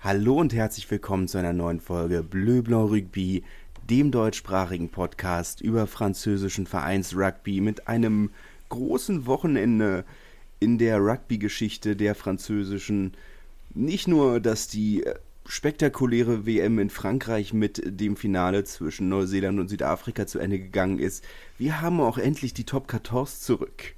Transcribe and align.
Hallo 0.00 0.38
und 0.38 0.52
herzlich 0.52 0.88
willkommen 0.90 1.26
zu 1.26 1.38
einer 1.38 1.54
neuen 1.54 1.80
Folge 1.80 2.22
Bleu 2.22 2.60
Blanc 2.62 2.92
Rugby, 2.92 3.42
dem 3.88 4.10
deutschsprachigen 4.10 4.90
Podcast 4.90 5.62
über 5.62 5.86
französischen 5.86 6.66
Vereinsrugby 6.66 7.60
mit 7.62 7.88
einem 7.88 8.30
großen 8.68 9.26
Wochenende 9.26 10.04
in 10.60 10.76
der 10.78 10.98
Rugby-Geschichte 10.98 11.96
der 11.96 12.14
französischen. 12.14 13.14
Nicht 13.74 14.06
nur, 14.06 14.38
dass 14.38 14.68
die 14.68 15.02
spektakuläre 15.46 16.46
WM 16.46 16.78
in 16.78 16.90
Frankreich 16.90 17.54
mit 17.54 17.82
dem 17.84 18.16
Finale 18.16 18.64
zwischen 18.64 19.08
Neuseeland 19.08 19.58
und 19.58 19.68
Südafrika 19.68 20.26
zu 20.26 20.38
Ende 20.38 20.58
gegangen 20.58 20.98
ist, 20.98 21.24
wir 21.56 21.80
haben 21.80 22.00
auch 22.00 22.18
endlich 22.18 22.52
die 22.52 22.64
Top 22.64 22.90
14 22.90 23.26
zurück. 23.40 23.94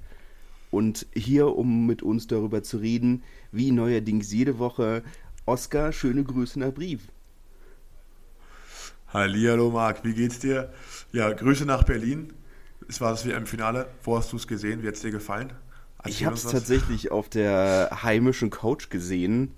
Und 0.71 1.07
hier, 1.13 1.55
um 1.55 1.87
mit 1.87 2.03
uns 2.03 2.27
darüber 2.27 2.63
zu 2.63 2.77
reden, 2.77 3.23
wie 3.51 3.71
neuerdings 3.71 4.31
jede 4.31 4.59
Woche, 4.59 5.03
Oskar, 5.49 5.91
schöne 5.91 6.23
Grüße 6.23 6.59
nach 6.59 6.71
Brief. 6.71 7.07
Hallo 9.11 9.71
Marc, 9.71 10.05
wie 10.05 10.13
geht's 10.13 10.37
dir? 10.37 10.71
Ja, 11.11 11.33
Grüße 11.33 11.65
nach 11.65 11.81
Berlin. 11.81 12.33
Es 12.87 13.01
war 13.01 13.09
das 13.09 13.25
WM-Finale. 13.25 13.87
Wo 14.03 14.15
hast 14.15 14.31
du 14.31 14.37
es 14.37 14.45
gesehen? 14.45 14.83
Wie 14.83 14.87
hat 14.87 14.93
es 14.93 15.01
dir 15.01 15.09
gefallen? 15.09 15.51
Erzähl 15.97 16.11
ich 16.11 16.25
habe 16.25 16.35
es 16.35 16.43
tatsächlich 16.43 17.09
auf 17.09 17.29
der 17.29 17.89
heimischen 18.03 18.51
Couch 18.51 18.91
gesehen. 18.91 19.55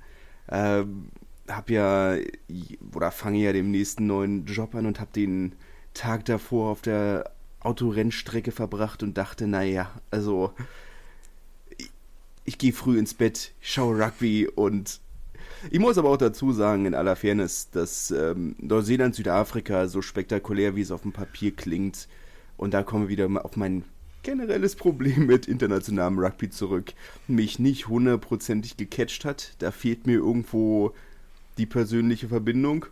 Ähm, 0.48 1.10
hab 1.50 1.70
ja 1.70 2.16
oder 2.96 3.12
fange 3.12 3.40
ja 3.40 3.52
dem 3.52 3.70
nächsten 3.70 4.08
neuen 4.08 4.46
Job 4.46 4.76
an 4.76 4.86
und 4.86 5.02
habe 5.02 5.12
den 5.12 5.58
Tag 5.94 6.24
davor 6.24 6.72
auf 6.72 6.82
der 6.82 7.32
Autorennstrecke 7.60 8.54
verbracht 8.54 9.04
und 9.04 9.18
dachte, 9.18 9.46
naja, 9.46 9.92
also 10.10 10.54
ich, 11.78 11.92
ich 12.46 12.58
gehe 12.58 12.72
früh 12.72 12.98
ins 12.98 13.14
Bett, 13.14 13.52
schaue 13.60 14.02
Rugby 14.02 14.48
und 14.48 15.02
ich 15.70 15.80
muss 15.80 15.98
aber 15.98 16.10
auch 16.10 16.18
dazu 16.18 16.52
sagen, 16.52 16.86
in 16.86 16.96
aller 16.96 17.16
Fairness, 17.16 17.70
dass 17.70 18.12
ähm, 18.12 18.56
Neuseeland, 18.60 19.16
Südafrika 19.16 19.88
so 19.88 20.02
spektakulär, 20.02 20.76
wie 20.76 20.82
es 20.82 20.92
auf 20.92 21.04
dem 21.04 21.12
Papier 21.12 21.56
klingt, 21.56 22.08
und 22.58 22.74
da 22.74 22.84
kommen 22.84 23.10
wir 23.10 23.10
wieder 23.10 23.46
auf 23.46 23.56
mein 23.56 23.84
generelles 24.24 24.76
Problem 24.76 25.26
mit 25.26 25.48
internationalem 25.48 26.20
Rugby 26.20 26.50
zurück, 26.50 26.94
mich 27.28 27.60
nicht 27.60 27.88
hundertprozentig 27.88 28.78
gecatcht 28.78 29.26
hat. 29.26 29.56
Da 29.60 29.72
fehlt 29.72 30.06
mir 30.06 30.18
irgendwo 30.18 30.94
die 31.58 31.66
persönliche 31.66 32.28
Verbindung. 32.28 32.86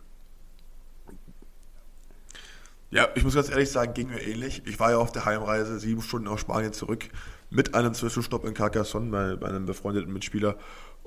Ja, 2.90 3.08
ich 3.14 3.22
muss 3.22 3.36
ganz 3.36 3.48
ehrlich 3.48 3.70
sagen, 3.70 3.94
ging 3.94 4.08
mir 4.08 4.20
ähnlich. 4.20 4.62
Ich 4.66 4.80
war 4.80 4.90
ja 4.90 4.98
auf 4.98 5.12
der 5.12 5.24
Heimreise, 5.24 5.78
sieben 5.78 6.02
Stunden 6.02 6.26
aus 6.26 6.40
Spanien 6.40 6.72
zurück, 6.72 7.04
mit 7.48 7.74
einem 7.74 7.94
Zwischenstopp 7.94 8.44
in 8.44 8.54
Carcassonne 8.54 9.10
bei, 9.10 9.36
bei 9.36 9.48
einem 9.48 9.66
befreundeten 9.66 10.12
Mitspieler. 10.12 10.56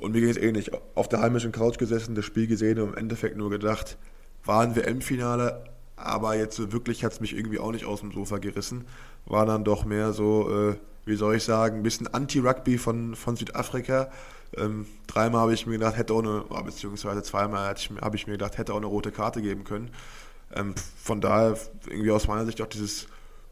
Und 0.03 0.11
mir 0.11 0.19
ging 0.19 0.29
es 0.29 0.35
ähnlich. 0.35 0.71
Auf 0.95 1.07
der 1.07 1.21
heimischen 1.21 1.53
Couch 1.53 1.77
gesessen, 1.77 2.13
das 2.13 2.25
Spiel 2.25 2.45
gesehen 2.45 2.77
und 2.79 2.89
im 2.89 2.97
Endeffekt 2.97 3.37
nur 3.37 3.49
gedacht, 3.49 3.97
war 4.43 4.61
ein 4.61 4.75
WM-Finale, 4.75 5.63
aber 5.95 6.35
jetzt 6.35 6.73
wirklich 6.73 7.05
hat 7.05 7.13
es 7.13 7.21
mich 7.21 7.33
irgendwie 7.33 7.57
auch 7.57 7.71
nicht 7.71 7.85
aus 7.85 8.01
dem 8.01 8.11
Sofa 8.11 8.39
gerissen. 8.39 8.83
War 9.25 9.45
dann 9.45 9.63
doch 9.63 9.85
mehr 9.85 10.11
so, 10.11 10.49
äh, 10.51 10.75
wie 11.05 11.15
soll 11.15 11.35
ich 11.35 11.45
sagen, 11.45 11.77
ein 11.77 11.83
bisschen 11.83 12.13
Anti-Rugby 12.13 12.77
von, 12.77 13.15
von 13.15 13.37
Südafrika. 13.37 14.11
Ähm, 14.57 14.87
dreimal 15.07 15.43
habe 15.43 15.53
ich 15.53 15.65
mir 15.67 15.77
gedacht, 15.77 15.95
hätte 15.95 16.13
auch 16.13 16.21
eine, 16.21 16.43
beziehungsweise 16.65 17.23
zweimal 17.23 17.73
habe 18.01 18.15
ich 18.17 18.27
mir 18.27 18.33
gedacht, 18.33 18.57
hätte 18.57 18.73
auch 18.73 18.77
eine 18.77 18.87
rote 18.87 19.13
Karte 19.13 19.41
geben 19.41 19.63
können. 19.63 19.89
Ähm, 20.53 20.75
von 21.01 21.21
daher 21.21 21.57
irgendwie 21.87 22.11
aus 22.11 22.27
meiner 22.27 22.45
Sicht 22.45 22.61
auch 22.61 22.67
dieses 22.67 23.07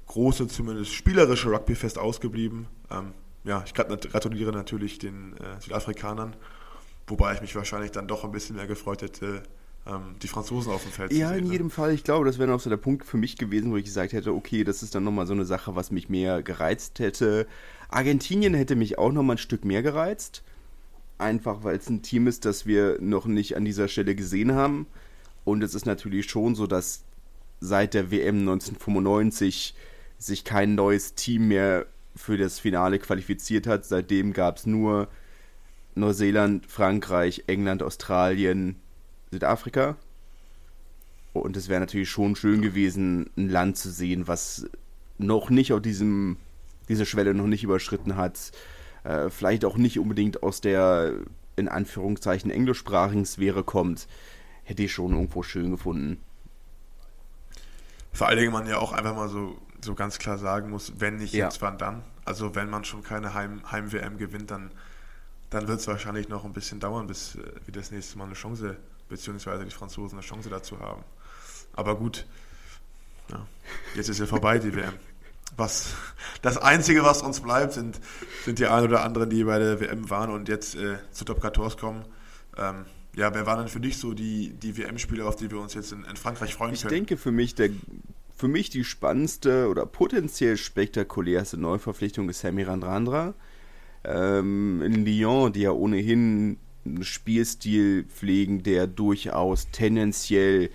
große, 0.08 0.50
zumindest 0.50 0.92
spielerische 0.92 1.50
Rugbyfest 1.50 1.98
ausgeblieben. 1.98 2.68
Ähm, 2.92 3.14
ja, 3.44 3.64
ich 3.66 3.74
gratuliere 3.74 4.52
natürlich 4.52 5.00
den 5.00 5.36
äh, 5.38 5.60
Südafrikanern, 5.60 6.36
wobei 7.08 7.34
ich 7.34 7.42
mich 7.42 7.56
wahrscheinlich 7.56 7.92
dann 7.92 8.08
doch 8.08 8.24
ein 8.24 8.32
bisschen 8.32 8.56
mehr 8.56 8.68
gefreut 8.68 9.02
hätte, 9.02 9.44
ähm, 9.88 10.16
die 10.22 10.28
Franzosen 10.28 10.72
auf 10.72 10.84
dem 10.84 10.92
Feld 10.92 11.12
ja, 11.12 11.28
zu 11.28 11.34
sehen. 11.34 11.34
Ja, 11.34 11.38
in 11.38 11.46
ne? 11.46 11.52
jedem 11.52 11.72
Fall. 11.72 11.94
Ich 11.94 12.04
glaube, 12.04 12.26
das 12.26 12.38
wäre 12.38 12.50
noch 12.50 12.60
so 12.60 12.70
der 12.70 12.78
Punkt 12.78 13.06
für 13.06 13.18
mich 13.18 13.38
gewesen, 13.38 13.72
wo 13.72 13.78
ich 13.78 13.86
gesagt 13.86 14.14
hätte, 14.14 14.34
okay, 14.34 14.64
das 14.64 14.84
ist 14.84 14.94
dann 14.94 15.04
nochmal 15.04 15.26
so 15.28 15.34
eine 15.34 15.46
Sache, 15.46 15.76
was 15.76 15.92
mich 15.92 16.10
mehr 16.10 16.44
gereizt 16.44 17.00
hätte. 17.00 17.48
Argentinien 17.90 18.54
hätte 18.54 18.76
mich 18.76 18.98
auch 18.98 19.12
nochmal 19.12 19.36
ein 19.36 19.40
Stück 19.40 19.66
mehr 19.66 19.82
gereizt. 19.82 20.44
Einfach, 21.18 21.64
weil 21.64 21.78
es 21.78 21.90
ein 21.90 22.02
Team 22.02 22.28
ist, 22.28 22.46
das 22.46 22.66
wir 22.66 22.98
noch 23.00 23.26
nicht 23.26 23.56
an 23.56 23.66
dieser 23.66 23.88
Stelle 23.88 24.16
gesehen 24.16 24.54
haben. 24.54 24.88
Und 25.44 25.64
es 25.64 25.74
ist 25.74 25.86
natürlich 25.86 26.30
schon 26.30 26.56
so, 26.56 26.68
dass 26.68 27.04
seit 27.60 27.94
der 27.94 28.12
WM 28.12 28.40
1995 28.40 29.76
sich 30.18 30.44
kein 30.44 30.76
neues 30.76 31.16
Team 31.16 31.48
mehr 31.48 31.86
für 32.16 32.38
das 32.38 32.60
Finale 32.60 33.00
qualifiziert 33.00 33.68
hat. 33.68 33.86
Seitdem 33.86 34.34
gab 34.34 34.58
es 34.58 34.66
nur 34.66 35.08
Neuseeland, 35.96 36.66
Frankreich, 36.66 37.44
England, 37.48 37.84
Australien, 37.84 38.76
Südafrika. 39.32 39.98
Und 41.34 41.56
es 41.56 41.70
wäre 41.70 41.80
natürlich 41.80 42.10
schon 42.10 42.36
schön 42.36 42.62
gewesen, 42.62 43.30
ein 43.38 43.50
Land 43.50 43.78
zu 43.78 43.90
sehen, 43.90 44.28
was 44.28 44.70
noch 45.18 45.50
nicht 45.50 45.72
auf 45.72 45.82
diesem, 45.82 46.38
diese 46.90 47.06
Schwelle 47.06 47.34
noch 47.34 47.48
nicht 47.48 47.64
überschritten 47.64 48.18
hat. 48.18 48.52
Äh, 49.04 49.30
vielleicht 49.30 49.64
auch 49.64 49.78
nicht 49.78 50.00
unbedingt 50.00 50.44
aus 50.44 50.62
der, 50.62 51.14
in 51.56 51.70
Anführungszeichen, 51.70 52.52
englischsprachigen 52.52 53.26
Sphäre 53.26 53.64
kommt. 53.64 54.08
Hätte 54.64 54.84
ich 54.84 54.92
schon 54.92 55.14
irgendwo 55.14 55.44
schön 55.44 55.72
gefunden. 55.72 56.20
Vor 58.12 58.28
allen 58.28 58.40
Dingen 58.40 58.52
man 58.52 58.68
ja 58.68 58.78
auch 58.78 58.92
einfach 58.92 59.16
mal 59.16 59.30
so, 59.30 59.58
so 59.84 59.96
ganz 59.96 60.20
klar 60.20 60.38
sagen 60.38 60.70
muss, 60.70 60.94
wenn 60.98 61.18
nicht 61.18 61.34
ja. 61.34 61.46
jetzt, 61.46 61.62
wann 61.62 61.78
dann. 61.78 62.04
Also 62.26 62.56
wenn 62.56 62.70
man 62.70 62.86
schon 62.86 63.04
keine 63.04 63.34
Heim-WM 63.34 63.72
Heim 63.72 64.18
gewinnt, 64.18 64.52
dann, 64.52 64.72
dann 65.50 65.68
wird 65.68 65.80
es 65.80 65.88
wahrscheinlich 65.88 66.30
noch 66.30 66.46
ein 66.46 66.54
bisschen 66.54 66.80
dauern, 66.80 67.08
bis 67.08 67.36
äh, 67.36 67.40
wir 67.66 67.74
das 67.74 67.92
nächste 67.92 68.18
Mal 68.18 68.26
eine 68.26 68.34
Chance 68.34 68.78
beziehungsweise 69.10 69.66
die 69.66 69.72
Franzosen 69.72 70.18
eine 70.18 70.26
Chance 70.26 70.50
dazu 70.50 70.80
haben. 70.80 71.04
Aber 71.74 71.98
gut, 71.98 72.26
ja, 73.30 73.46
jetzt 73.96 74.10
ist 74.10 74.20
ja 74.20 74.26
vorbei 74.26 74.60
die 74.60 74.74
WM. 74.76 74.94
Was, 75.58 75.94
das 76.42 76.58
Einzige, 76.58 77.04
was 77.04 77.22
uns 77.22 77.42
bleibt, 77.42 77.74
sind, 77.74 78.00
sind 78.46 78.58
die 78.60 78.68
ein 78.68 78.84
oder 78.84 79.04
anderen, 79.04 79.30
die 79.30 79.44
bei 79.44 79.60
der 79.60 79.82
WM 79.82 80.10
waren 80.10 80.32
und 80.32 80.48
jetzt 80.48 80.76
äh, 80.76 80.98
zu 81.12 81.26
Top 81.26 81.42
14 81.42 81.78
kommen. 81.78 82.06
Ähm, 82.58 82.86
ja, 83.14 83.34
wer 83.34 83.46
waren 83.46 83.60
denn 83.60 83.68
für 83.68 83.82
dich 83.82 83.98
so 83.98 84.14
die, 84.14 84.54
die 84.54 84.78
WM-Spieler, 84.78 85.28
auf 85.28 85.36
die 85.36 85.52
wir 85.52 85.60
uns 85.60 85.74
jetzt 85.74 85.92
in, 85.92 86.06
in 86.06 86.16
Frankreich 86.16 86.54
freuen 86.56 86.74
ich 86.74 86.82
können? 86.82 86.94
Ich 86.94 87.00
denke, 87.00 87.18
für 87.18 87.32
mich, 87.32 87.56
der, 87.56 87.70
für 88.42 88.48
mich 88.48 88.72
die 88.72 88.84
spannendste 88.84 89.70
oder 89.70 89.86
potenziell 89.86 90.58
spektakulärste 90.58 91.58
Neuverpflichtung 91.58 92.28
ist 92.28 92.40
Sammy 92.40 92.64
Randrandra. 92.64 93.36
Ähm, 94.04 94.82
in 94.82 95.06
Lyon, 95.06 95.54
die 95.54 95.62
ja 95.62 95.72
ohnehin 95.72 96.58
einen 96.84 97.04
Spielstil 97.04 98.04
pflegen, 98.06 98.64
der 98.64 98.88
durchaus 98.88 99.70
tendenziell 99.70 100.72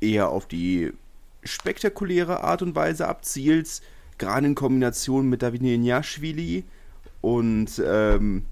eher 0.00 0.28
auf 0.28 0.46
die 0.46 0.92
spektakuläre 1.42 2.44
Art 2.44 2.62
und 2.62 2.76
Weise 2.76 3.08
abzielt, 3.08 3.82
gerade 4.16 4.46
in 4.46 4.54
Kombination 4.54 5.28
mit 5.28 5.42
David 5.42 5.62
Njashvili 5.62 6.62
und 7.20 7.82
ähm, 7.84 8.44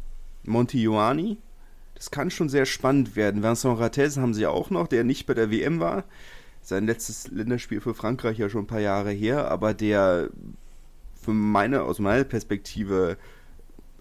Monti 0.42 0.82
Ioani. 0.82 1.36
Das 1.94 2.10
kann 2.10 2.32
schon 2.32 2.48
sehr 2.48 2.66
spannend 2.66 3.14
werden. 3.14 3.44
Vincent 3.44 3.78
Rates 3.78 4.16
haben 4.16 4.34
sie 4.34 4.46
auch 4.46 4.70
noch, 4.70 4.88
der 4.88 5.04
nicht 5.04 5.26
bei 5.26 5.34
der 5.34 5.52
WM 5.52 5.78
war. 5.78 6.02
Sein 6.62 6.86
letztes 6.86 7.28
Länderspiel 7.28 7.80
für 7.80 7.94
Frankreich 7.94 8.38
ja 8.38 8.48
schon 8.48 8.64
ein 8.64 8.68
paar 8.68 8.80
Jahre 8.80 9.10
her, 9.10 9.50
aber 9.50 9.74
der 9.74 10.30
für 11.20 11.32
meine, 11.32 11.82
aus 11.82 11.98
meiner 11.98 12.24
Perspektive 12.24 13.16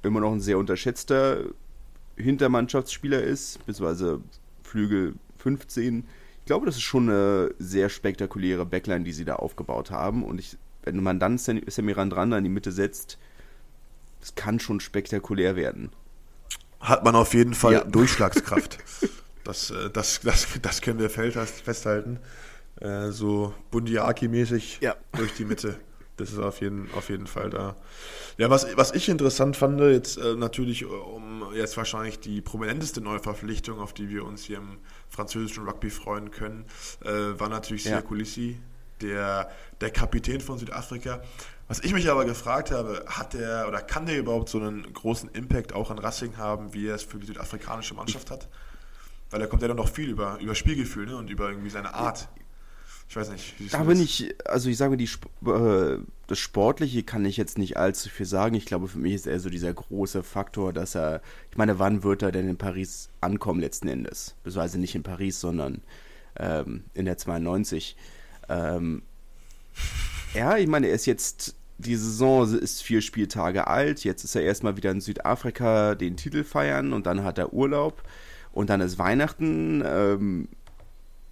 immer 0.04 0.20
noch 0.20 0.32
ein 0.32 0.42
sehr 0.42 0.58
unterschätzter 0.58 1.44
Hintermannschaftsspieler 2.18 3.22
ist, 3.22 3.66
beziehungsweise 3.66 4.22
Flügel 4.64 5.16
15. 5.38 6.06
Ich 6.40 6.46
glaube, 6.46 6.66
das 6.66 6.76
ist 6.76 6.82
schon 6.82 7.10
eine 7.10 7.54
sehr 7.60 7.90
spektakuläre 7.90 8.66
Backline, 8.66 9.04
die 9.04 9.14
sie 9.14 9.26
da 9.26 9.36
aufgebaut 9.36 9.92
haben. 9.92 10.24
Und 10.24 10.40
ich, 10.40 10.58
wenn 10.84 11.02
man 11.02 11.20
dann 11.20 11.38
Semiran 11.38 12.10
dran 12.10 12.32
in 12.32 12.44
die 12.44 12.50
Mitte 12.50 12.72
setzt, 12.72 13.18
das 14.20 14.36
kann 14.36 14.60
schon 14.60 14.80
spektakulär 14.80 15.56
werden. 15.56 15.92
Hat 16.80 17.04
man 17.04 17.16
auf 17.16 17.34
jeden 17.34 17.54
Fall 17.54 17.74
ja. 17.74 17.84
Durchschlagskraft. 17.84 18.80
das, 19.44 19.70
äh, 19.70 19.90
das, 19.92 20.22
das, 20.22 20.48
das 20.62 20.82
können 20.82 21.00
wir 21.00 21.10
festhalten. 21.10 22.20
Äh, 22.82 23.12
so 23.12 23.54
Bundiaki-mäßig 23.72 24.82
ja. 24.82 24.96
durch 25.14 25.34
die 25.34 25.46
Mitte. 25.46 25.80
Das 26.18 26.32
ist 26.32 26.40
auf 26.40 26.62
jeden, 26.62 26.90
auf 26.94 27.10
jeden 27.10 27.26
Fall 27.26 27.50
da. 27.50 27.76
Ja, 28.38 28.50
was, 28.50 28.78
was 28.78 28.92
ich 28.92 29.10
interessant 29.10 29.58
fand, 29.58 29.80
jetzt 29.80 30.18
äh, 30.18 30.36
natürlich, 30.36 30.84
äh, 30.84 30.86
um 30.86 31.54
jetzt 31.56 31.78
wahrscheinlich 31.78 32.20
die 32.20 32.42
prominenteste 32.42 33.02
Neuverpflichtung, 33.02 33.80
auf 33.80 33.94
die 33.94 34.10
wir 34.10 34.26
uns 34.26 34.44
hier 34.44 34.58
im 34.58 34.78
französischen 35.10 35.68
Rugby 35.68 35.90
freuen 35.90 36.32
können, 36.32 36.66
äh, 37.04 37.40
war 37.40 37.50
natürlich 37.50 37.86
ja. 37.86 38.02
Kulissi, 38.02 38.60
der, 39.02 39.50
der 39.80 39.90
Kapitän 39.90 40.42
von 40.42 40.60
Südafrika. 40.60 41.22
Was 41.68 41.80
ich 41.80 41.94
mich 41.94 42.10
aber 42.10 42.26
gefragt 42.26 42.70
habe, 42.70 43.06
hat 43.08 43.34
der 43.34 43.66
oder 43.68 43.82
kann 43.82 44.06
der 44.06 44.20
überhaupt 44.20 44.50
so 44.50 44.60
einen 44.60 44.92
großen 44.94 45.30
Impact 45.30 45.74
auch 45.74 45.90
an 45.90 46.00
Racing 46.00 46.38
haben, 46.38 46.74
wie 46.74 46.88
er 46.88 46.96
es 46.96 47.04
für 47.04 47.18
die 47.18 47.28
südafrikanische 47.28 47.94
Mannschaft 47.94 48.30
hat? 48.30 48.50
Weil 49.30 49.42
er 49.42 49.48
kommt 49.48 49.62
ja 49.62 49.70
dann 49.70 49.78
noch 49.78 49.88
viel 49.88 50.10
über, 50.10 50.38
über 50.42 50.54
Spielgefühl 50.54 51.06
ne, 51.06 51.16
und 51.16 51.30
über 51.30 51.50
irgendwie 51.50 51.70
seine 51.70 51.94
Art. 51.94 52.28
Ich 53.12 53.18
weiß 53.18 53.30
nicht. 53.30 53.56
Da 53.74 53.84
bin 53.84 54.00
ich, 54.00 54.34
also 54.46 54.70
ich 54.70 54.78
sage, 54.78 54.96
die, 54.96 55.10
äh, 55.46 55.98
das 56.28 56.40
Sportliche 56.40 57.04
kann 57.04 57.26
ich 57.26 57.36
jetzt 57.36 57.58
nicht 57.58 57.76
allzu 57.76 58.08
viel 58.08 58.26
sagen. 58.26 58.56
Ich 58.56 58.66
glaube, 58.66 58.88
für 58.88 59.00
mich 59.00 59.16
ist 59.16 59.28
eher 59.28 59.42
so 59.42 59.50
dieser 59.50 59.74
große 59.74 60.24
Faktor, 60.24 60.72
dass 60.72 60.96
er, 60.96 61.22
ich 61.50 61.58
meine, 61.58 61.78
wann 61.78 62.04
wird 62.04 62.22
er 62.22 62.32
denn 62.32 62.48
in 62.48 62.56
Paris 62.56 63.10
ankommen 63.20 63.60
letzten 63.60 63.90
Endes? 63.90 64.36
Beziehungsweise 64.44 64.80
nicht 64.80 64.96
in 64.96 65.04
Paris, 65.04 65.42
sondern 65.42 65.82
ähm, 66.40 66.86
in 66.94 67.04
der 67.04 67.18
92. 67.18 67.98
Ähm, 68.48 69.02
ja, 70.34 70.56
ich 70.56 70.68
meine, 70.68 70.88
er 70.88 70.94
ist 70.94 71.06
jetzt, 71.06 71.58
die 71.80 71.98
Saison 71.98 72.48
ist 72.56 72.82
vier 72.82 73.02
Spieltage 73.02 73.68
alt. 73.68 74.06
Jetzt 74.06 74.24
ist 74.24 74.36
er 74.36 74.44
erstmal 74.44 74.78
wieder 74.78 74.92
in 74.92 75.02
Südafrika 75.02 75.96
den 75.96 76.16
Titel 76.16 76.46
feiern 76.46 76.94
und 76.94 77.08
dann 77.08 77.26
hat 77.26 77.40
er 77.40 77.52
Urlaub 77.52 78.04
und 78.54 78.70
dann 78.70 78.80
ist 78.80 78.98
Weihnachten. 78.98 79.84
Ähm, 79.86 80.48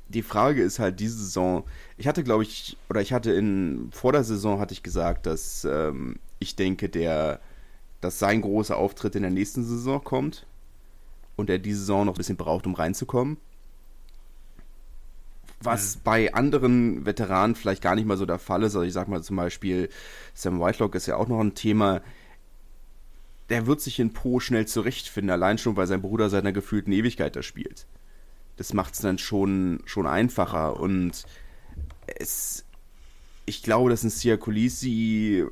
die 0.10 0.24
Frage 0.24 0.62
ist 0.62 0.80
halt 0.80 1.00
diese 1.00 1.18
Saison. 1.18 1.64
Ich 1.98 2.08
hatte, 2.08 2.24
glaube 2.24 2.44
ich, 2.44 2.78
oder 2.90 3.02
ich 3.02 3.14
hatte 3.14 3.32
in 3.32 3.90
vor 3.92 4.12
der 4.12 4.24
Saison 4.24 4.60
hatte 4.60 4.74
ich 4.74 4.84
gesagt, 4.84 5.26
dass 5.26 5.66
ähm, 5.66 6.18
ich 6.40 6.56
denke, 6.56 6.90
der, 6.90 7.40
dass 8.02 8.20
sein 8.20 8.42
großer 8.42 8.76
Auftritt 8.76 9.16
in 9.16 9.22
der 9.22 9.32
nächsten 9.32 9.64
Saison 9.64 10.04
kommt 10.04 10.46
und 11.36 11.50
er 11.50 11.60
diese 11.60 11.80
Saison 11.80 12.06
noch 12.06 12.16
ein 12.16 12.18
bisschen 12.18 12.38
braucht, 12.38 12.66
um 12.66 12.74
reinzukommen. 12.74 13.38
Was 15.62 15.98
mhm. 15.98 16.00
bei 16.04 16.34
anderen 16.34 17.06
Veteranen 17.06 17.56
vielleicht 17.56 17.84
gar 17.84 17.96
nicht 17.96 18.08
mal 18.08 18.18
so 18.18 18.26
der 18.26 18.40
Fall 18.40 18.64
ist. 18.64 18.76
Also 18.76 18.88
ich 18.88 18.94
sag 18.94 19.10
mal 19.10 19.22
zum 19.22 19.36
Beispiel, 19.36 19.90
Sam 20.34 20.60
Whitelock 20.60 20.96
ist 20.96 21.06
ja 21.06 21.18
auch 21.18 21.28
noch 21.28 21.40
ein 21.40 21.54
Thema. 21.54 22.02
Der 23.50 23.68
wird 23.68 23.82
sich 23.82 24.00
in 24.00 24.14
Po 24.14 24.40
schnell 24.40 24.66
zurechtfinden, 24.68 25.32
allein 25.32 25.58
schon, 25.58 25.76
weil 25.76 25.88
sein 25.88 26.02
Bruder 26.02 26.30
seit 26.30 26.42
einer 26.42 26.54
gefühlten 26.54 26.94
Ewigkeit 26.94 27.36
da 27.36 27.44
spielt 27.44 27.86
das 28.60 28.74
macht 28.74 28.94
es 28.94 29.00
dann 29.00 29.18
schon, 29.18 29.82
schon 29.86 30.06
einfacher. 30.06 30.78
Und 30.82 31.24
es, 32.06 32.66
ich 33.46 33.64
glaube, 33.64 33.90
dass 33.90 34.04
ein 34.04 34.10
Siakolisi 34.10 35.46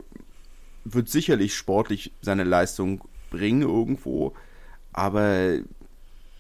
wird 0.83 1.07
sicherlich 1.07 1.56
sportlich 1.56 2.12
seine 2.21 2.44
Leistung 2.44 3.01
bringen 3.30 3.62
irgendwo, 3.62 4.33
aber 4.92 5.59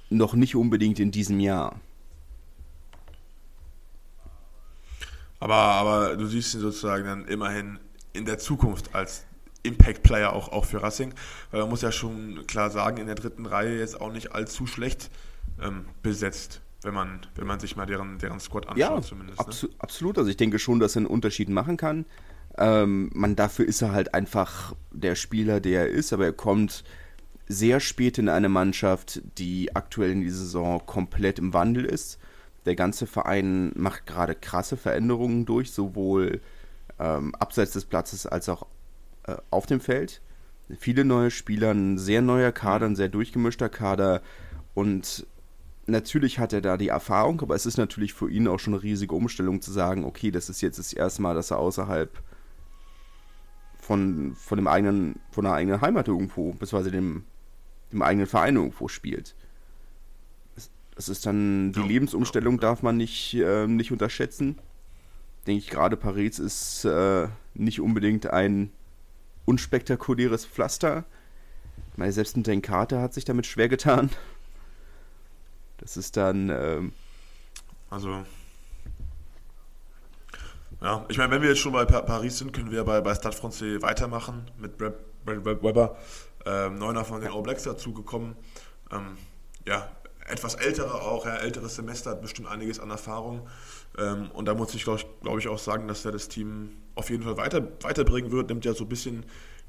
noch 0.09 0.33
nicht 0.33 0.57
unbedingt 0.57 0.99
in 0.99 1.09
diesem 1.11 1.39
Jahr. 1.39 1.79
Aber, 5.39 5.55
aber 5.55 6.17
du 6.17 6.25
siehst 6.25 6.53
ihn 6.53 6.59
sozusagen 6.59 7.05
dann 7.05 7.25
immerhin 7.27 7.79
in 8.11 8.25
der 8.25 8.39
Zukunft 8.39 8.93
als 8.93 9.25
Impact-Player 9.63 10.33
auch, 10.33 10.49
auch 10.49 10.65
für 10.65 10.83
Racing, 10.83 11.13
weil 11.51 11.61
man 11.61 11.69
muss 11.69 11.81
ja 11.81 11.93
schon 11.93 12.45
klar 12.45 12.71
sagen, 12.71 12.97
in 12.97 13.05
der 13.05 13.15
dritten 13.15 13.45
Reihe 13.45 13.79
jetzt 13.79 14.01
auch 14.01 14.11
nicht 14.11 14.33
allzu 14.33 14.67
schlecht 14.67 15.09
ähm, 15.61 15.85
besetzt, 16.01 16.61
wenn 16.83 16.93
man, 16.93 17.21
wenn 17.35 17.47
man 17.47 17.59
sich 17.59 17.75
mal 17.75 17.85
deren, 17.85 18.19
deren 18.19 18.39
Squad 18.39 18.67
anschaut 18.67 18.79
ja, 18.79 19.01
zumindest. 19.01 19.39
Abso 19.39 19.67
ne? 19.67 19.73
Absolut, 19.79 20.17
also 20.17 20.29
ich 20.29 20.37
denke 20.37 20.59
schon, 20.59 20.79
dass 20.79 20.95
er 20.95 21.01
einen 21.01 21.05
Unterschied 21.07 21.49
machen 21.49 21.77
kann. 21.77 22.05
Ähm, 22.57 23.09
man, 23.13 23.35
dafür 23.35 23.65
ist 23.65 23.81
er 23.81 23.91
halt 23.91 24.13
einfach 24.13 24.75
der 24.91 25.15
Spieler, 25.15 25.59
der 25.59 25.81
er 25.81 25.89
ist, 25.89 26.13
aber 26.13 26.25
er 26.25 26.33
kommt 26.33 26.83
sehr 27.47 27.79
spät 27.79 28.17
in 28.17 28.29
eine 28.29 28.49
Mannschaft, 28.49 29.21
die 29.37 29.75
aktuell 29.75 30.11
in 30.11 30.21
dieser 30.21 30.37
Saison 30.37 30.85
komplett 30.85 31.39
im 31.39 31.53
Wandel 31.53 31.85
ist. 31.85 32.19
Der 32.65 32.75
ganze 32.75 33.07
Verein 33.07 33.71
macht 33.75 34.05
gerade 34.05 34.35
krasse 34.35 34.75
Veränderungen 34.75 35.45
durch, 35.45 35.71
sowohl 35.71 36.41
ähm, 36.99 37.33
abseits 37.35 37.71
des 37.71 37.85
Platzes 37.85 38.25
als 38.25 38.49
auch 38.49 38.67
äh, 39.23 39.37
auf 39.49 39.65
dem 39.65 39.79
Feld. 39.79 40.21
Viele 40.77 41.05
neue 41.05 41.31
Spieler, 41.31 41.71
ein 41.71 41.97
sehr 41.97 42.21
neuer 42.21 42.51
Kader, 42.51 42.87
ein 42.87 42.97
sehr 42.97 43.07
durchgemischter 43.07 43.69
Kader 43.69 44.21
und 44.73 45.25
natürlich 45.87 46.39
hat 46.39 46.53
er 46.53 46.61
da 46.61 46.77
die 46.77 46.89
Erfahrung, 46.89 47.41
aber 47.41 47.55
es 47.55 47.65
ist 47.65 47.77
natürlich 47.77 48.13
für 48.13 48.29
ihn 48.29 48.47
auch 48.47 48.59
schon 48.59 48.73
eine 48.73 48.83
riesige 48.83 49.15
Umstellung 49.15 49.61
zu 49.61 49.71
sagen, 49.71 50.03
okay, 50.03 50.31
das 50.31 50.49
ist 50.49 50.61
jetzt 50.61 50.77
das 50.79 50.93
erste 50.93 51.21
Mal, 51.21 51.33
dass 51.33 51.51
er 51.51 51.59
außerhalb 51.59 52.21
von, 53.79 54.35
von 54.35 54.57
dem 54.57 54.67
eigenen, 54.67 55.19
von 55.31 55.45
der 55.45 55.53
eigenen 55.53 55.81
Heimat 55.81 56.07
irgendwo, 56.07 56.51
beziehungsweise 56.51 56.91
dem, 56.91 57.23
dem 57.91 58.01
eigenen 58.01 58.27
Verein 58.27 58.57
irgendwo 58.57 58.87
spielt. 58.89 59.33
Das 60.95 61.09
ist 61.09 61.25
dann, 61.25 61.71
die 61.71 61.79
ja, 61.79 61.85
Lebensumstellung 61.85 62.55
ja. 62.55 62.61
darf 62.61 62.83
man 62.83 62.97
nicht, 62.97 63.35
äh, 63.35 63.67
nicht 63.67 63.91
unterschätzen. 63.91 64.57
Denke 65.45 65.59
ich, 65.59 65.69
gerade 65.69 65.95
Paris 65.95 66.39
ist 66.39 66.83
äh, 66.83 67.27
nicht 67.53 67.79
unbedingt 67.79 68.27
ein 68.27 68.71
unspektakuläres 69.45 70.45
Pflaster. 70.45 71.05
Ich 71.93 71.97
meine, 71.97 72.11
selbst 72.11 72.35
ein 72.35 72.43
Denkarte 72.43 72.99
hat 72.99 73.13
sich 73.13 73.23
damit 73.23 73.45
schwer 73.45 73.69
getan. 73.69 74.09
Das 75.77 75.97
ist 75.97 76.17
dann. 76.17 76.49
Ähm, 76.49 76.93
also. 77.89 78.23
Ja, 80.81 81.05
ich 81.09 81.17
meine, 81.17 81.31
wenn 81.31 81.41
wir 81.41 81.49
jetzt 81.49 81.59
schon 81.59 81.73
bei 81.73 81.85
Paris 81.85 82.37
sind, 82.37 82.53
können 82.53 82.71
wir 82.71 82.83
bei, 82.83 83.01
bei 83.01 83.15
Stade 83.15 83.35
Francais 83.35 83.81
weitermachen 83.81 84.51
mit 84.57 84.77
Brad, 84.77 84.95
Brad 85.25 85.63
Weber, 85.63 85.97
ähm, 86.45 86.75
Neuner 86.75 87.03
von 87.03 87.21
den 87.21 87.31
All 87.31 87.41
Blacks 87.41 87.63
dazugekommen. 87.63 88.35
Ähm, 88.91 89.17
ja, 89.65 89.89
etwas 90.27 90.55
älterer 90.55 91.01
auch, 91.01 91.25
ja, 91.25 91.35
älteres 91.37 91.75
Semester, 91.75 92.11
hat 92.11 92.21
bestimmt 92.21 92.47
einiges 92.47 92.79
an 92.79 92.91
Erfahrung. 92.91 93.47
Ähm, 93.97 94.29
und 94.31 94.45
da 94.45 94.53
muss 94.53 94.73
ich, 94.75 94.83
glaube 94.83 94.99
ich, 94.99 95.07
glaub 95.21 95.39
ich, 95.39 95.47
auch 95.47 95.57
sagen, 95.57 95.87
dass 95.87 96.05
er 96.05 96.11
das 96.11 96.27
Team 96.27 96.77
auf 96.95 97.09
jeden 97.09 97.23
Fall 97.23 97.37
weiter, 97.37 97.67
weiterbringen 97.81 98.31
wird. 98.31 98.49
Nimmt 98.49 98.65
ja 98.65 98.73
so 98.73 98.83
ein 98.83 98.89
bisschen 98.89 99.25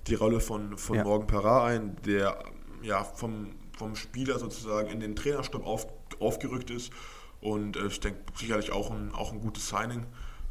die 0.07 0.15
Rolle 0.15 0.41
von, 0.41 0.77
von 0.77 0.97
ja. 0.97 1.05
Morgan 1.05 1.27
Parra 1.27 1.65
ein, 1.67 1.97
der 2.05 2.39
ja 2.83 3.03
vom, 3.05 3.55
vom 3.77 3.97
Spieler 3.97 4.39
sozusagen 4.39 4.91
in 4.91 5.01
den 5.01 5.17
Trainerstab 5.17 5.65
auf, 5.67 5.87
aufgerückt 6.20 6.70
ist. 6.70 6.93
Und 7.41 7.76
äh, 7.76 7.87
ich 7.87 8.00
denke 8.00 8.20
sicherlich 8.35 8.73
auch 8.73 8.91
ein, 8.91 9.12
auch 9.12 9.32
ein 9.32 9.41
gutes 9.41 9.69
Signing. 9.69 10.06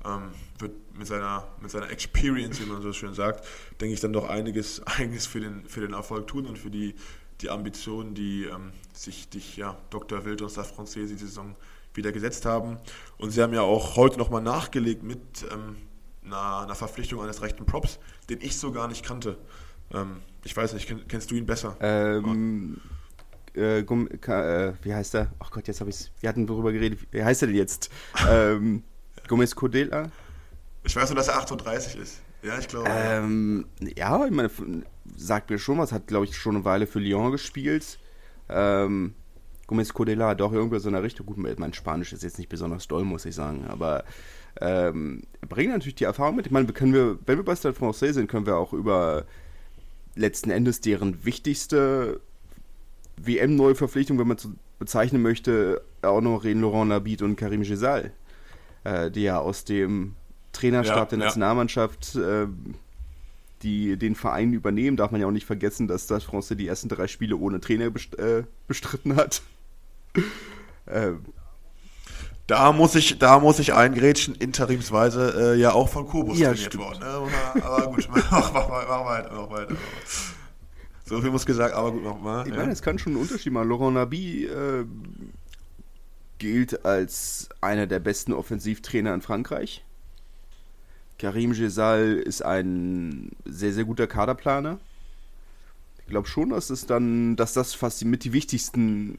Ähm, 0.06 0.32
wird 0.60 0.74
mit 0.98 1.08
seiner, 1.08 1.48
mit 1.60 1.72
seiner 1.72 1.90
Experience, 1.90 2.62
wie 2.62 2.66
man 2.66 2.82
so 2.82 2.94
schön 2.94 3.14
sagt, 3.14 3.46
denke 3.82 3.94
ich 3.94 4.00
dann 4.00 4.14
doch 4.14 4.30
einiges, 4.30 4.82
einiges 4.86 5.26
für, 5.26 5.40
den, 5.40 5.66
für 5.68 5.82
den 5.82 5.94
Erfolg 5.94 6.28
tun 6.28 6.46
und 6.46 6.58
für 6.58 6.70
die, 6.70 6.96
die 7.42 7.50
Ambitionen, 7.50 8.14
die 8.14 8.46
ähm, 8.46 8.72
sich 8.94 9.30
die, 9.30 9.42
ja, 9.56 9.78
Dr. 9.90 10.24
Wild 10.26 10.42
und 10.42 10.50
Stade 10.50 10.68
Francais 10.68 11.08
die 11.08 11.18
Saison 11.18 11.56
wieder 11.94 12.12
gesetzt 12.12 12.46
haben. 12.46 12.78
Und 13.18 13.32
sie 13.32 13.42
haben 13.42 13.54
ja 13.54 13.62
auch 13.62 13.96
heute 13.96 14.18
nochmal 14.18 14.42
nachgelegt 14.42 15.04
mit 15.04 15.20
ähm, 15.52 15.78
einer, 16.24 16.60
einer, 16.60 16.76
Verpflichtung 16.76 17.22
eines 17.22 17.42
rechten 17.42 17.66
Props, 17.66 18.00
den 18.30 18.40
ich 18.42 18.58
so 18.58 18.72
gar 18.72 18.88
nicht 18.88 19.04
kannte. 19.04 19.38
Ähm, 19.92 20.22
ich 20.44 20.56
weiß 20.56 20.74
nicht, 20.74 20.88
kennst 21.10 21.32
du 21.32 21.36
ihn 21.36 21.46
besser? 21.46 21.76
Ähm, 21.82 22.80
äh, 23.56 23.84
Gum, 23.84 24.08
äh, 24.08 24.74
wie 24.84 24.94
heißt 24.94 25.16
er? 25.16 25.32
Ach 25.40 25.52
Gott, 25.52 25.68
jetzt 25.68 25.80
habe 25.80 25.90
ich 25.90 26.12
Wir 26.20 26.30
hatten 26.30 26.48
darüber 26.48 26.72
geredet. 26.72 27.00
Wie 27.12 27.24
heißt 27.24 27.44
er 27.44 27.48
denn 27.48 27.58
jetzt? 27.58 27.90
ähm, 28.30 28.84
Gomez 29.28 29.56
Codela? 29.56 30.12
Ich 30.84 30.96
weiß 30.96 31.10
nur, 31.10 31.18
dass 31.18 31.28
er 31.28 31.38
38 31.38 32.00
ist. 32.00 32.22
Ja, 32.44 32.58
ich 32.60 32.68
glaube. 32.68 32.90
Ähm, 32.90 33.66
ja, 33.80 34.26
ich 34.26 34.32
meine, 34.32 34.50
sagt 35.16 35.50
mir 35.50 35.60
schon 35.60 35.78
was. 35.78 35.92
Hat, 35.92 36.08
glaube 36.08 36.26
ich, 36.26 36.38
schon 36.38 36.56
eine 36.56 36.66
Weile 36.66 36.88
für 36.88 37.00
Lyon 37.00 37.32
gespielt. 37.32 38.00
Ähm, 38.50 39.16
Gomez 39.68 39.94
Codela, 39.94 40.34
doch 40.34 40.54
irgendwie 40.54 40.80
so 40.80 40.88
in 40.88 40.94
der 40.94 41.04
Richtung. 41.04 41.26
Gut, 41.26 41.38
mein 41.38 41.74
Spanisch 41.74 42.14
ist 42.14 42.24
jetzt 42.24 42.38
nicht 42.38 42.50
besonders 42.50 42.88
doll, 42.88 43.04
muss 43.04 43.26
ich 43.26 43.36
sagen. 43.36 43.66
Aber 43.68 44.06
ähm, 44.62 45.24
bringt 45.48 45.72
natürlich 45.72 45.96
die 45.96 46.06
Erfahrung 46.06 46.38
mit. 46.38 46.46
Ich 46.46 46.52
meine, 46.52 46.68
können 46.68 46.94
wir, 46.94 47.20
wenn 47.26 47.38
wir 47.38 47.46
bei 47.46 47.56
Stade 47.56 47.76
Francais 47.76 48.14
sind, 48.14 48.30
können 48.30 48.46
wir 48.46 48.56
auch 48.56 48.72
über 48.72 49.26
letzten 50.16 50.50
Endes 50.50 50.82
deren 50.82 51.26
wichtigste 51.26 52.22
WM-Neuverpflichtung, 53.18 54.20
wenn 54.20 54.28
man 54.28 54.38
so 54.38 54.50
bezeichnen 54.80 55.22
möchte, 55.22 55.82
auch 56.02 56.22
noch 56.22 56.44
reden 56.44 56.62
Laurent 56.62 56.90
Labid 56.90 57.22
und 57.22 57.36
Karim 57.36 57.64
Gisal, 57.64 58.12
äh, 58.84 59.10
die 59.12 59.24
ja 59.24 59.40
aus 59.40 59.64
dem 59.66 60.16
Trainerstab 60.54 61.12
ja, 61.12 61.18
der 61.18 61.18
Nationalmannschaft 61.20 62.16
äh, 62.16 62.48
die 63.64 63.98
den 63.98 64.16
Verein 64.16 64.54
übernehmen. 64.54 64.98
Darf 64.98 65.12
man 65.12 65.22
ja 65.22 65.28
auch 65.28 65.32
nicht 65.32 65.46
vergessen, 65.46 65.88
dass 65.88 66.08
das 66.08 66.24
France 66.24 66.56
die 66.56 66.68
ersten 66.68 66.90
drei 66.90 67.08
Spiele 67.08 67.36
ohne 67.38 67.60
Trainer 67.60 67.90
best 67.90 68.18
äh, 68.20 68.44
bestritten 68.68 69.16
hat. 69.16 69.42
ähm, 70.88 71.26
da 72.46 72.72
muss 72.72 72.96
ich, 72.96 73.20
da 73.20 73.40
muss 73.40 73.60
ich 73.60 73.74
eingrätschen, 73.74 74.36
interimsweise 74.36 75.56
äh, 75.56 75.60
ja 75.60 75.74
auch 75.74 75.90
von 75.90 76.08
Kobus 76.08 76.40
ja, 76.40 76.54
trainiert 76.54 76.78
worden. 76.78 77.00
Ne? 77.00 77.62
Aber 77.62 77.88
gut, 77.92 78.08
mach, 78.10 78.32
mach, 78.32 78.54
mach, 78.54 78.70
mach 78.70 79.06
weiter, 79.06 79.32
mach 79.34 79.50
weiter. 79.50 79.76
So 81.08 81.22
viel 81.22 81.32
muss 81.32 81.46
gesagt, 81.46 81.74
aber 81.74 81.94
gut, 81.94 82.04
nochmal. 82.04 82.46
Ich 82.46 82.54
ja. 82.54 82.60
meine, 82.60 82.72
es 82.72 82.82
kann 82.82 83.00
schon 83.00 83.14
einen 83.14 83.22
Unterschied 83.22 83.54
machen. 83.54 83.70
Laurent 83.70 83.94
Nabi 83.94 84.46
äh, 84.46 84.86
gilt 86.38 86.86
als 86.86 87.50
einer 87.62 87.88
der 87.88 88.00
besten 88.00 88.34
Offensivtrainer 88.34 89.14
in 89.14 89.22
Frankreich. 89.22 89.86
Karim 91.18 91.54
Gesal 91.54 92.16
ist 92.16 92.44
ein 92.44 93.32
sehr, 93.46 93.74
sehr 93.74 93.86
guter 93.86 94.06
Kaderplaner. 94.06 94.80
Ich 96.00 96.08
glaube 96.08 96.28
schon, 96.28 96.50
dass 96.50 96.70
es 96.70 96.86
dann, 96.86 97.36
dass 97.36 97.54
das 97.54 97.74
fast 97.74 98.04
mit 98.06 98.24
die 98.24 98.34
wichtigsten 98.34 99.18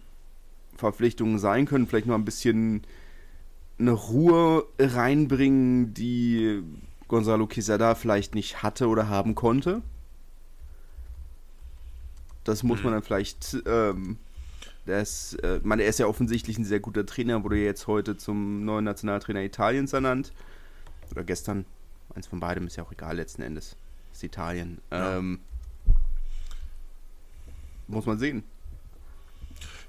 Verpflichtungen 0.77 1.39
sein 1.39 1.67
können. 1.67 1.87
Vielleicht 1.87 2.07
noch 2.07 2.15
ein 2.15 2.25
bisschen 2.25 2.83
eine 3.79 3.93
Ruhe 3.93 4.67
reinbringen, 4.79 5.95
die 5.95 6.63
Gonzalo 7.09 7.47
Quesada 7.47 7.95
vielleicht 7.95 8.35
nicht 8.35 8.63
hatte 8.63 8.89
oder 8.89 9.09
haben 9.09 9.35
konnte. 9.35 9.83
Das 12.49 12.63
muss 12.63 12.79
man 12.79 12.87
hm. 12.87 12.93
dann 12.93 13.03
vielleicht 13.03 13.59
ähm, 13.67 14.17
ist, 14.87 15.35
äh, 15.43 15.61
man, 15.63 15.81
er 15.81 15.89
ist 15.89 15.99
ja 15.99 16.07
offensichtlich 16.07 16.57
ein 16.57 16.65
sehr 16.65 16.81
guter 16.81 17.05
Trainer, 17.05 17.45
wurde 17.45 17.59
jetzt 17.59 17.87
heute 17.87 18.17
zum 18.17 18.65
neuen 18.65 18.85
Nationaltrainer 18.85 19.43
Italiens 19.43 19.93
ernannt. 19.93 20.33
Oder 21.11 21.25
gestern. 21.25 21.67
Eins 22.15 22.27
von 22.27 22.41
beidem 22.41 22.67
ist 22.67 22.77
ja 22.77 22.85
auch 22.85 22.93
egal 22.93 23.17
letzten 23.17 23.43
Endes. 23.43 23.77
Ist 24.15 24.25
Italien. 24.25 24.79
Ja. 24.91 25.19
Ähm, 25.19 25.41
muss 27.87 28.07
man 28.07 28.19
sehen. 28.19 28.43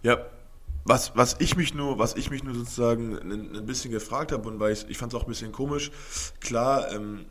Ja, 0.04 0.18
was, 0.84 1.16
was 1.16 1.38
ich 1.40 1.56
mich 1.56 1.74
nur, 1.74 1.98
was 1.98 2.18
ich 2.18 2.30
mich 2.30 2.44
nur 2.44 2.56
sozusagen 2.56 3.18
ein, 3.18 3.56
ein 3.56 3.66
bisschen 3.66 3.92
gefragt 3.92 4.34
habe 4.34 4.50
und 4.50 4.60
weil 4.60 4.74
ich, 4.74 4.86
ich 4.90 4.98
fand 4.98 5.14
es 5.14 5.20
auch 5.20 5.24
ein 5.24 5.30
bisschen 5.30 5.54
komisch, 5.54 5.92
klar, 6.42 6.92
ähm, 6.92 7.26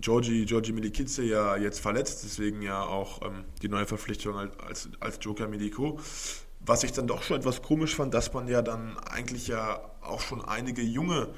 Georgi, 0.00 0.44
Georgi 0.44 0.72
Milikice 0.72 1.18
ja 1.18 1.56
jetzt 1.56 1.80
verletzt, 1.80 2.22
deswegen 2.24 2.62
ja 2.62 2.82
auch 2.82 3.22
ähm, 3.22 3.44
die 3.62 3.68
neue 3.68 3.86
Verpflichtung 3.86 4.36
als, 4.36 4.88
als 5.00 5.18
Joker 5.20 5.48
Medico. 5.48 5.98
Was 6.60 6.82
ich 6.82 6.92
dann 6.92 7.06
doch 7.06 7.22
schon 7.22 7.38
etwas 7.38 7.62
komisch 7.62 7.94
fand, 7.94 8.12
dass 8.14 8.32
man 8.32 8.48
ja 8.48 8.62
dann 8.62 8.98
eigentlich 8.98 9.46
ja 9.46 9.80
auch 10.00 10.20
schon 10.20 10.44
einige 10.44 10.82
junge 10.82 11.28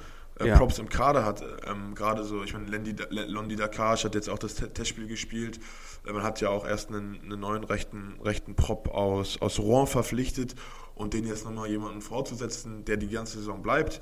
äh, 0.41 0.49
ja. 0.49 0.57
Props 0.57 0.79
im 0.79 0.89
Kader 0.89 1.25
hat. 1.25 1.43
Ähm, 1.67 1.95
Gerade 1.95 2.25
so, 2.25 2.43
ich 2.43 2.53
meine, 2.53 2.67
Londi 3.11 3.57
Dakar 3.57 3.97
hat 3.97 4.15
jetzt 4.15 4.29
auch 4.29 4.39
das 4.39 4.55
Testspiel 4.55 5.07
gespielt. 5.07 5.61
Äh, 6.07 6.13
man 6.13 6.23
hat 6.23 6.41
ja 6.41 6.51
auch 6.51 6.67
erst 6.67 6.91
einen, 6.91 7.21
einen 7.23 7.41
neuen 7.41 7.65
rechten, 7.65 8.15
rechten 8.23 8.55
Prop 8.55 8.89
aus, 8.89 9.41
aus 9.41 9.59
Rouen 9.59 9.87
verpflichtet 9.87 10.55
und 10.95 11.15
den 11.15 11.27
jetzt 11.27 11.45
nochmal 11.45 11.69
jemanden 11.69 12.01
vorzusetzen, 12.01 12.85
der 12.85 12.97
die 12.97 13.09
ganze 13.09 13.39
Saison 13.39 13.63
bleibt, 13.63 14.01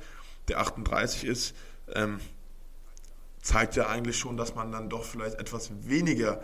der 0.48 0.60
38 0.60 1.24
ist, 1.24 1.54
ähm, 1.94 2.20
zeigt 3.46 3.76
ja 3.76 3.86
eigentlich 3.88 4.18
schon, 4.18 4.36
dass 4.36 4.54
man 4.54 4.72
dann 4.72 4.88
doch 4.88 5.04
vielleicht 5.04 5.38
etwas 5.38 5.70
weniger 5.88 6.42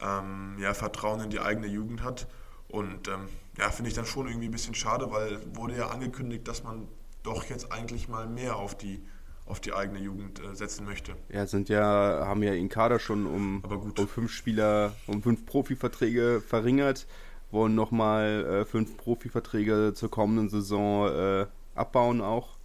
ähm, 0.00 0.56
ja, 0.58 0.74
Vertrauen 0.74 1.20
in 1.20 1.30
die 1.30 1.40
eigene 1.40 1.66
Jugend 1.66 2.02
hat. 2.02 2.26
Und 2.68 3.08
ähm, 3.08 3.28
ja, 3.58 3.70
finde 3.70 3.88
ich 3.88 3.94
dann 3.94 4.06
schon 4.06 4.26
irgendwie 4.26 4.48
ein 4.48 4.52
bisschen 4.52 4.74
schade, 4.74 5.10
weil 5.10 5.40
wurde 5.54 5.76
ja 5.76 5.88
angekündigt, 5.88 6.46
dass 6.46 6.62
man 6.62 6.88
doch 7.22 7.44
jetzt 7.44 7.72
eigentlich 7.72 8.08
mal 8.08 8.26
mehr 8.26 8.56
auf 8.56 8.76
die 8.76 9.02
auf 9.46 9.58
die 9.58 9.72
eigene 9.72 9.98
Jugend 9.98 10.40
äh, 10.40 10.54
setzen 10.54 10.84
möchte. 10.84 11.16
Ja, 11.28 11.44
sind 11.44 11.68
ja, 11.68 12.24
haben 12.24 12.40
ja 12.44 12.52
in 12.52 12.68
Kader 12.68 13.00
schon 13.00 13.26
um, 13.26 13.64
um 13.64 14.06
fünf 14.06 14.30
Spieler, 14.30 14.92
um 15.08 15.24
fünf 15.24 15.44
Profiverträge 15.44 16.40
verringert 16.40 17.08
wollen 17.50 17.74
nochmal 17.74 18.44
äh, 18.44 18.64
fünf 18.64 18.96
Profiverträge 18.96 19.92
zur 19.94 20.10
kommenden 20.10 20.48
Saison 20.48 21.08
äh, 21.08 21.46
abbauen 21.74 22.20
auch. 22.20 22.58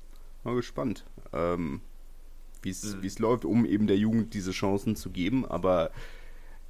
Mal 0.43 0.55
gespannt, 0.55 1.05
ähm, 1.33 1.81
wie 2.65 2.71
es 2.71 2.83
mhm. 2.83 3.23
läuft, 3.23 3.45
um 3.45 3.65
eben 3.65 3.87
der 3.87 3.97
Jugend 3.97 4.33
diese 4.33 4.51
Chancen 4.51 4.95
zu 4.95 5.09
geben. 5.11 5.45
Aber 5.45 5.91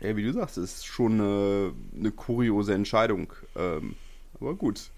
ja, 0.01 0.15
wie 0.15 0.23
du 0.23 0.33
sagst, 0.33 0.57
ist 0.57 0.85
schon 0.85 1.13
eine, 1.13 1.73
eine 1.97 2.11
kuriose 2.11 2.73
Entscheidung. 2.73 3.33
Ähm, 3.55 3.95
aber 4.39 4.55
gut. 4.55 4.91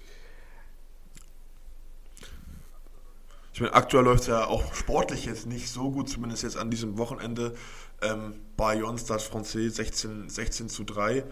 Ich 3.54 3.62
meine, 3.62 3.74
aktuell 3.74 4.04
läuft 4.04 4.22
es 4.22 4.27
ja 4.27 4.46
auch 4.46 4.74
sportlich 4.75 5.25
jetzt 5.25 5.48
nicht 5.48 5.70
so 5.70 5.89
gut, 5.92 6.10
zumindest 6.10 6.44
jetzt 6.44 6.58
an 6.58 6.70
diesem 6.70 6.98
Wochenende. 6.98 7.56
Ähm, 8.01 8.36
Bayonne 8.56 9.00
Stade 9.00 9.24
Francais 9.24 9.70
16, 9.70 10.30
16 10.30 10.70
zu 10.70 10.84
3. 10.84 11.24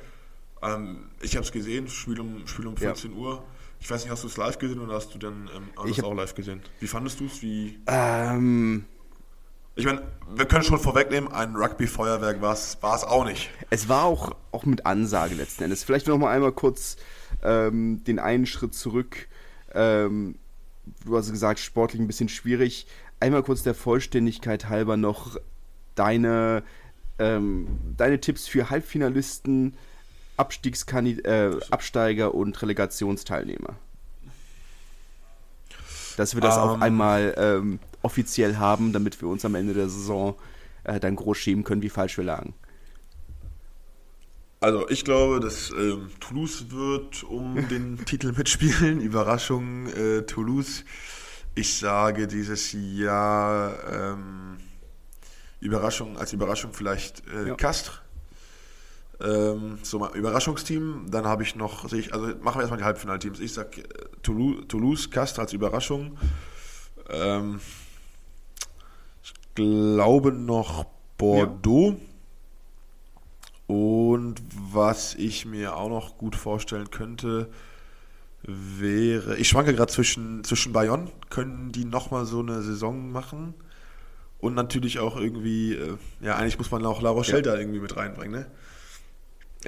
Ähm, 0.63 1.09
ich 1.21 1.35
habe 1.35 1.45
es 1.45 1.51
gesehen, 1.51 1.87
Spiel 1.87 2.19
um, 2.19 2.47
Spiel 2.47 2.65
um 2.65 2.77
14 2.77 3.11
ja. 3.11 3.17
Uhr. 3.17 3.43
Ich 3.79 3.91
weiß 3.91 4.03
nicht, 4.03 4.11
hast 4.11 4.23
du 4.23 4.27
es 4.27 4.37
live 4.37 4.57
gesehen 4.57 4.79
oder 4.79 4.95
hast 4.95 5.13
du 5.13 5.19
dann 5.19 5.49
ähm, 5.55 5.69
alles 5.75 6.03
auch 6.03 6.15
live 6.15 6.33
gesehen? 6.33 6.63
Wie 6.79 6.87
fandest 6.87 7.19
du 7.19 7.25
es? 7.25 7.43
Wie. 7.43 7.79
Ähm, 7.85 8.85
ich 9.75 9.85
meine, 9.85 10.01
wir 10.33 10.45
können 10.45 10.63
schon 10.63 10.79
vorwegnehmen, 10.79 11.31
ein 11.31 11.55
Rugby-Feuerwerk 11.55 12.41
war 12.41 12.53
es 12.53 12.77
auch 12.81 13.25
nicht. 13.25 13.49
Es 13.69 13.89
war 13.89 14.03
auch, 14.05 14.35
auch 14.51 14.65
mit 14.65 14.85
Ansage 14.85 15.35
letzten 15.35 15.63
Endes. 15.63 15.83
Vielleicht 15.83 16.07
noch 16.07 16.17
mal 16.17 16.31
einmal 16.31 16.53
kurz 16.53 16.97
ähm, 17.43 18.03
den 18.05 18.19
einen 18.19 18.45
Schritt 18.45 18.73
zurück. 18.73 19.27
Ähm, 19.73 20.35
du 21.05 21.17
hast 21.17 21.31
gesagt, 21.31 21.59
sportlich 21.59 22.01
ein 22.01 22.07
bisschen 22.07 22.29
schwierig. 22.29 22.87
Einmal 23.19 23.43
kurz 23.43 23.63
der 23.63 23.75
Vollständigkeit 23.75 24.69
halber 24.69 24.97
noch 24.97 25.37
deine, 25.95 26.63
ähm, 27.19 27.67
deine 27.97 28.19
Tipps 28.19 28.47
für 28.47 28.69
Halbfinalisten 28.69 29.75
Abstiegskandid 30.37 31.25
äh, 31.25 31.57
Absteiger 31.69 32.33
und 32.33 32.61
Relegationsteilnehmer. 32.61 33.75
Dass 36.17 36.33
wir 36.33 36.41
das 36.41 36.57
auch 36.57 36.75
ähm. 36.75 36.83
einmal 36.83 37.35
ähm, 37.37 37.79
offiziell 38.05 38.57
haben, 38.57 38.93
damit 38.93 39.19
wir 39.21 39.27
uns 39.27 39.43
am 39.43 39.55
Ende 39.55 39.73
der 39.73 39.89
Saison 39.89 40.35
äh, 40.83 40.99
dann 40.99 41.15
groß 41.15 41.37
schämen 41.37 41.63
können, 41.63 41.81
wie 41.81 41.89
falsch 41.89 42.17
wir 42.17 42.23
lagen. 42.23 42.53
Also 44.59 44.87
ich 44.89 45.03
glaube, 45.03 45.39
dass 45.39 45.71
ähm, 45.71 46.09
Toulouse 46.19 46.71
wird 46.71 47.23
um 47.23 47.67
den 47.69 48.05
Titel 48.05 48.31
mitspielen. 48.31 49.01
Überraschung 49.01 49.87
äh, 49.87 50.21
Toulouse. 50.21 50.85
Ich 51.55 51.77
sage 51.77 52.27
dieses 52.27 52.73
Jahr 52.73 53.75
ähm, 53.91 54.57
Überraschung 55.59 56.17
als 56.17 56.31
Überraschung 56.33 56.73
vielleicht 56.73 57.23
äh, 57.27 57.49
ja. 57.49 57.55
Castres. 57.55 58.01
Ähm, 59.21 59.79
so 59.81 59.99
mal 59.99 60.15
Überraschungsteam. 60.15 61.05
Dann 61.09 61.25
habe 61.25 61.43
ich 61.43 61.55
noch, 61.55 61.91
ich, 61.91 62.13
also 62.13 62.27
machen 62.41 62.57
wir 62.57 62.61
erstmal 62.61 62.77
die 62.77 62.83
Halbfinalteams. 62.83 63.39
Ich 63.39 63.53
sage 63.53 63.81
äh, 63.81 63.85
Toulouse, 64.21 64.67
Toulouse 64.67 65.09
Castres 65.09 65.39
als 65.39 65.53
Überraschung. 65.53 66.17
Ähm, 67.09 67.59
glaube 69.55 70.31
noch 70.31 70.85
Bordeaux. 71.17 71.91
Ja. 71.91 71.95
Und 73.67 74.41
was 74.71 75.15
ich 75.15 75.45
mir 75.45 75.75
auch 75.75 75.89
noch 75.89 76.17
gut 76.17 76.35
vorstellen 76.35 76.91
könnte, 76.91 77.49
wäre, 78.43 79.37
ich 79.37 79.49
schwanke 79.49 79.73
gerade 79.73 79.91
zwischen, 79.91 80.43
zwischen 80.43 80.71
Bayonne, 80.71 81.07
können 81.29 81.71
die 81.71 81.85
nochmal 81.85 82.25
so 82.25 82.39
eine 82.39 82.61
Saison 82.61 83.11
machen? 83.11 83.55
Und 84.39 84.53
natürlich 84.53 84.99
auch 84.99 85.17
irgendwie, 85.17 85.73
äh, 85.73 85.97
ja, 86.21 86.35
eigentlich 86.35 86.59
muss 86.59 86.69
man 86.69 86.85
auch 86.85 87.01
La 87.01 87.09
Rochelle 87.09 87.39
ja. 87.39 87.53
da 87.53 87.59
irgendwie 87.59 87.79
mit 87.79 87.95
reinbringen, 87.95 88.41
ne? 88.41 88.45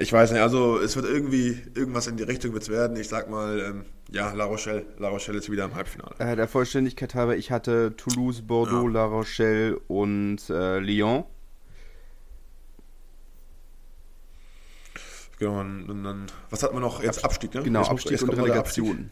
Ich 0.00 0.12
weiß 0.12 0.30
nicht, 0.30 0.40
also 0.40 0.78
es 0.78 0.94
wird 0.94 1.06
irgendwie, 1.06 1.60
irgendwas 1.74 2.06
in 2.06 2.16
die 2.16 2.22
Richtung 2.22 2.52
wird 2.52 2.62
es 2.62 2.68
werden. 2.68 2.96
Ich 2.96 3.08
sag 3.08 3.28
mal, 3.28 3.58
ähm, 3.58 3.84
ja, 4.12 4.32
La 4.32 4.44
Rochelle. 4.44 4.86
La 4.98 5.08
Rochelle 5.08 5.38
ist 5.38 5.50
wieder 5.50 5.64
im 5.64 5.74
Halbfinale. 5.74 6.14
Äh, 6.18 6.36
der 6.36 6.46
Vollständigkeit 6.46 7.16
halber, 7.16 7.36
ich 7.36 7.50
hatte 7.50 7.96
Toulouse, 7.96 8.42
Bordeaux, 8.42 8.86
ja. 8.86 8.92
La 8.92 9.04
Rochelle 9.06 9.76
und 9.88 10.38
äh, 10.50 10.78
Lyon. 10.78 11.24
Genau, 15.40 15.60
und 15.60 16.04
dann, 16.04 16.26
was 16.50 16.62
hat 16.62 16.72
man 16.72 16.82
noch? 16.82 17.02
Jetzt 17.02 17.24
Abstieg, 17.24 17.54
ne? 17.54 17.62
Genau, 17.64 17.80
jetzt 17.80 17.90
Abstieg 17.90 18.22
und 18.22 18.30
Relegation. 18.30 19.10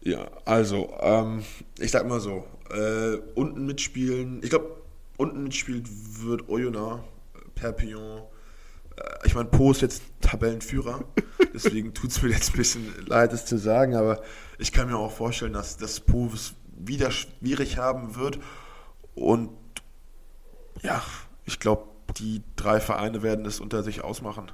Ja, 0.00 0.30
also, 0.46 0.94
ähm, 1.00 1.44
ich 1.78 1.90
sag 1.90 2.08
mal 2.08 2.20
so, 2.20 2.46
äh, 2.70 3.16
unten 3.34 3.66
mitspielen, 3.66 4.42
ich 4.42 4.48
glaube, 4.48 4.80
unten 5.18 5.42
mitspielt 5.44 5.86
wird 6.22 6.48
Oyonnax, 6.48 7.02
Perpignan, 7.54 8.22
ich 9.24 9.34
meine, 9.34 9.48
Po 9.48 9.70
ist 9.70 9.82
jetzt 9.82 10.02
Tabellenführer, 10.20 11.04
deswegen 11.54 11.94
tut 11.94 12.10
es 12.10 12.22
mir 12.22 12.30
jetzt 12.30 12.50
ein 12.54 12.56
bisschen 12.56 13.06
leid, 13.06 13.32
es 13.32 13.46
zu 13.46 13.58
sagen, 13.58 13.94
aber 13.94 14.22
ich 14.58 14.72
kann 14.72 14.88
mir 14.88 14.96
auch 14.96 15.12
vorstellen, 15.12 15.52
dass 15.52 15.76
das 15.76 16.00
Po 16.00 16.30
es 16.32 16.54
wieder 16.76 17.10
schwierig 17.10 17.78
haben 17.78 18.16
wird. 18.16 18.38
Und 19.14 19.50
ja, 20.82 21.02
ich 21.44 21.60
glaube, 21.60 21.88
die 22.16 22.42
drei 22.56 22.80
Vereine 22.80 23.22
werden 23.22 23.44
es 23.44 23.60
unter 23.60 23.82
sich 23.82 24.02
ausmachen. 24.02 24.50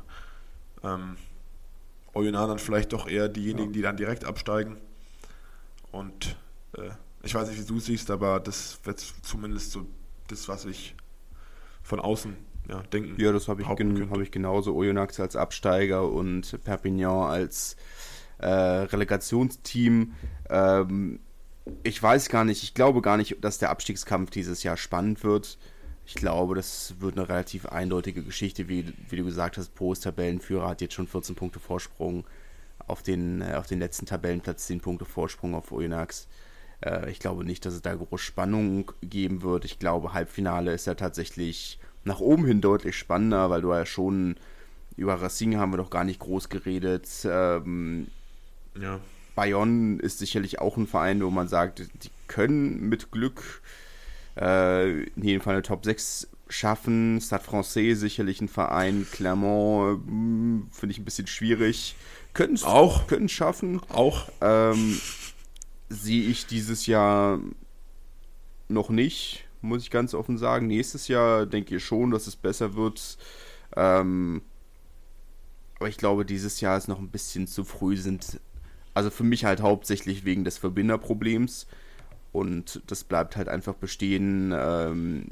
Ähm, 0.83 1.17
Oyonnax 2.15 2.49
dann 2.49 2.59
vielleicht 2.59 2.93
doch 2.93 3.07
eher 3.07 3.29
diejenigen, 3.29 3.69
ja. 3.69 3.73
die 3.73 3.83
dann 3.83 3.97
direkt 3.97 4.25
absteigen. 4.25 4.77
Und 5.93 6.37
äh, 6.77 6.91
ich 7.23 7.35
weiß 7.35 7.49
nicht, 7.49 7.61
wie 7.61 7.67
du 7.67 7.81
siehst, 7.81 8.11
aber 8.11 8.41
das 8.41 8.81
wird 8.85 9.01
zumindest 9.23 9.73
so 9.73 9.87
das, 10.29 10.49
was 10.49 10.65
ich 10.65 10.95
von 11.83 12.01
außen 12.01 12.37
ja, 12.69 12.83
denken. 12.83 13.21
Ja, 13.21 13.33
das 13.33 13.49
habe 13.49 13.63
ich, 13.63 13.69
gen 13.77 14.11
hab 14.11 14.21
ich 14.21 14.31
genauso. 14.31 14.75
Oyonnax 14.75 15.21
als 15.21 15.37
Absteiger 15.37 16.11
und 16.11 16.63
Perpignan 16.65 17.31
als 17.31 17.77
äh, 18.39 18.49
Relegationsteam. 18.49 20.13
Ähm, 20.49 21.21
ich 21.83 22.03
weiß 22.03 22.29
gar 22.29 22.45
nicht, 22.45 22.63
ich 22.63 22.75
glaube 22.75 23.03
gar 23.03 23.17
nicht, 23.17 23.43
dass 23.43 23.59
der 23.59 23.71
Abstiegskampf 23.71 24.31
dieses 24.31 24.63
Jahr 24.63 24.77
spannend 24.77 25.25
wird. 25.25 25.59
Ich 26.05 26.15
glaube, 26.15 26.55
das 26.55 26.95
wird 27.01 27.17
eine 27.17 27.29
relativ 27.29 27.67
eindeutige 27.67 28.23
Geschichte, 28.23 28.69
wie, 28.69 28.93
wie 29.09 29.17
du 29.17 29.25
gesagt 29.25 29.57
hast. 29.59 29.75
Post 29.75 30.05
Tabellenführer 30.05 30.69
hat 30.69 30.81
jetzt 30.81 30.95
schon 30.95 31.09
14 31.09 31.35
Punkte 31.35 31.59
Vorsprung 31.59 32.25
auf 32.87 33.03
den, 33.03 33.43
äh, 33.43 33.55
auf 33.55 33.67
den 33.67 33.81
letzten 33.81 34.07
Tabellenplatz, 34.07 34.67
10 34.67 34.81
Punkte 34.81 35.05
Vorsprung 35.05 35.55
auf 35.55 35.73
Oyonnax. 35.73 36.29
Äh, 36.81 37.11
ich 37.11 37.19
glaube 37.19 37.45
nicht, 37.45 37.65
dass 37.65 37.75
es 37.75 37.83
da 37.83 37.95
groß 37.95 38.21
Spannung 38.21 38.93
geben 39.03 39.43
wird. 39.43 39.65
Ich 39.65 39.79
glaube, 39.81 40.13
Halbfinale 40.13 40.73
ist 40.73 40.87
ja 40.87 40.95
tatsächlich 40.95 41.81
nach 42.07 42.21
oben 42.21 42.47
hin 42.47 42.61
deutlich 42.61 42.97
spannender, 42.97 43.51
weil 43.51 43.63
du 43.63 43.73
ja 43.73 43.85
schon 43.85 44.37
über 44.97 45.21
Racing 45.21 45.57
haben 45.57 45.73
wir 45.73 45.77
doch 45.77 45.91
gar 45.91 46.05
nicht 46.05 46.21
groß 46.21 46.49
geredet. 46.49 47.09
Ähm, 47.25 48.07
ja. 48.81 49.01
Bayonne 49.35 50.01
ist 50.01 50.19
sicherlich 50.19 50.61
auch 50.61 50.77
ein 50.77 50.87
Verein, 50.87 51.23
wo 51.23 51.31
man 51.31 51.49
sagt, 51.49 51.81
die 51.81 52.11
können 52.29 52.89
mit 52.89 53.11
Glück 53.11 53.61
äh, 54.39 55.03
in 55.03 55.23
jedem 55.23 55.43
Fall 55.43 55.55
eine 55.55 55.63
Top 55.63 55.85
6 55.85 56.29
schaffen. 56.49 57.21
Stade 57.21 57.45
Francais 57.45 57.95
sicherlich 57.97 58.41
ein 58.41 58.49
Verein. 58.49 59.07
Clermont 59.11 60.07
hm, 60.07 60.69
finde 60.73 60.93
ich 60.93 60.99
ein 60.99 61.05
bisschen 61.05 61.27
schwierig. 61.27 61.97
können 62.33 62.55
es 62.55 62.65
Auch. 62.65 63.07
können 63.09 63.29
schaffen. 63.29 63.81
Auch. 63.89 64.31
Ähm, 64.41 64.99
sehe 65.89 66.23
ich 66.23 66.47
dieses 66.47 66.87
Jahr 66.87 67.41
noch 68.69 68.91
nicht, 68.91 69.46
muss 69.67 69.83
ich 69.83 69.91
ganz 69.91 70.15
offen 70.15 70.39
sagen. 70.39 70.67
Nächstes 70.67 71.09
Jahr 71.09 71.47
denke 71.47 71.77
ich 71.77 71.85
schon, 71.85 72.11
dass 72.11 72.27
es 72.27 72.37
besser 72.37 72.75
wird. 72.75 73.19
Ähm, 73.77 74.43
aber 75.79 75.89
ich 75.89 75.99
glaube, 75.99 76.25
dieses 76.25 76.61
Jahr 76.61 76.79
ist 76.79 76.89
noch 76.89 76.99
ein 76.99 77.11
bisschen 77.11 77.47
zu 77.47 77.65
früh. 77.65 77.97
Sind 77.97 78.41
also 78.95 79.11
für 79.11 79.25
mich 79.25 79.45
halt 79.45 79.61
hauptsächlich 79.61 80.25
wegen 80.25 80.45
des 80.45 80.59
Verbinderproblems. 80.59 81.67
Und 82.33 82.83
das 82.87 83.05
bleibt 83.05 83.37
halt 83.37 83.49
einfach 83.49 83.75
bestehen. 83.75 84.55
Ähm, 84.57 85.27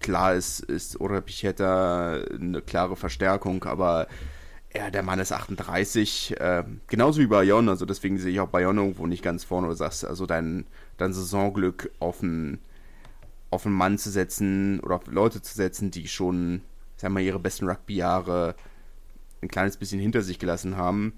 klar 0.00 0.34
ist, 0.34 0.60
ist 0.60 1.00
Ora 1.00 1.20
Pichetta 1.20 2.20
eine 2.32 2.62
klare 2.62 2.96
Verstärkung, 2.96 3.64
aber 3.64 4.06
ja, 4.74 4.90
der 4.90 5.02
Mann 5.02 5.18
ist 5.18 5.32
38, 5.32 6.38
äh, 6.38 6.64
genauso 6.86 7.20
wie 7.20 7.26
Bayonne, 7.26 7.70
also 7.70 7.86
deswegen 7.86 8.18
sehe 8.18 8.32
ich 8.32 8.40
auch 8.40 8.48
Bayonne 8.48 8.80
irgendwo 8.82 9.06
nicht 9.06 9.22
ganz 9.22 9.44
vorne. 9.44 9.68
Du 9.68 9.74
sagst, 9.74 10.04
also 10.04 10.26
dein, 10.26 10.66
dein 10.98 11.12
Saisonglück 11.12 11.90
auf 11.98 12.22
einen, 12.22 12.58
auf 13.50 13.66
einen 13.66 13.74
Mann 13.74 13.98
zu 13.98 14.10
setzen 14.10 14.80
oder 14.80 14.96
auf 14.96 15.06
Leute 15.06 15.40
zu 15.42 15.54
setzen, 15.54 15.90
die 15.90 16.08
schon, 16.08 16.62
sagen 16.96 17.14
wir 17.14 17.20
mal, 17.20 17.26
ihre 17.26 17.38
besten 17.38 17.68
Rugby-Jahre 17.68 18.56
ein 19.42 19.48
kleines 19.48 19.76
bisschen 19.76 20.00
hinter 20.00 20.22
sich 20.22 20.38
gelassen 20.38 20.76
haben, 20.76 21.14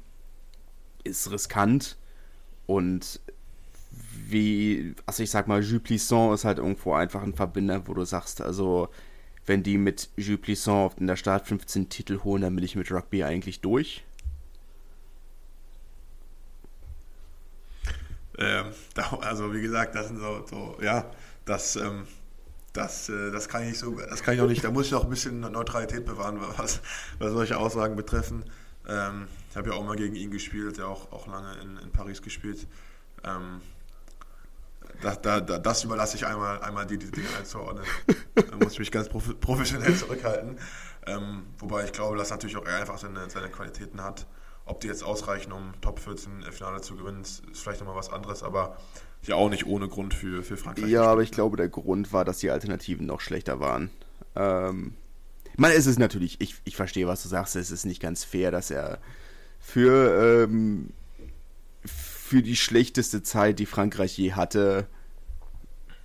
ist 1.04 1.30
riskant. 1.30 1.96
Und 2.66 3.20
wie, 4.26 4.94
also 5.06 5.22
ich 5.22 5.30
sag 5.30 5.48
mal, 5.48 5.62
Jules 5.62 5.82
Plisson 5.82 6.34
ist 6.34 6.44
halt 6.44 6.58
irgendwo 6.58 6.92
einfach 6.92 7.22
ein 7.22 7.34
Verbinder, 7.34 7.86
wo 7.88 7.94
du 7.94 8.04
sagst, 8.04 8.42
also 8.42 8.88
wenn 9.46 9.62
die 9.62 9.78
mit 9.78 10.10
Jules 10.16 10.40
Plisson 10.40 10.90
in 10.98 11.06
der 11.06 11.16
Start 11.16 11.46
15 11.46 11.88
Titel 11.88 12.20
holen, 12.22 12.42
dann 12.42 12.54
bin 12.54 12.64
ich 12.64 12.76
mit 12.76 12.92
Rugby 12.92 13.24
eigentlich 13.24 13.60
durch. 13.60 14.04
Ähm, 18.36 18.66
also 19.20 19.52
wie 19.52 19.62
gesagt, 19.62 19.94
das 19.94 20.08
sind 20.08 20.18
so, 20.18 20.46
so 20.46 20.78
ja, 20.82 21.10
das, 21.44 21.76
ähm, 21.76 22.06
das, 22.78 23.08
äh, 23.08 23.30
das 23.30 23.48
kann 23.48 23.64
ich 23.64 23.78
so, 23.78 23.98
das 23.98 24.22
kann 24.22 24.34
ich 24.34 24.40
noch 24.40 24.48
nicht. 24.48 24.64
Da 24.64 24.70
muss 24.70 24.86
ich 24.86 24.94
auch 24.94 25.04
ein 25.04 25.10
bisschen 25.10 25.40
Neutralität 25.40 26.04
bewahren, 26.04 26.38
was, 26.56 26.80
was 27.18 27.32
solche 27.32 27.58
Aussagen 27.58 27.96
betreffen. 27.96 28.44
Ähm, 28.88 29.26
ich 29.50 29.56
habe 29.56 29.70
ja 29.70 29.76
auch 29.76 29.84
mal 29.84 29.96
gegen 29.96 30.14
ihn 30.14 30.30
gespielt, 30.30 30.78
ja 30.78 30.86
auch, 30.86 31.12
auch 31.12 31.26
lange 31.26 31.52
in, 31.60 31.76
in 31.78 31.90
Paris 31.90 32.22
gespielt. 32.22 32.66
Ähm, 33.24 33.60
da, 35.02 35.16
da, 35.16 35.40
da, 35.40 35.58
das 35.58 35.84
überlasse 35.84 36.16
ich 36.16 36.26
einmal, 36.26 36.60
einmal 36.62 36.86
die, 36.86 36.98
diese 36.98 37.12
Dinge 37.12 37.28
einzuordnen. 37.38 37.84
da 38.34 38.56
muss 38.56 38.72
ich 38.72 38.78
mich 38.78 38.90
ganz 38.90 39.08
professionell 39.40 39.94
zurückhalten. 39.94 40.58
Ähm, 41.06 41.46
wobei 41.58 41.84
ich 41.84 41.92
glaube, 41.92 42.16
dass 42.16 42.30
natürlich 42.30 42.56
auch 42.56 42.64
er 42.64 42.80
einfach 42.80 42.98
seine, 42.98 43.28
seine 43.28 43.50
Qualitäten 43.50 44.02
hat. 44.02 44.26
Ob 44.68 44.80
die 44.80 44.86
jetzt 44.86 45.02
ausreichen, 45.02 45.52
um 45.52 45.72
Top 45.80 45.98
14 45.98 46.42
im 46.42 46.52
Finale 46.52 46.80
zu 46.80 46.94
gewinnen, 46.94 47.22
ist 47.22 47.42
vielleicht 47.54 47.80
nochmal 47.80 47.96
was 47.96 48.12
anderes, 48.12 48.42
aber 48.42 48.76
ja 49.22 49.34
auch 49.34 49.50
nicht 49.50 49.66
ohne 49.66 49.88
Grund 49.88 50.14
für, 50.14 50.42
für 50.42 50.56
Frankreich. 50.56 50.88
Ja, 50.88 51.02
aber 51.02 51.22
ich 51.22 51.32
glaube, 51.32 51.56
der 51.56 51.68
Grund 51.68 52.12
war, 52.12 52.24
dass 52.24 52.38
die 52.38 52.50
Alternativen 52.50 53.06
noch 53.06 53.20
schlechter 53.20 53.60
waren. 53.60 53.90
Ähm, 54.36 54.94
ich 55.56 55.64
es 55.64 55.86
ist 55.86 55.98
natürlich, 55.98 56.40
ich, 56.40 56.54
ich 56.64 56.76
verstehe, 56.76 57.06
was 57.06 57.22
du 57.22 57.28
sagst, 57.28 57.56
es 57.56 57.70
ist 57.70 57.84
nicht 57.84 58.00
ganz 58.00 58.24
fair, 58.24 58.50
dass 58.50 58.70
er 58.70 58.98
für 59.58 60.44
ähm, 60.44 60.92
für 61.84 62.42
die 62.42 62.56
schlechteste 62.56 63.22
Zeit, 63.22 63.58
die 63.58 63.66
Frankreich 63.66 64.16
je 64.18 64.34
hatte, 64.34 64.86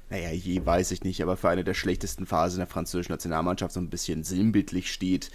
naja, 0.10 0.32
je 0.32 0.66
weiß 0.66 0.92
ich 0.92 1.04
nicht, 1.04 1.22
aber 1.22 1.36
für 1.36 1.50
eine 1.50 1.64
der 1.64 1.74
schlechtesten 1.74 2.26
Phasen 2.26 2.60
der 2.60 2.68
französischen 2.68 3.12
Nationalmannschaft 3.12 3.74
so 3.74 3.80
ein 3.80 3.90
bisschen 3.90 4.24
sinnbildlich 4.24 4.92
steht. 4.92 5.32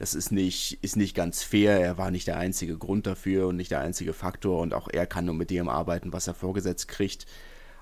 Das 0.00 0.14
ist 0.14 0.32
nicht, 0.32 0.82
ist 0.82 0.96
nicht 0.96 1.14
ganz 1.14 1.42
fair. 1.42 1.78
Er 1.78 1.98
war 1.98 2.10
nicht 2.10 2.26
der 2.26 2.38
einzige 2.38 2.76
Grund 2.76 3.06
dafür 3.06 3.48
und 3.48 3.56
nicht 3.56 3.70
der 3.70 3.80
einzige 3.80 4.12
Faktor 4.12 4.60
und 4.60 4.74
auch 4.74 4.88
er 4.88 5.06
kann 5.06 5.26
nur 5.26 5.34
mit 5.34 5.50
dem 5.50 5.68
arbeiten, 5.68 6.12
was 6.12 6.26
er 6.26 6.34
vorgesetzt 6.34 6.88
kriegt. 6.88 7.26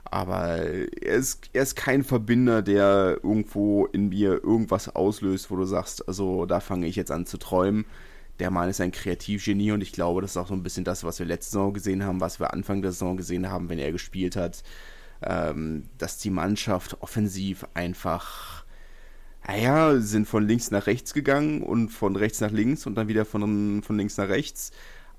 Aber 0.05 0.59
er 0.59 1.17
ist, 1.17 1.51
er 1.53 1.63
ist 1.63 1.77
kein 1.77 2.03
Verbinder, 2.03 2.63
der 2.63 3.21
irgendwo 3.23 3.87
in 3.87 4.09
mir 4.09 4.43
irgendwas 4.43 4.95
auslöst, 4.95 5.51
wo 5.51 5.57
du 5.57 5.65
sagst, 5.65 6.09
also 6.09 6.45
da 6.45 6.61
fange 6.61 6.87
ich 6.87 6.97
jetzt 6.97 7.11
an 7.11 7.25
zu 7.25 7.39
träumen 7.39 7.85
der 8.39 8.51
Mann 8.51 8.69
ist 8.69 8.81
ein 8.81 8.93
Kreativgenie 8.93 9.73
und 9.73 9.81
ich 9.81 9.93
glaube, 9.93 10.21
das 10.21 10.33
ist 10.33 10.37
auch 10.37 10.49
so 10.49 10.55
ein 10.55 10.63
bisschen 10.63 10.85
das, 10.85 11.05
was 11.05 11.19
wir 11.19 11.27
letzte 11.27 11.53
Saison 11.53 11.73
gesehen 11.73 12.05
haben, 12.05 12.21
was 12.21 12.39
wir 12.39 12.53
Anfang 12.53 12.83
der 12.83 12.93
Saison 12.93 13.17
gesehen 13.17 13.51
haben, 13.51 13.69
wenn 13.69 13.79
er 13.79 13.93
gespielt 13.93 14.37
hat, 14.37 14.63
ähm, 15.23 15.89
dass 15.99 16.19
die 16.19 16.31
Mannschaft 16.31 17.03
offensiv 17.03 17.67
einfach, 17.75 18.65
naja, 19.49 19.99
sind 19.99 20.29
von 20.29 20.47
links 20.47 20.71
nach 20.71 20.87
rechts 20.87 21.15
gegangen 21.15 21.63
und 21.63 21.89
von 21.89 22.17
rechts 22.17 22.41
nach 22.41 22.51
links 22.51 22.87
und 22.87 22.97
dann 22.97 23.09
wieder 23.09 23.25
von, 23.25 23.83
von 23.83 23.97
links 23.97 24.19
nach 24.19 24.29
rechts, 24.29 24.73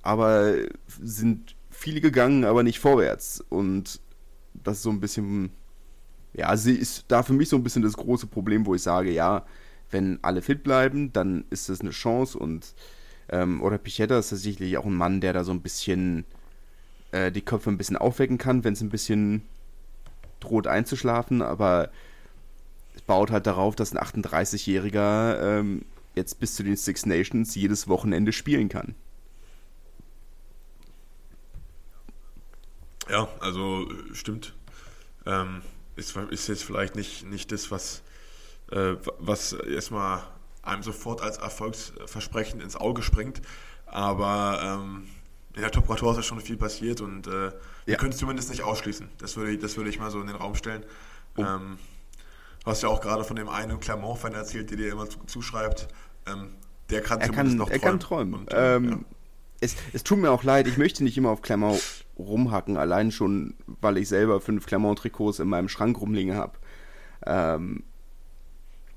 aber 0.04 0.54
sind 1.02 1.56
viele 1.72 2.00
gegangen, 2.00 2.46
aber 2.46 2.62
nicht 2.62 2.80
vorwärts. 2.80 3.44
Und 3.50 4.00
das 4.54 4.78
ist 4.78 4.84
so 4.84 4.92
ein 4.92 5.00
bisschen, 5.00 5.50
ja, 6.34 6.56
sie 6.58 6.76
ist 6.76 7.06
da 7.08 7.24
für 7.24 7.34
mich 7.34 7.50
so 7.50 7.56
ein 7.56 7.63
bisschen 7.63 7.82
das 7.82 7.98
große 7.98 8.28
Problem, 8.28 8.68
wo 8.68 8.76
ich 8.76 8.84
sage, 8.84 9.12
ja, 9.12 9.46
wenn 9.89 10.20
alle 10.22 10.44
fit 10.44 10.62
bleiben, 10.62 11.12
dann 11.12 11.46
ist 11.50 11.68
das 11.68 11.82
eine 11.82 11.89
Chance. 11.89 12.38
Und 12.38 12.76
ähm, 13.30 13.63
oder 13.63 13.80
Pichetta 13.80 14.20
ist 14.20 14.30
tatsächlich 14.30 14.78
auch 14.78 14.86
ein 14.86 14.94
Mann, 14.94 15.22
der 15.22 15.34
da 15.34 15.44
so 15.44 15.52
ein 15.52 15.62
bisschen 15.62 16.26
äh, 17.12 17.32
die 17.32 17.42
Köpfe 17.42 17.72
ein 17.72 17.80
bisschen 17.80 17.98
aufwecken 17.98 18.38
kann, 18.38 18.63
wenn 18.63 18.74
es 18.74 18.82
ein 18.82 18.89
bisschen 18.89 19.42
droht 20.39 20.68
einzuschlafen, 20.68 21.42
aber 21.42 21.89
baut 23.10 23.32
halt 23.32 23.48
darauf, 23.48 23.76
dass 23.76 23.91
ein 23.91 23.98
38-Jähriger 23.98 25.41
ähm, 25.41 25.84
jetzt 26.13 26.39
bis 26.39 26.54
zu 26.54 26.62
den 26.62 26.78
Six 26.78 27.08
Nations 27.08 27.56
jedes 27.56 27.88
Wochenende 27.88 28.32
spielen 28.32 28.69
kann. 28.69 28.93
Ja, 33.10 33.28
also 33.39 33.89
stimmt. 34.13 34.54
Ähm, 35.26 35.63
ist, 35.95 36.15
ist 36.15 36.48
jetzt 36.50 36.63
vielleicht 36.63 36.95
nicht, 36.95 37.26
nicht 37.26 37.52
das, 37.52 37.72
was, 37.72 38.04
äh, 38.72 38.93
was 39.17 39.54
erstmal 39.54 40.22
einem 40.62 40.84
sofort 40.84 41.22
als 41.22 41.39
Erfolgsversprechen 41.39 42.62
ins 42.62 42.76
Auge 42.76 43.02
springt. 43.02 43.41
Aber 43.88 44.60
ähm, 44.62 45.08
in 45.56 45.62
der 45.62 45.72
Top-Tour 45.72 46.12
ist 46.12 46.17
ja 46.17 46.22
schon 46.22 46.41
viel 46.41 46.58
passiert 46.58 47.02
und 47.02 47.26
äh, 47.26 47.48
ja. 47.48 47.54
wir 47.86 47.95
können 47.95 48.12
es 48.12 48.19
zumindest 48.19 48.52
nicht 48.52 48.62
ausschließen. 48.62 49.10
Das 49.17 49.36
würde, 49.36 49.54
ich, 49.54 49.60
das 49.60 49.78
würde 49.78 49.89
ich 49.89 49.98
mal 49.98 50.12
so 50.12 50.22
in 50.22 50.28
den 50.28 50.36
Raum 50.36 50.54
stellen. 50.54 50.86
Oh. 51.38 51.41
Ähm, 51.41 51.80
du 52.63 52.72
hast 52.72 52.84
ja 52.84 52.89
auch 52.89 53.02
gerade 53.02 53.24
von 53.24 53.36
dem 53.36 53.50
einen 53.50 53.80
Clermont-Fan 53.80 54.34
erzählt, 54.34 54.69
der 54.69 54.78
dir 54.78 54.91
immer 54.91 55.08
zuschreibt. 55.28 55.88
Ähm, 56.28 56.56
der 56.89 57.02
kann 57.02 57.19
er 57.19 57.28
zumindest 57.28 57.58
kann, 57.58 57.58
noch 57.58 57.69
träumen. 57.69 57.82
Er 57.82 57.89
kann 57.89 58.00
träumen. 58.00 58.34
Und, 58.34 58.54
äh, 58.54 58.76
ähm, 58.76 58.89
ja. 58.89 59.00
es, 59.62 59.76
es 59.93 60.04
tut 60.04 60.19
mir 60.19 60.32
auch 60.32 60.43
leid, 60.43 60.67
ich 60.67 60.78
möchte 60.78 61.04
nicht 61.04 61.17
immer 61.17 61.30
auf 61.30 61.41
Clermont 61.41 61.82
rumhacken, 62.17 62.78
allein 62.78 63.12
schon, 63.12 63.56
weil 63.82 63.98
ich 63.98 64.10
selber 64.10 64.41
fünf 64.41 64.65
Clermont-Trikots 64.65 65.39
in 65.39 65.48
meinem 65.48 65.69
Schrank 65.69 66.00
rumliegen 66.00 66.36
habe. 66.36 66.54
Ähm, 67.26 67.84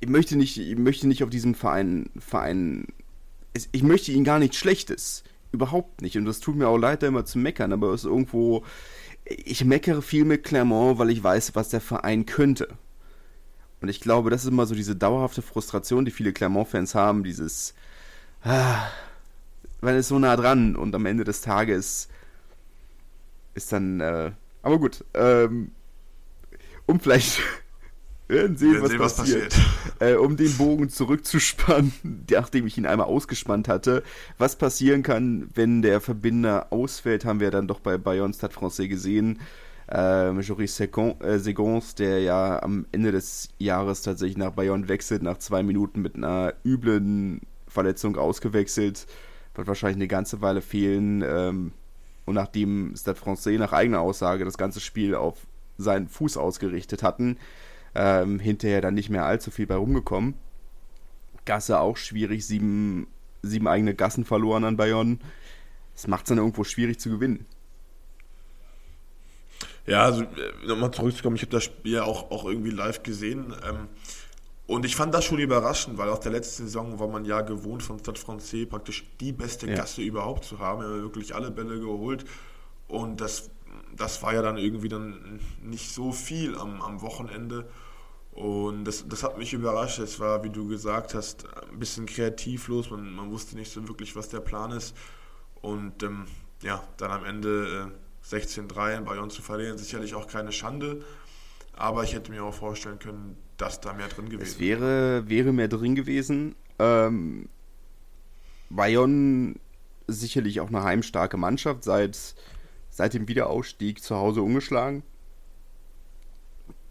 ich 0.01 0.09
möchte 0.09 0.37
nicht, 0.37 0.59
ich 0.59 0.77
möchte 0.77 1.07
nicht 1.07 1.23
auf 1.23 1.31
diesem 1.31 1.55
Verein, 1.55 2.11
Verein, 2.19 2.89
ich 3.55 3.83
möchte 3.83 4.11
ihnen 4.11 4.25
gar 4.25 4.39
nichts 4.39 4.57
Schlechtes. 4.57 5.23
Überhaupt 5.53 6.01
nicht. 6.01 6.17
Und 6.17 6.25
das 6.25 6.41
tut 6.41 6.57
mir 6.57 6.67
auch 6.67 6.79
leid, 6.79 7.03
da 7.03 7.07
immer 7.07 7.27
zu 7.27 7.39
meckern, 7.39 7.73
aber 7.73 7.93
es 7.93 8.05
ist 8.05 8.11
irgendwo, 8.11 8.65
ich 9.25 9.65
meckere 9.65 10.01
viel 10.01 10.25
mit 10.25 10.45
Clermont, 10.45 10.99
weil 10.99 11.11
ich 11.11 11.23
weiß, 11.23 11.55
was 11.55 11.69
der 11.69 11.83
Verein 11.83 12.27
könnte. 12.27 12.69
Und 13.83 13.89
ich 13.89 14.01
glaube, 14.01 14.31
das 14.31 14.45
ist 14.45 14.49
immer 14.49 14.65
so 14.65 14.77
diese 14.77 14.95
dauerhafte 14.95 15.43
Frustration, 15.43 16.05
die 16.05 16.13
viele 16.13 16.33
Clermont-Fans 16.33 16.95
haben, 16.95 17.25
dieses, 17.25 17.75
ah, 18.45 18.87
weil 19.81 19.97
es 19.97 20.07
so 20.07 20.21
nah 20.21 20.37
dran 20.37 20.77
und 20.77 20.95
am 20.95 21.05
Ende 21.05 21.25
des 21.25 21.41
Tages 21.41 22.09
ist 23.55 23.73
dann, 23.73 24.01
äh, 24.01 24.31
aber 24.63 24.79
gut, 24.79 25.05
ähm, 25.15 25.73
um 26.87 27.01
vielleicht 27.01 27.41
werden 28.29 28.57
sehen, 28.57 28.81
was, 28.81 28.91
sehen, 28.91 29.01
was, 29.01 29.17
passiert. 29.17 29.49
passiert. 29.51 29.69
Äh, 29.99 30.15
um 30.15 30.37
den 30.37 30.57
Bogen 30.57 30.89
zurückzuspannen, 30.89 31.93
nachdem 32.31 32.67
ich 32.67 32.77
ihn 32.77 32.87
einmal 32.87 33.07
ausgespannt 33.07 33.69
hatte. 33.69 34.03
Was 34.37 34.57
passieren 34.57 35.05
kann, 35.05 35.49
wenn 35.55 35.81
der 35.81 36.01
Verbinder 36.01 36.69
ausfällt, 36.71 37.25
haben 37.25 37.39
wir 37.39 37.53
dann 37.53 37.69
doch 37.69 37.79
bei 37.79 37.99
Bayonne 37.99 38.35
Stade 38.35 38.53
Francais 38.53 38.89
gesehen. 38.89 39.39
Ähm, 39.95 40.41
Joris 40.41 40.81
äh, 40.81 41.39
Segons, 41.39 41.95
der 41.95 42.21
ja 42.21 42.63
am 42.63 42.87
Ende 42.93 43.13
des 43.13 43.51
Jahres 43.59 44.01
tatsächlich 44.01 44.39
nach 44.39 44.53
Bayonne 44.53 44.89
wechselt, 44.89 45.23
nach 45.23 45.37
zwei 45.37 45.63
Minuten 45.63 46.01
mit 46.01 46.17
einer 46.17 46.55
üblen 46.65 47.43
Verletzung 47.69 48.17
ausgewechselt, 48.17 49.07
wird 49.55 49.69
wahrscheinlich 49.69 49.97
eine 49.97 50.09
ganze 50.09 50.41
Weile 50.41 50.63
fehlen. 50.63 51.23
Ähm, 51.27 51.73
und 52.25 52.37
nachdem 52.37 52.95
Stade 52.97 53.19
Francais 53.19 53.59
nach 53.59 53.75
eigener 53.75 54.01
Aussage 54.01 54.47
das 54.47 54.57
ganze 54.57 54.81
Spiel 54.81 55.15
auf 55.15 55.47
seinen 55.77 56.09
Fuß 56.09 56.39
ausgerichtet 56.39 57.03
hatten, 57.03 57.37
ähm, 57.95 58.39
hinterher 58.39 58.81
dann 58.81 58.95
nicht 58.95 59.11
mehr 59.11 59.27
allzu 59.27 59.51
viel 59.51 59.67
bei 59.67 59.75
rumgekommen. 59.75 60.35
Gasse 61.45 61.81
auch 61.81 61.99
schwierig, 61.99 62.47
sieben, 62.47 63.09
sieben 63.43 63.69
eigene 63.69 63.95
Gassen 63.95 64.25
verloren 64.25 64.65
an 64.65 64.79
Bayonne. 64.79 65.19
Das 65.93 66.07
macht 66.07 66.25
es 66.25 66.29
dann 66.31 66.39
irgendwo 66.39 66.65
schwierig 66.65 66.99
zu 66.99 67.11
gewinnen. 67.11 67.45
Ja, 69.87 70.03
also 70.05 70.23
äh, 70.23 70.67
nochmal 70.67 70.93
zurückzukommen, 70.93 71.37
ich 71.37 71.43
habe 71.43 71.53
das 71.53 71.65
Spiel 71.65 71.93
ja 71.95 72.05
auch, 72.05 72.31
auch 72.31 72.45
irgendwie 72.45 72.71
live 72.71 73.03
gesehen. 73.03 73.55
Ähm, 73.67 73.89
Und 74.67 74.85
ich 74.87 74.97
fand 74.97 75.13
das 75.13 75.25
schon 75.25 75.39
überraschend, 75.39 75.99
weil 75.99 76.09
aus 76.09 76.21
der 76.21 76.33
letzten 76.33 76.65
Saison 76.65 76.99
war 76.99 77.09
man 77.09 77.25
ja 77.25 77.41
gewohnt 77.43 77.83
von 77.83 77.99
Stade 77.99 78.19
Francais 78.21 78.67
praktisch 78.67 79.05
die 79.21 79.33
beste 79.33 79.67
ja. 79.67 79.75
Gasse 79.75 80.03
überhaupt 80.03 80.45
zu 80.45 80.59
haben. 80.61 80.81
Wir 80.83 80.89
haben 80.89 81.03
wirklich 81.03 81.35
alle 81.35 81.51
Bälle 81.51 81.81
geholt. 81.81 82.25
Und 82.89 83.21
das, 83.21 83.51
das 83.97 84.23
war 84.23 84.35
ja 84.35 84.43
dann 84.43 84.57
irgendwie 84.59 84.89
dann 84.89 85.41
nicht 85.63 85.93
so 85.93 86.13
viel 86.13 86.57
am, 86.57 86.81
am 86.81 87.03
Wochenende. 87.03 87.69
Und 88.33 88.85
das, 88.85 89.07
das 89.09 89.23
hat 89.25 89.37
mich 89.39 89.53
überrascht. 89.53 89.99
Es 89.99 90.21
war, 90.21 90.43
wie 90.45 90.51
du 90.51 90.69
gesagt 90.69 91.15
hast, 91.15 91.47
ein 91.71 91.79
bisschen 91.79 92.07
kreativlos. 92.07 92.91
Man, 92.91 93.15
man 93.15 93.31
wusste 93.31 93.57
nicht 93.57 93.73
so 93.73 93.87
wirklich, 93.89 94.17
was 94.17 94.29
der 94.29 94.41
Plan 94.41 94.71
ist. 94.71 94.97
Und 95.61 96.03
ähm, 96.03 96.27
ja, 96.63 96.83
dann 96.97 97.11
am 97.11 97.25
Ende 97.25 97.91
äh, 97.91 98.02
16-3 98.29 98.99
in 98.99 99.05
Bayern 99.05 99.31
zu 99.31 99.43
verlieren, 99.43 99.79
sicherlich 99.79 100.15
auch 100.15 100.27
keine 100.27 100.53
Schande. 100.53 101.05
Aber 101.75 102.05
ich 102.05 102.15
hätte 102.15 102.31
mir 102.31 102.45
auch 102.45 102.55
vorstellen 102.55 102.99
können, 102.99 103.37
dass 103.57 103.81
da 103.81 103.93
mehr 103.93 104.09
drin 104.09 104.29
gewesen 104.29 104.61
wäre. 104.61 105.19
Es 105.21 105.29
wäre 105.29 105.53
mehr 105.53 105.69
drin 105.69 105.95
gewesen. 105.95 106.55
Ähm, 106.79 107.49
Bayern 108.71 109.59
sicherlich 110.07 110.61
auch 110.61 110.69
eine 110.69 110.83
heimstarke 110.83 111.37
Mannschaft, 111.37 111.85
seit, 111.85 112.35
seit 112.91 113.15
dem 113.15 113.29
Wiederausstieg 113.29 114.03
zu 114.03 114.17
Hause 114.17 114.43
ungeschlagen. 114.43 115.03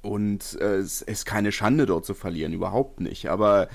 Und 0.02 0.60
äh, 0.60 0.78
es 0.78 1.02
ist 1.02 1.26
keine 1.26 1.52
Schande, 1.52 1.86
dort 1.86 2.06
zu 2.06 2.14
verlieren, 2.14 2.54
überhaupt 2.54 3.00
nicht. 3.00 3.30
Aber 3.30 3.70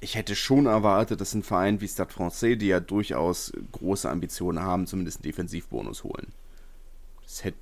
ich 0.00 0.14
hätte 0.14 0.34
schon 0.34 0.66
erwartet, 0.66 1.20
dass 1.20 1.34
ein 1.34 1.42
Verein 1.42 1.80
wie 1.80 1.88
Stade 1.88 2.12
Francais, 2.12 2.56
die 2.56 2.68
ja 2.68 2.80
durchaus 2.80 3.52
große 3.72 4.08
Ambitionen 4.08 4.60
haben, 4.60 4.86
zumindest 4.86 5.18
einen 5.18 5.24
Defensivbonus 5.24 6.04
holen. 6.04 6.32
Hätte. 7.40 7.58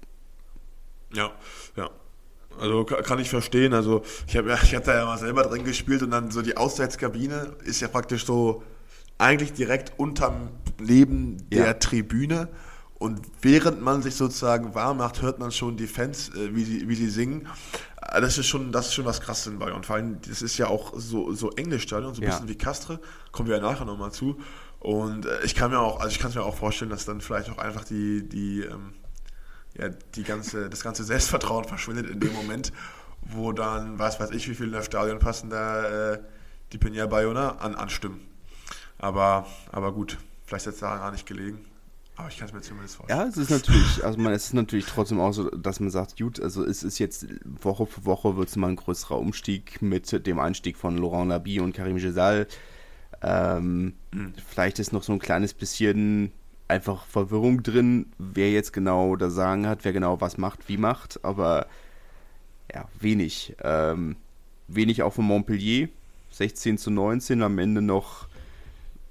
Ja, 1.12 1.33
ja. 1.77 1.90
Also 2.59 2.85
kann 2.85 3.18
ich 3.18 3.31
verstehen. 3.31 3.74
Also 3.74 4.03
ich 4.27 4.37
habe 4.37 4.50
ja, 4.50 4.59
ich 4.62 4.70
da 4.70 4.94
ja 4.94 5.05
mal 5.07 5.18
selber 5.18 5.42
drin 5.44 5.64
gespielt 5.64 6.03
und 6.03 6.11
dann 6.11 6.31
so 6.31 6.42
die 6.42 6.57
Auswärtskabine 6.57 7.57
ist 7.64 7.81
ja 7.81 7.88
praktisch 7.88 8.24
so 8.24 8.62
eigentlich 9.18 9.53
direkt 9.53 9.92
unterm 9.98 10.50
Neben 10.81 11.48
der 11.50 11.66
ja. 11.66 11.74
Tribüne. 11.74 12.48
Und 12.98 13.20
während 13.42 13.83
man 13.83 14.03
sich 14.03 14.14
sozusagen 14.14 14.74
warm 14.74 14.98
macht, 14.98 15.20
hört 15.20 15.38
man 15.38 15.53
schon 15.53 15.77
die 15.77 15.87
Fans, 15.87 16.31
äh, 16.31 16.55
wie, 16.55 16.64
sie, 16.64 16.88
wie 16.88 16.94
sie 16.94 17.11
singen. 17.11 17.48
Äh, 18.00 18.20
das 18.20 18.38
ist 18.38 18.46
schon, 18.46 18.72
das 18.72 18.87
ist 18.88 18.94
schon 18.94 19.05
was 19.05 19.20
krasses 19.20 19.48
in 19.48 19.59
Bayern. 19.59 19.83
Vor 19.83 19.96
allem, 19.96 20.20
das 20.22 20.42
ist 20.42 20.57
ja 20.59 20.68
auch 20.68 20.92
so, 20.96 21.33
so 21.33 21.50
englisch 21.53 21.83
Stadion, 21.83 22.14
so 22.14 22.22
ein 22.22 22.24
ja. 22.24 22.31
bisschen 22.31 22.48
wie 22.48 22.57
Castre. 22.57 23.00
Kommen 23.31 23.48
wir 23.48 23.57
ja 23.57 23.62
nachher 23.62 23.85
nochmal 23.85 24.12
zu. 24.12 24.38
Und 24.81 25.27
äh, 25.27 25.42
ich 25.44 25.55
kann 25.55 25.70
mir 25.70 25.81
auch, 25.81 26.00
also 26.00 26.09
ich 26.11 26.18
kann 26.18 26.33
mir 26.33 26.42
auch 26.42 26.57
vorstellen, 26.57 26.90
dass 26.90 27.05
dann 27.05 27.20
vielleicht 27.20 27.50
auch 27.50 27.59
einfach 27.59 27.85
die, 27.85 28.29
die, 28.29 28.62
ähm, 28.62 28.94
ja, 29.76 29.88
die 29.88 30.22
ganze, 30.22 30.68
das 30.70 30.82
ganze 30.82 31.04
Selbstvertrauen 31.04 31.64
verschwindet 31.64 32.08
in 32.08 32.20
dem 32.20 32.32
Moment, 32.32 32.72
wo 33.22 33.52
dann, 33.52 33.98
was 33.98 34.20
weiß 34.20 34.30
ich, 34.30 34.48
wie 34.48 34.54
viele 34.54 34.68
in 34.68 34.74
das 34.74 34.87
Stadion 34.87 35.18
passen, 35.18 35.50
da 35.50 36.12
äh, 36.12 36.20
die 36.72 36.78
Penia 36.78 37.06
Bayona 37.06 37.56
an, 37.56 37.74
anstimmen. 37.74 38.20
Aber, 38.98 39.46
aber 39.72 39.92
gut, 39.92 40.18
vielleicht 40.44 40.66
ist 40.66 40.74
es 40.74 40.80
daran 40.80 40.98
gar 40.98 41.10
nicht 41.10 41.26
gelegen. 41.26 41.64
Aber 42.16 42.28
ich 42.28 42.38
kann 42.38 42.46
es 42.46 42.54
mir 42.54 42.60
zumindest 42.60 42.96
vorstellen. 42.96 43.20
Ja, 43.20 43.26
es 43.26 43.37
ist 43.37 43.50
natürlich, 43.50 44.04
also 44.04 44.18
man, 44.20 44.32
es 44.32 44.44
ist 44.46 44.54
natürlich 44.54 44.87
trotzdem 44.87 45.18
auch 45.18 45.32
so, 45.32 45.50
dass 45.50 45.80
man 45.80 45.90
sagt, 45.90 46.16
gut, 46.16 46.40
also 46.40 46.64
es 46.64 46.84
ist 46.84 46.98
jetzt 47.00 47.26
Woche 47.44 47.87
für 47.87 48.04
Woche 48.04 48.37
wird 48.37 48.48
es 48.48 48.56
mal 48.56 48.68
ein 48.68 48.76
größerer 48.76 49.18
Umstieg 49.18 49.82
mit 49.82 50.24
dem 50.24 50.38
Einstieg 50.38 50.76
von 50.76 50.96
Laurent 50.96 51.30
Labi 51.30 51.58
und 51.58 51.74
Karim 51.74 51.96
Gesal. 51.96 52.46
Ähm, 53.20 53.94
mhm. 54.12 54.34
Vielleicht 54.48 54.78
ist 54.78 54.92
noch 54.92 55.02
so 55.02 55.12
ein 55.12 55.18
kleines 55.18 55.54
bisschen 55.54 56.30
einfach 56.74 57.06
Verwirrung 57.06 57.62
drin, 57.62 58.06
wer 58.18 58.50
jetzt 58.50 58.72
genau 58.72 59.14
da 59.16 59.30
sagen 59.30 59.66
hat, 59.66 59.84
wer 59.84 59.92
genau 59.92 60.20
was 60.20 60.38
macht, 60.38 60.68
wie 60.68 60.76
macht, 60.76 61.24
aber 61.24 61.66
ja, 62.72 62.88
wenig. 62.98 63.54
Ähm, 63.62 64.16
wenig 64.66 65.02
auch 65.02 65.12
von 65.12 65.24
Montpellier, 65.24 65.88
16 66.32 66.78
zu 66.78 66.90
19, 66.90 67.42
am 67.42 67.58
Ende 67.58 67.80
noch 67.80 68.26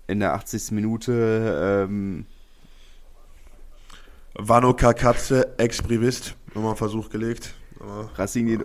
in 0.08 0.20
der 0.20 0.34
80. 0.34 0.72
Minute 0.72 1.88
ähm, 1.90 2.26
Vano 4.34 4.74
Kakatze, 4.74 5.58
Ex-Privist, 5.58 6.36
nochmal 6.48 6.72
einen 6.72 6.78
Versuch 6.78 7.10
gelegt. 7.10 7.54
Aber, 7.80 8.10
Racing 8.16 8.64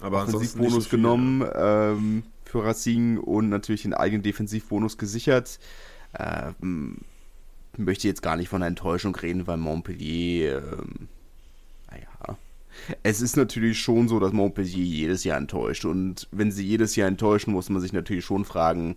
aber 0.00 0.22
Offensivbonus 0.22 0.84
so 0.84 0.90
genommen 0.90 1.46
ähm, 1.54 2.24
für 2.44 2.64
Racing 2.64 3.18
und 3.18 3.50
natürlich 3.50 3.82
den 3.82 3.94
eigenen 3.94 4.22
Defensivbonus 4.22 4.98
gesichert. 4.98 5.58
Ähm, 6.18 6.98
möchte 7.78 8.08
jetzt 8.08 8.22
gar 8.22 8.36
nicht 8.36 8.48
von 8.48 8.62
Enttäuschung 8.62 9.14
reden, 9.16 9.46
weil 9.46 9.56
Montpellier, 9.56 10.58
ähm, 10.58 11.08
naja, 11.90 12.38
es 13.02 13.20
ist 13.20 13.36
natürlich 13.36 13.78
schon 13.80 14.08
so, 14.08 14.18
dass 14.20 14.32
Montpellier 14.32 14.84
jedes 14.84 15.24
Jahr 15.24 15.38
enttäuscht. 15.38 15.84
Und 15.84 16.28
wenn 16.32 16.50
sie 16.50 16.66
jedes 16.66 16.96
Jahr 16.96 17.08
enttäuschen, 17.08 17.52
muss 17.52 17.70
man 17.70 17.80
sich 17.80 17.92
natürlich 17.92 18.24
schon 18.24 18.44
fragen, 18.44 18.96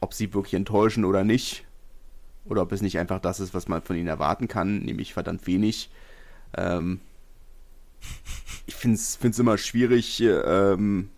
ob 0.00 0.14
sie 0.14 0.32
wirklich 0.34 0.54
enttäuschen 0.54 1.04
oder 1.04 1.24
nicht. 1.24 1.64
Oder 2.44 2.62
ob 2.62 2.72
es 2.72 2.82
nicht 2.82 2.98
einfach 2.98 3.20
das 3.20 3.40
ist, 3.40 3.54
was 3.54 3.66
man 3.66 3.82
von 3.82 3.96
ihnen 3.96 4.06
erwarten 4.06 4.46
kann, 4.46 4.78
nämlich 4.78 5.12
verdammt 5.12 5.46
wenig. 5.46 5.90
Ähm, 6.56 7.00
ich 8.66 8.74
finde 8.74 8.96
es 8.96 9.38
immer 9.38 9.58
schwierig, 9.58 10.20
ähm, 10.20 11.10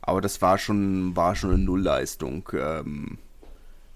aber 0.00 0.20
das 0.20 0.40
war 0.40 0.58
schon, 0.58 1.14
war 1.16 1.36
schon 1.36 1.50
eine 1.50 1.62
Nullleistung 1.62 2.48
ähm, 2.54 3.18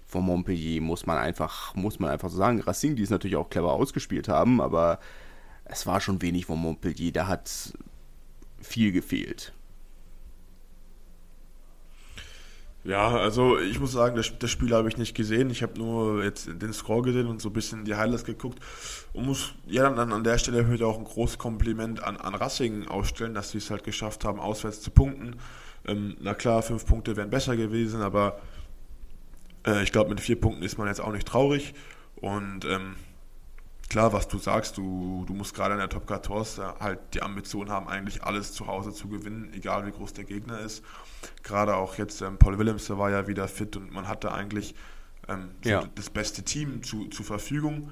von 0.07 0.23
Montpellier, 0.23 0.81
muss 0.81 1.05
man 1.05 1.17
einfach, 1.17 1.75
muss 1.75 1.99
man 1.99 2.09
einfach 2.09 2.29
so 2.29 2.37
sagen. 2.37 2.61
Racing, 2.61 2.95
die 2.95 3.03
es 3.03 3.09
natürlich 3.09 3.35
auch 3.35 3.49
clever 3.49 3.73
ausgespielt 3.73 4.29
haben, 4.29 4.61
aber 4.61 4.99
es 5.65 5.85
war 5.85 5.99
schon 5.99 6.21
wenig 6.21 6.45
von 6.45 6.59
Montpellier, 6.59 7.11
da 7.11 7.27
hat 7.27 7.73
viel 8.61 8.91
gefehlt. 8.91 9.53
Ja, 12.87 13.17
also 13.17 13.59
ich 13.59 13.81
muss 13.81 13.91
sagen, 13.91 14.15
das, 14.15 14.31
das 14.39 14.49
Spiel 14.49 14.73
habe 14.73 14.87
ich 14.87 14.95
nicht 14.95 15.13
gesehen. 15.13 15.49
Ich 15.49 15.61
habe 15.61 15.77
nur 15.77 16.23
jetzt 16.23 16.47
den 16.47 16.71
Score 16.71 17.01
gesehen 17.01 17.27
und 17.27 17.41
so 17.41 17.49
ein 17.49 17.53
bisschen 17.53 17.83
die 17.83 17.95
Highlights 17.95 18.23
geguckt 18.23 18.59
und 19.11 19.25
muss 19.25 19.55
ja 19.65 19.89
dann 19.89 20.13
an 20.13 20.23
der 20.23 20.37
Stelle 20.37 20.65
heute 20.69 20.87
auch 20.87 20.97
ein 20.97 21.03
großes 21.03 21.37
Kompliment 21.37 22.01
an, 22.01 22.15
an 22.15 22.33
Racing 22.33 22.87
ausstellen, 22.87 23.33
dass 23.33 23.51
sie 23.51 23.57
es 23.57 23.69
halt 23.69 23.83
geschafft 23.83 24.23
haben, 24.23 24.39
auswärts 24.39 24.79
zu 24.79 24.91
punkten. 24.91 25.35
Ähm, 25.85 26.15
na 26.21 26.33
klar, 26.33 26.61
fünf 26.61 26.85
Punkte 26.85 27.17
wären 27.17 27.29
besser 27.29 27.57
gewesen, 27.57 28.01
aber 28.01 28.39
äh, 29.67 29.83
ich 29.83 29.91
glaube, 29.91 30.09
mit 30.09 30.21
vier 30.21 30.39
Punkten 30.39 30.63
ist 30.63 30.77
man 30.77 30.87
jetzt 30.87 31.01
auch 31.01 31.11
nicht 31.11 31.27
traurig. 31.27 31.73
Und 32.15 32.65
ähm, 32.65 32.95
klar, 33.89 34.13
was 34.13 34.27
du 34.27 34.39
sagst, 34.39 34.77
du, 34.77 35.25
du 35.27 35.33
musst 35.33 35.53
gerade 35.53 35.73
in 35.73 35.79
der 35.79 35.89
Top 35.89 36.07
14 36.07 36.63
halt 36.79 36.99
die 37.13 37.21
Ambition 37.21 37.69
haben, 37.69 37.87
eigentlich 37.87 38.23
alles 38.23 38.53
zu 38.53 38.67
Hause 38.67 38.91
zu 38.91 39.07
gewinnen, 39.07 39.51
egal 39.53 39.85
wie 39.85 39.91
groß 39.91 40.13
der 40.13 40.23
Gegner 40.23 40.59
ist. 40.59 40.83
Gerade 41.43 41.75
auch 41.75 41.95
jetzt 41.97 42.21
ähm, 42.21 42.37
Paul 42.37 42.57
Willems, 42.57 42.87
der 42.87 42.97
war 42.97 43.11
ja 43.11 43.27
wieder 43.27 43.47
fit 43.47 43.75
und 43.75 43.91
man 43.91 44.07
hatte 44.07 44.31
eigentlich 44.31 44.73
ähm, 45.27 45.49
ja. 45.63 45.83
das 45.95 46.09
beste 46.09 46.43
Team 46.43 46.81
zu, 46.83 47.07
zur 47.09 47.25
Verfügung. 47.25 47.91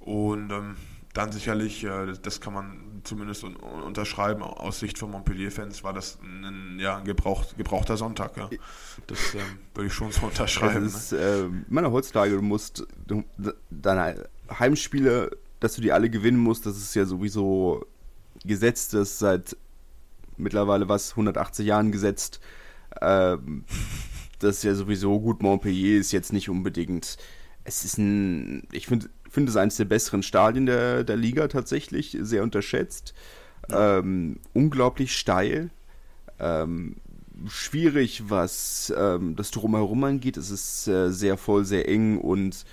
Und 0.00 0.50
ähm, 0.50 0.76
dann 1.12 1.32
sicherlich, 1.32 1.84
äh, 1.84 2.12
das 2.22 2.40
kann 2.40 2.54
man 2.54 3.02
zumindest 3.04 3.44
un 3.44 3.56
unterschreiben, 3.56 4.42
aus 4.42 4.80
Sicht 4.80 4.98
von 4.98 5.10
Montpellier-Fans 5.10 5.82
war 5.82 5.92
das 5.92 6.18
ein, 6.22 6.78
ja, 6.78 6.98
ein 6.98 7.04
gebraucht, 7.04 7.56
gebrauchter 7.56 7.96
Sonntag. 7.96 8.36
Ja. 8.36 8.48
Das 9.06 9.34
ähm, 9.34 9.40
würde 9.74 9.88
ich 9.88 9.92
schon 9.92 10.12
so 10.12 10.26
unterschreiben. 10.26 10.86
Ist, 10.86 11.12
ne? 11.12 11.18
äh, 11.18 11.48
meine, 11.68 11.90
heutzutage, 11.90 12.36
du 12.36 12.42
musst 12.42 12.86
du, 13.06 13.24
deine 13.70 14.28
Heimspiele, 14.58 15.30
dass 15.58 15.74
du 15.74 15.80
die 15.82 15.92
alle 15.92 16.10
gewinnen 16.10 16.38
musst, 16.38 16.66
das 16.66 16.76
ist 16.76 16.94
ja 16.94 17.04
sowieso 17.04 17.86
gesetzt, 18.44 18.94
das 18.94 19.10
ist 19.10 19.18
seit 19.18 19.56
mittlerweile 20.36 20.88
was, 20.88 21.12
180 21.12 21.66
Jahren 21.66 21.92
gesetzt. 21.92 22.40
Ähm, 23.00 23.64
das 24.38 24.56
ist 24.56 24.64
ja 24.64 24.74
sowieso 24.74 25.20
gut. 25.20 25.42
Montpellier 25.42 25.98
ist 25.98 26.12
jetzt 26.12 26.32
nicht 26.32 26.48
unbedingt. 26.48 27.18
Es 27.64 27.84
ist 27.84 27.98
ein. 27.98 28.66
Ich 28.72 28.86
finde 28.86 29.10
finde 29.30 29.50
es 29.50 29.56
eines 29.56 29.76
der 29.76 29.84
besseren 29.84 30.22
Stadien 30.22 30.66
der, 30.66 31.04
der 31.04 31.16
Liga 31.16 31.48
tatsächlich, 31.48 32.16
sehr 32.20 32.42
unterschätzt. 32.42 33.14
Ähm, 33.70 34.40
unglaublich 34.52 35.16
steil. 35.16 35.70
Ähm, 36.38 36.96
schwierig, 37.46 38.24
was 38.28 38.92
ähm, 38.96 39.36
das 39.36 39.50
Drumherum 39.50 40.04
angeht. 40.04 40.36
Es 40.36 40.50
ist 40.50 40.88
äh, 40.88 41.10
sehr 41.10 41.36
voll, 41.36 41.64
sehr 41.64 41.88
eng 41.88 42.18
und 42.18 42.64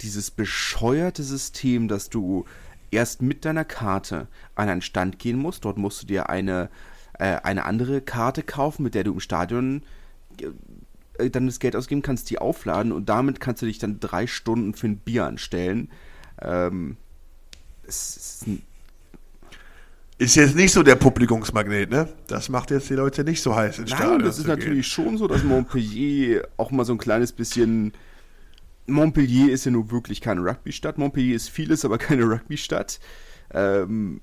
dieses 0.00 0.30
bescheuerte 0.30 1.22
System, 1.22 1.88
dass 1.88 2.08
du 2.08 2.44
erst 2.90 3.20
mit 3.20 3.44
deiner 3.44 3.64
Karte 3.64 4.28
an 4.54 4.68
einen 4.68 4.82
Stand 4.82 5.18
gehen 5.18 5.38
musst. 5.38 5.64
Dort 5.64 5.76
musst 5.76 6.02
du 6.02 6.06
dir 6.06 6.28
eine, 6.28 6.70
äh, 7.18 7.36
eine 7.42 7.64
andere 7.64 8.00
Karte 8.00 8.42
kaufen, 8.42 8.82
mit 8.82 8.94
der 8.94 9.04
du 9.04 9.12
im 9.12 9.20
Stadion 9.20 9.82
äh, 11.18 11.30
dann 11.30 11.46
das 11.46 11.58
Geld 11.58 11.76
ausgeben 11.76 12.02
kannst, 12.02 12.30
die 12.30 12.38
aufladen 12.38 12.92
und 12.92 13.08
damit 13.08 13.40
kannst 13.40 13.62
du 13.62 13.66
dich 13.66 13.78
dann 13.78 14.00
drei 14.00 14.26
Stunden 14.26 14.74
für 14.74 14.88
ein 14.88 14.98
Bier 14.98 15.26
anstellen. 15.26 15.90
Ähm, 16.40 16.96
es 17.86 18.16
ist, 18.16 18.46
ist 20.18 20.34
jetzt 20.34 20.56
nicht 20.56 20.72
so 20.72 20.82
der 20.82 20.96
Publikumsmagnet, 20.96 21.90
ne? 21.90 22.08
Das 22.26 22.48
macht 22.48 22.72
jetzt 22.72 22.90
die 22.90 22.94
Leute 22.94 23.22
nicht 23.22 23.40
so 23.40 23.54
heiß 23.54 23.78
ins 23.78 23.90
Nein, 23.90 23.98
Stadion. 23.98 24.22
das 24.24 24.38
ist 24.38 24.48
natürlich 24.48 24.88
schon 24.88 25.16
so, 25.16 25.28
dass 25.28 25.44
Montpellier 25.44 26.48
auch 26.56 26.72
mal 26.72 26.84
so 26.84 26.92
ein 26.92 26.98
kleines 26.98 27.32
bisschen. 27.32 27.92
Montpellier 28.86 29.52
ist 29.52 29.64
ja 29.64 29.70
nur 29.70 29.90
wirklich 29.90 30.20
keine 30.20 30.40
Rugby-Stadt. 30.40 30.98
Montpellier 30.98 31.36
ist 31.36 31.50
vieles, 31.50 31.84
aber 31.84 31.98
keine 31.98 32.24
Rugby-Stadt. 32.24 32.98
Ähm, 33.52 34.20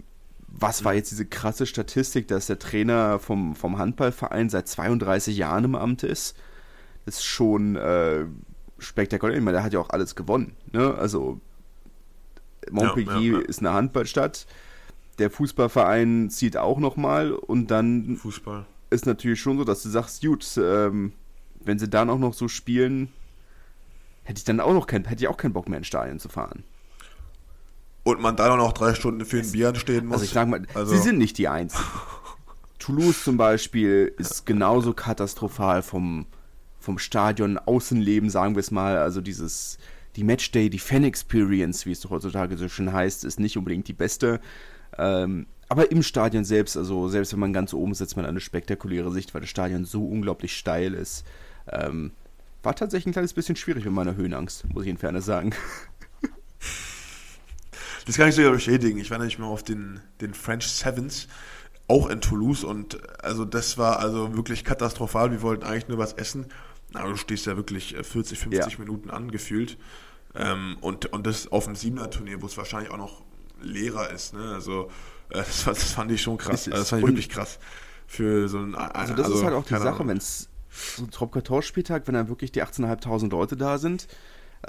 was 0.47 0.83
war 0.83 0.93
jetzt 0.93 1.11
diese 1.11 1.25
krasse 1.25 1.65
Statistik, 1.65 2.27
dass 2.27 2.47
der 2.47 2.59
Trainer 2.59 3.19
vom, 3.19 3.55
vom 3.55 3.77
Handballverein 3.77 4.49
seit 4.49 4.67
32 4.67 5.37
Jahren 5.37 5.63
im 5.63 5.75
Amt 5.75 6.03
ist? 6.03 6.35
Ist 7.05 7.23
schon 7.23 7.75
äh, 7.75 8.25
spektakulär. 8.79 9.37
Ich 9.37 9.43
meine, 9.43 9.57
der 9.57 9.63
hat 9.63 9.73
ja 9.73 9.79
auch 9.79 9.89
alles 9.89 10.15
gewonnen. 10.15 10.55
Ne? 10.71 10.93
Also 10.95 11.39
Montpellier 12.71 13.13
ja, 13.13 13.19
ja, 13.19 13.39
ja. 13.39 13.45
ist 13.45 13.59
eine 13.59 13.73
Handballstadt. 13.73 14.45
Der 15.19 15.29
Fußballverein 15.29 16.29
zieht 16.29 16.57
auch 16.57 16.79
nochmal 16.79 17.31
und 17.31 17.71
dann 17.71 18.17
Fußball. 18.17 18.65
ist 18.89 19.05
natürlich 19.05 19.39
schon 19.39 19.57
so, 19.57 19.63
dass 19.63 19.83
du 19.83 19.89
sagst, 19.89 20.21
gut, 20.21 20.45
ähm, 20.57 21.13
wenn 21.63 21.79
sie 21.79 21.89
dann 21.89 22.09
auch 22.09 22.19
noch 22.19 22.33
so 22.33 22.47
spielen, 22.47 23.09
hätte 24.23 24.39
ich 24.39 24.43
dann 24.43 24.59
auch 24.59 24.73
noch 24.73 24.87
kein, 24.87 25.05
hätte 25.05 25.23
ich 25.23 25.27
auch 25.27 25.37
keinen 25.37 25.53
Bock 25.53 25.69
mehr 25.69 25.77
ins 25.77 25.87
Stadion 25.87 26.19
zu 26.19 26.27
fahren. 26.27 26.63
Und 28.03 28.21
man 28.21 28.35
dann 28.35 28.51
auch 28.51 28.57
noch 28.57 28.73
drei 28.73 28.93
Stunden 28.93 29.25
für 29.25 29.39
ein 29.39 29.51
Bier 29.51 29.73
stehen 29.75 30.05
muss. 30.05 30.15
Also 30.15 30.25
ich 30.25 30.31
sag 30.31 30.47
mal, 30.47 30.61
also. 30.73 30.93
sie 30.93 31.01
sind 31.01 31.17
nicht 31.17 31.37
die 31.37 31.47
Einzigen. 31.47 31.83
Toulouse 32.79 33.23
zum 33.23 33.37
Beispiel 33.37 34.13
ist 34.17 34.45
genauso 34.45 34.93
katastrophal 34.93 35.81
vom, 35.81 36.27
vom 36.85 36.99
Stadion 36.99 37.57
Außenleben, 37.57 38.29
sagen 38.29 38.55
wir 38.55 38.59
es 38.59 38.71
mal. 38.71 38.97
Also 38.97 39.19
dieses, 39.19 39.77
die 40.15 40.23
Matchday, 40.23 40.69
die 40.69 40.79
Fan-Experience, 40.79 41.85
wie 41.85 41.91
es 41.91 41.99
doch 41.99 42.11
heutzutage 42.11 42.55
so 42.57 42.69
schön 42.69 42.93
heißt, 42.93 43.25
ist 43.25 43.39
nicht 43.39 43.57
unbedingt 43.57 43.87
die 43.87 43.93
beste. 43.93 44.39
Ähm, 44.97 45.47
aber 45.67 45.91
im 45.91 46.03
Stadion 46.03 46.45
selbst, 46.45 46.77
also 46.77 47.09
selbst 47.09 47.33
wenn 47.33 47.39
man 47.39 47.53
ganz 47.53 47.73
oben 47.73 47.95
sitzt, 47.95 48.15
man 48.15 48.25
eine 48.25 48.39
spektakuläre 48.39 49.11
Sicht, 49.11 49.33
weil 49.33 49.41
das 49.41 49.49
Stadion 49.49 49.83
so 49.83 50.05
unglaublich 50.05 50.55
steil 50.55 50.93
ist. 50.93 51.25
Ähm, 51.71 52.11
war 52.61 52.75
tatsächlich 52.75 53.07
ein 53.07 53.13
kleines 53.13 53.33
bisschen 53.33 53.55
schwierig 53.55 53.83
mit 53.83 53.93
meiner 53.93 54.15
Höhenangst, 54.15 54.71
muss 54.71 54.83
ich 54.83 54.89
in 54.89 54.97
Fairness 54.97 55.25
sagen. 55.25 55.53
Das 58.05 58.17
kann 58.17 58.29
ich 58.29 58.35
sogar 58.35 58.51
bestätigen. 58.51 58.99
Ich 58.99 59.09
war 59.09 59.17
nämlich 59.17 59.39
mal 59.39 59.47
auf 59.47 59.63
den, 59.63 59.99
den 60.21 60.35
French 60.35 60.67
Sevens, 60.67 61.27
auch 61.87 62.07
in 62.07 62.21
Toulouse 62.21 62.63
und 62.63 62.99
also 63.23 63.45
das 63.45 63.79
war 63.79 63.99
also 63.99 64.35
wirklich 64.35 64.63
katastrophal. 64.63 65.31
Wir 65.31 65.41
wollten 65.41 65.63
eigentlich 65.63 65.87
nur 65.87 65.97
was 65.97 66.13
essen. 66.13 66.45
Aber 66.97 67.11
du 67.11 67.17
stehst 67.17 67.45
ja 67.45 67.55
wirklich 67.55 67.95
40, 68.01 68.37
äh, 68.37 68.41
50 68.41 68.73
ja. 68.73 68.79
Minuten 68.79 69.09
angefühlt. 69.09 69.77
Ähm, 70.35 70.77
und, 70.81 71.05
und 71.13 71.25
das 71.25 71.51
auf 71.51 71.65
dem 71.65 71.75
Siebener-Turnier, 71.75 72.41
wo 72.41 72.45
es 72.45 72.57
wahrscheinlich 72.57 72.91
auch 72.91 72.97
noch 72.97 73.23
leerer 73.61 74.09
ist. 74.11 74.33
Ne? 74.33 74.53
Also 74.53 74.89
äh, 75.29 75.37
das, 75.37 75.63
das, 75.63 75.93
fand 75.93 76.11
ich 76.11 76.21
schon 76.21 76.37
krass. 76.37 76.67
Also, 76.67 76.71
das 76.71 76.89
fand 76.89 77.03
ich 77.03 77.07
wirklich 77.07 77.29
krass. 77.29 77.59
Für 78.07 78.47
so 78.47 78.59
ein, 78.59 78.75
also 78.75 79.13
das 79.13 79.25
also, 79.25 79.39
ist 79.39 79.43
halt 79.43 79.55
auch 79.55 79.65
die 79.65 79.77
Sache, 79.77 80.07
wenn 80.07 80.17
es 80.17 80.49
so 80.69 81.03
ein 81.03 81.11
Top-14-Spieltag, 81.11 82.07
wenn 82.07 82.13
dann 82.13 82.29
wirklich 82.29 82.51
die 82.51 82.63
18.500 82.63 83.29
Leute 83.29 83.57
da 83.57 83.77
sind, 83.77 84.07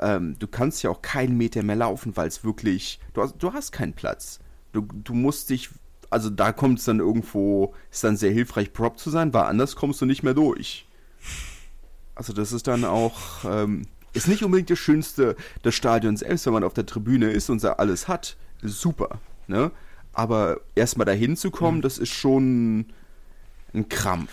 ähm, 0.01 0.39
du 0.39 0.47
kannst 0.47 0.83
ja 0.83 0.91
auch 0.91 1.03
keinen 1.03 1.37
Meter 1.37 1.63
mehr 1.63 1.77
laufen, 1.77 2.17
weil 2.17 2.29
es 2.29 2.45
wirklich, 2.45 3.01
du 3.13 3.23
hast, 3.23 3.35
du 3.39 3.53
hast 3.53 3.73
keinen 3.73 3.93
Platz. 3.93 4.41
Du, 4.73 4.83
du 4.83 5.15
musst 5.15 5.51
dich, 5.51 5.71
also 6.11 6.31
da 6.31 6.53
kommt 6.53 6.79
es 6.79 6.85
dann 6.85 7.01
irgendwo, 7.01 7.75
ist 7.91 8.05
dann 8.05 8.17
sehr 8.17 8.31
hilfreich, 8.31 8.73
Prop 8.73 8.99
zu 8.99 9.11
sein, 9.11 9.35
weil 9.35 9.45
anders 9.45 9.77
kommst 9.77 10.01
du 10.01 10.07
nicht 10.07 10.23
mehr 10.23 10.35
durch. 10.35 10.87
Also 12.17 12.33
das 12.33 12.53
ist 12.53 12.67
dann 12.67 12.85
auch, 12.85 13.45
ähm, 13.45 13.83
ist 14.15 14.27
nicht 14.27 14.43
unbedingt 14.43 14.71
das 14.71 14.79
Schönste 14.79 15.37
des 15.65 15.75
Stadions 15.75 16.21
selbst, 16.21 16.47
wenn 16.47 16.55
man 16.55 16.65
auf 16.65 16.75
der 16.75 16.87
Tribüne 16.87 17.31
ist 17.31 17.51
und 17.51 17.65
alles 17.65 18.09
hat. 18.09 18.37
Super, 18.63 19.21
ne? 19.47 19.71
Aber 20.13 20.61
erstmal 20.75 21.05
dahin 21.05 21.37
zu 21.37 21.51
kommen, 21.51 21.79
mhm. 21.79 21.83
das 21.83 21.99
ist 21.99 22.09
schon 22.13 22.87
ein 23.75 23.89
Krampf. 23.89 24.33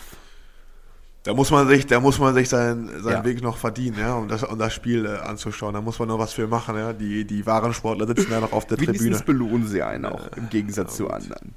Da 1.24 1.32
muss 1.32 1.50
man 1.50 1.68
sich, 1.68 1.86
da 1.86 2.00
muss 2.00 2.18
man 2.18 2.34
sich 2.34 2.48
seinen, 2.48 3.02
seinen 3.02 3.12
ja. 3.12 3.24
Weg 3.24 3.42
noch 3.42 3.56
verdienen, 3.56 3.98
ja, 3.98 4.14
um 4.14 4.28
das, 4.28 4.42
um 4.42 4.58
das 4.58 4.74
Spiel 4.74 5.06
äh, 5.06 5.16
anzuschauen. 5.26 5.72
Da 5.72 5.80
muss 5.80 5.98
man 5.98 6.08
noch 6.08 6.18
was 6.18 6.34
für 6.34 6.46
machen, 6.46 6.76
ja. 6.76 6.92
Die, 6.92 7.26
die 7.26 7.46
wahren 7.46 7.72
Sportler 7.72 8.06
sitzen 8.06 8.30
ja 8.30 8.40
noch 8.40 8.52
auf 8.52 8.66
der 8.66 8.78
Wenigstens 8.78 9.18
Tribüne. 9.18 9.46
belohnen 9.46 9.66
sie 9.66 9.82
einen 9.82 10.06
auch, 10.06 10.26
im 10.36 10.50
Gegensatz 10.50 10.98
ja, 10.98 11.06
zu 11.06 11.10
anderen. 11.10 11.54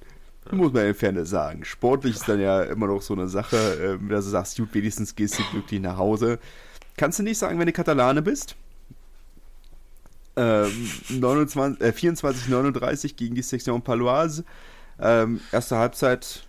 Muss 0.52 0.74
man 0.74 0.86
in 0.86 0.94
Ferne 0.94 1.26
sagen. 1.26 1.66
Sportlich 1.66 2.16
ist 2.16 2.28
dann 2.28 2.40
ja 2.40 2.64
immer 2.64 2.88
noch 2.88 3.02
so 3.02 3.14
eine 3.14 3.28
Sache, 3.28 3.58
äh, 3.58 4.10
dass 4.10 4.26
du 4.26 4.32
sagst, 4.32 4.58
gut, 4.58 4.74
wenigstens 4.74 5.16
gehst 5.16 5.40
du 5.40 5.44
glücklich 5.52 5.82
nach 5.82 5.98
Hause. 5.98 6.40
Kannst 6.96 7.20
du 7.20 7.24
nicht 7.24 7.38
sagen, 7.38 7.60
wenn 7.60 7.66
du 7.66 7.74
Katalane 7.74 8.22
bist? 8.22 8.56
Ähm, 10.36 10.90
29, 11.10 11.82
äh, 11.82 11.92
24, 11.92 12.48
39 12.50 13.16
gegen 13.16 13.36
die 13.36 13.42
Section 13.42 13.82
Paloise. 13.82 14.44
Ähm, 15.00 15.42
erste 15.52 15.78
Halbzeit 15.78 16.48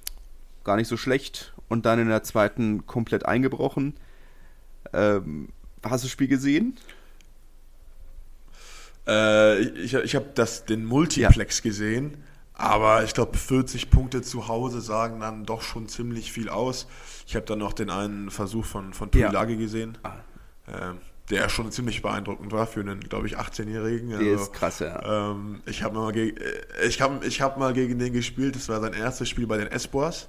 gar 0.65 0.77
nicht 0.77 0.89
so 0.89 0.97
schlecht 0.97 1.55
und 1.69 1.87
dann 1.87 1.99
in 1.99 2.09
der 2.09 2.23
zweiten 2.23 2.87
komplett 2.87 3.27
eingebrochen. 3.27 3.95
Ähm, 4.93 5.49
hast 5.83 6.05
du 6.05 6.07
das 6.07 6.13
Spiel 6.13 6.29
gesehen? 6.29 6.77
Äh, 9.07 9.61
ich 9.61 9.95
ich 9.95 10.15
habe 10.15 10.27
den 10.69 10.85
Multiplex 10.85 11.59
ja. 11.59 11.63
gesehen, 11.63 12.17
aber 12.59 13.05
ich 13.05 13.15
glaube 13.15 13.39
40 13.39 13.89
Punkte 13.89 14.21
zu 14.21 14.49
Hause 14.49 14.81
sagen 14.81 15.21
dann 15.21 15.45
doch 15.45 15.63
schon 15.63 15.89
ziemlich 15.89 16.33
viel 16.33 16.49
aus. 16.49 16.89
Ich 17.27 17.37
habe 17.37 17.47
dann 17.47 17.61
noch 17.61 17.73
den 17.73 17.89
einen 17.89 18.31
Versuch 18.31 18.65
von, 18.65 18.93
von 18.93 19.11
Tuilage 19.11 19.53
ja. 19.53 19.59
gesehen, 19.59 19.97
äh, 20.67 20.95
der 21.31 21.49
schon 21.49 21.71
ziemlich 21.71 22.03
beeindruckend 22.03 22.51
war 22.51 22.67
für 22.67 22.81
einen, 22.81 23.01
glaube 23.01 23.29
ich, 23.29 23.39
18-Jährigen. 23.39 24.13
Also, 24.13 24.25
der 24.25 24.35
ist 24.35 24.53
krass, 24.53 24.81
ja. 24.81 25.31
Ähm, 25.31 25.63
ich 25.67 25.85
habe 25.85 25.95
mal, 25.95 26.13
ge 26.13 26.31
äh, 26.31 26.87
ich 26.87 27.01
hab, 27.01 27.25
ich 27.25 27.41
hab 27.41 27.59
mal 27.59 27.73
gegen 27.73 27.99
den 27.99 28.13
gespielt, 28.13 28.57
das 28.57 28.69
war 28.69 28.81
sein 28.81 28.93
erstes 28.93 29.29
Spiel 29.29 29.47
bei 29.47 29.59
den 29.59 29.69
Espoirs 29.69 30.29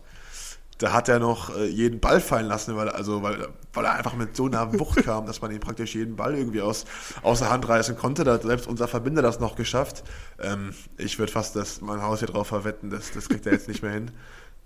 da 0.79 0.93
hat 0.93 1.09
er 1.09 1.19
noch 1.19 1.55
äh, 1.55 1.65
jeden 1.65 1.99
Ball 1.99 2.21
fallen 2.21 2.47
lassen, 2.47 2.75
weil, 2.75 2.89
also, 2.89 3.21
weil, 3.21 3.49
weil 3.73 3.85
er 3.85 3.95
einfach 3.95 4.15
mit 4.15 4.35
so 4.35 4.45
einer 4.45 4.79
Wucht 4.79 5.03
kam, 5.03 5.25
dass 5.25 5.41
man 5.41 5.51
ihm 5.51 5.59
praktisch 5.59 5.93
jeden 5.93 6.15
Ball 6.15 6.35
irgendwie 6.35 6.61
aus, 6.61 6.85
aus 7.21 7.39
der 7.39 7.51
Hand 7.51 7.67
reißen 7.67 7.97
konnte. 7.97 8.23
Da 8.23 8.33
hat 8.33 8.43
selbst 8.43 8.65
unser 8.65 8.87
Verbinder 8.87 9.21
das 9.21 9.41
noch 9.41 9.55
geschafft. 9.55 10.03
Ähm, 10.39 10.73
ich 10.97 11.19
würde 11.19 11.31
fast 11.31 11.55
das, 11.57 11.81
mein 11.81 12.01
Haus 12.01 12.19
hier 12.19 12.29
drauf 12.29 12.47
verwetten, 12.47 12.89
das, 12.89 13.11
das 13.11 13.27
kriegt 13.27 13.45
er 13.45 13.51
jetzt 13.51 13.67
nicht 13.67 13.83
mehr 13.83 13.91
hin. 13.91 14.11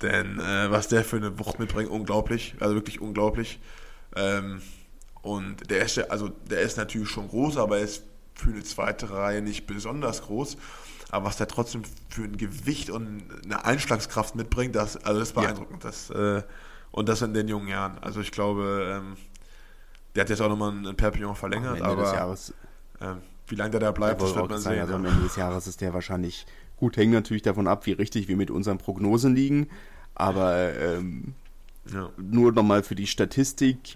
Denn 0.03 0.39
äh, 0.39 0.69
was 0.69 0.87
der 0.87 1.03
für 1.03 1.17
eine 1.17 1.39
Wucht 1.39 1.57
mitbringt, 1.59 1.89
unglaublich. 1.89 2.55
Also 2.59 2.75
wirklich 2.75 3.01
unglaublich. 3.01 3.59
Ähm, 4.15 4.61
und 5.23 5.69
der 5.71 5.83
ist, 5.83 5.97
also, 6.11 6.29
der 6.29 6.61
ist 6.61 6.77
natürlich 6.77 7.09
schon 7.09 7.27
groß, 7.27 7.57
aber 7.57 7.79
er 7.79 7.85
ist 7.85 8.03
für 8.35 8.49
eine 8.49 8.63
zweite 8.63 9.09
Reihe 9.09 9.41
nicht 9.41 9.65
besonders 9.65 10.21
groß 10.21 10.57
aber 11.13 11.25
was 11.25 11.37
der 11.37 11.47
trotzdem 11.47 11.83
für 12.09 12.23
ein 12.23 12.37
Gewicht 12.37 12.89
und 12.89 13.23
eine 13.45 13.63
Einschlagskraft 13.65 14.35
mitbringt, 14.35 14.75
das, 14.75 14.97
also 14.97 15.19
das 15.19 15.29
ist 15.29 15.35
beeindruckend. 15.35 15.83
Ja. 15.83 15.89
Das, 15.89 16.09
äh, 16.09 16.41
und 16.91 17.07
das 17.07 17.21
in 17.21 17.33
den 17.33 17.47
jungen 17.47 17.67
Jahren. 17.67 17.99
Also 17.99 18.19
ich 18.19 18.31
glaube, 18.31 19.01
ähm, 19.03 19.17
der 20.15 20.21
hat 20.21 20.29
jetzt 20.29 20.41
auch 20.41 20.49
nochmal 20.49 20.71
einen 20.71 20.95
Perpignan 20.95 21.35
verlängert, 21.35 21.77
Ende 21.77 21.85
aber 21.85 22.13
Jahres, 22.13 22.53
äh, 22.99 23.13
wie 23.47 23.55
lange 23.55 23.71
der 23.71 23.79
da 23.79 23.91
bleibt, 23.91 24.21
das 24.21 24.35
wird 24.35 24.49
man 24.49 24.59
sehen. 24.59 24.79
Also 24.79 24.95
am 24.95 25.05
Ende 25.05 25.21
des 25.21 25.35
Jahres 25.35 25.67
ist 25.67 25.81
der 25.81 25.93
wahrscheinlich 25.93 26.47
gut, 26.77 26.97
hängt 26.97 27.13
natürlich 27.13 27.43
davon 27.43 27.67
ab, 27.67 27.85
wie 27.85 27.91
richtig 27.91 28.27
wir 28.27 28.35
mit 28.35 28.49
unseren 28.49 28.79
Prognosen 28.79 29.35
liegen. 29.35 29.69
Aber 30.15 30.73
ähm, 30.75 31.35
ja. 31.91 32.09
nur 32.17 32.51
nochmal 32.51 32.81
für 32.81 32.95
die 32.95 33.07
Statistik. 33.07 33.95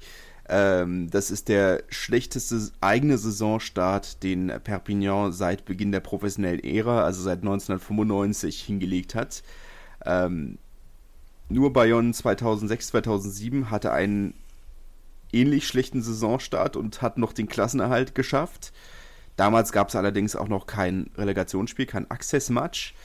Ähm, 0.50 1.10
das 1.10 1.30
ist 1.30 1.50
der 1.50 1.84
schlechteste 1.90 2.72
eigene 2.80 3.18
Saisonstart, 3.18 4.24
den 4.24 4.52
Perpignan 4.64 5.32
seit 5.34 5.66
Beginn 5.66 5.92
der 5.92 6.00
professionellen 6.00 6.64
Ära, 6.64 7.04
also 7.04 7.22
seit 7.22 7.40
1995, 7.40 8.62
hingelegt 8.62 9.14
hat. 9.14 9.44
Ähm, 10.06 10.58
nur 11.50 11.74
Bayonne 11.74 12.14
2006, 12.14 12.88
2007 12.88 13.70
hatte 13.72 13.92
einen 13.92 14.34
ähnlich 15.34 15.68
schlechten 15.68 16.02
Saisonstart 16.02 16.78
und 16.78 17.02
hat 17.02 17.18
noch 17.18 17.34
den 17.34 17.48
Klassenerhalt 17.48 18.16
geschafft. 18.16 18.72
Damals 19.36 19.72
gab 19.72 19.90
es 19.90 19.96
allerdings 19.96 20.36
auch 20.36 20.48
noch 20.48 20.66
kein 20.66 21.10
Relegationsspiel, 21.18 21.86
kein 21.86 22.10
Access-Match, 22.10 22.96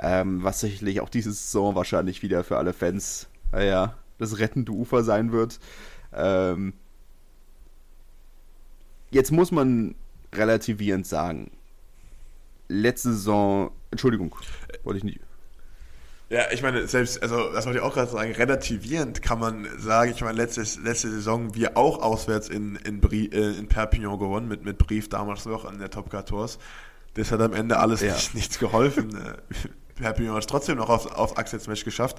ähm, 0.00 0.42
was 0.42 0.60
sicherlich 0.60 1.00
auch 1.00 1.08
diese 1.08 1.32
Saison 1.32 1.74
wahrscheinlich 1.76 2.22
wieder 2.22 2.44
für 2.44 2.58
alle 2.58 2.72
Fans, 2.72 3.28
naja, 3.52 3.94
das 4.18 4.38
rettende 4.38 4.72
Ufer 4.72 5.02
sein 5.02 5.32
wird. 5.32 5.60
Ähm, 6.12 6.74
jetzt 9.10 9.32
muss 9.32 9.50
man 9.50 9.94
relativierend 10.34 11.06
sagen, 11.06 11.50
letzte 12.68 13.12
Saison, 13.12 13.70
Entschuldigung, 13.90 14.34
wollte 14.84 14.98
ich 14.98 15.04
nicht. 15.04 15.20
Ja, 16.30 16.42
ich 16.52 16.62
meine, 16.62 16.86
selbst, 16.86 17.22
also 17.22 17.50
das 17.52 17.64
wollte 17.64 17.78
ich 17.78 17.84
auch 17.84 17.94
gerade 17.94 18.10
sagen, 18.10 18.32
relativierend 18.32 19.22
kann 19.22 19.38
man 19.38 19.66
sagen, 19.78 20.12
ich 20.14 20.20
meine, 20.20 20.36
letzte, 20.36 20.60
letzte 20.82 21.10
Saison 21.10 21.54
wir 21.54 21.78
auch 21.78 22.02
auswärts 22.02 22.50
in, 22.50 22.76
in, 22.76 23.00
Brie, 23.00 23.30
äh, 23.32 23.56
in 23.56 23.66
Perpignan 23.66 24.18
gewonnen, 24.18 24.46
mit, 24.46 24.62
mit 24.62 24.76
Brief 24.76 25.08
damals 25.08 25.46
noch 25.46 25.64
an 25.64 25.78
der 25.78 25.88
Top 25.88 26.10
14. 26.10 26.60
Das 27.14 27.32
hat 27.32 27.40
am 27.40 27.54
Ende 27.54 27.78
alles 27.78 28.02
ja. 28.02 28.12
nicht, 28.12 28.34
nichts 28.34 28.58
geholfen. 28.58 29.16
Perpignan 29.94 30.34
hat 30.34 30.42
es 30.42 30.46
trotzdem 30.46 30.76
noch 30.76 30.90
auf, 30.90 31.06
auf 31.06 31.38
Access-Match 31.38 31.84
geschafft. 31.84 32.18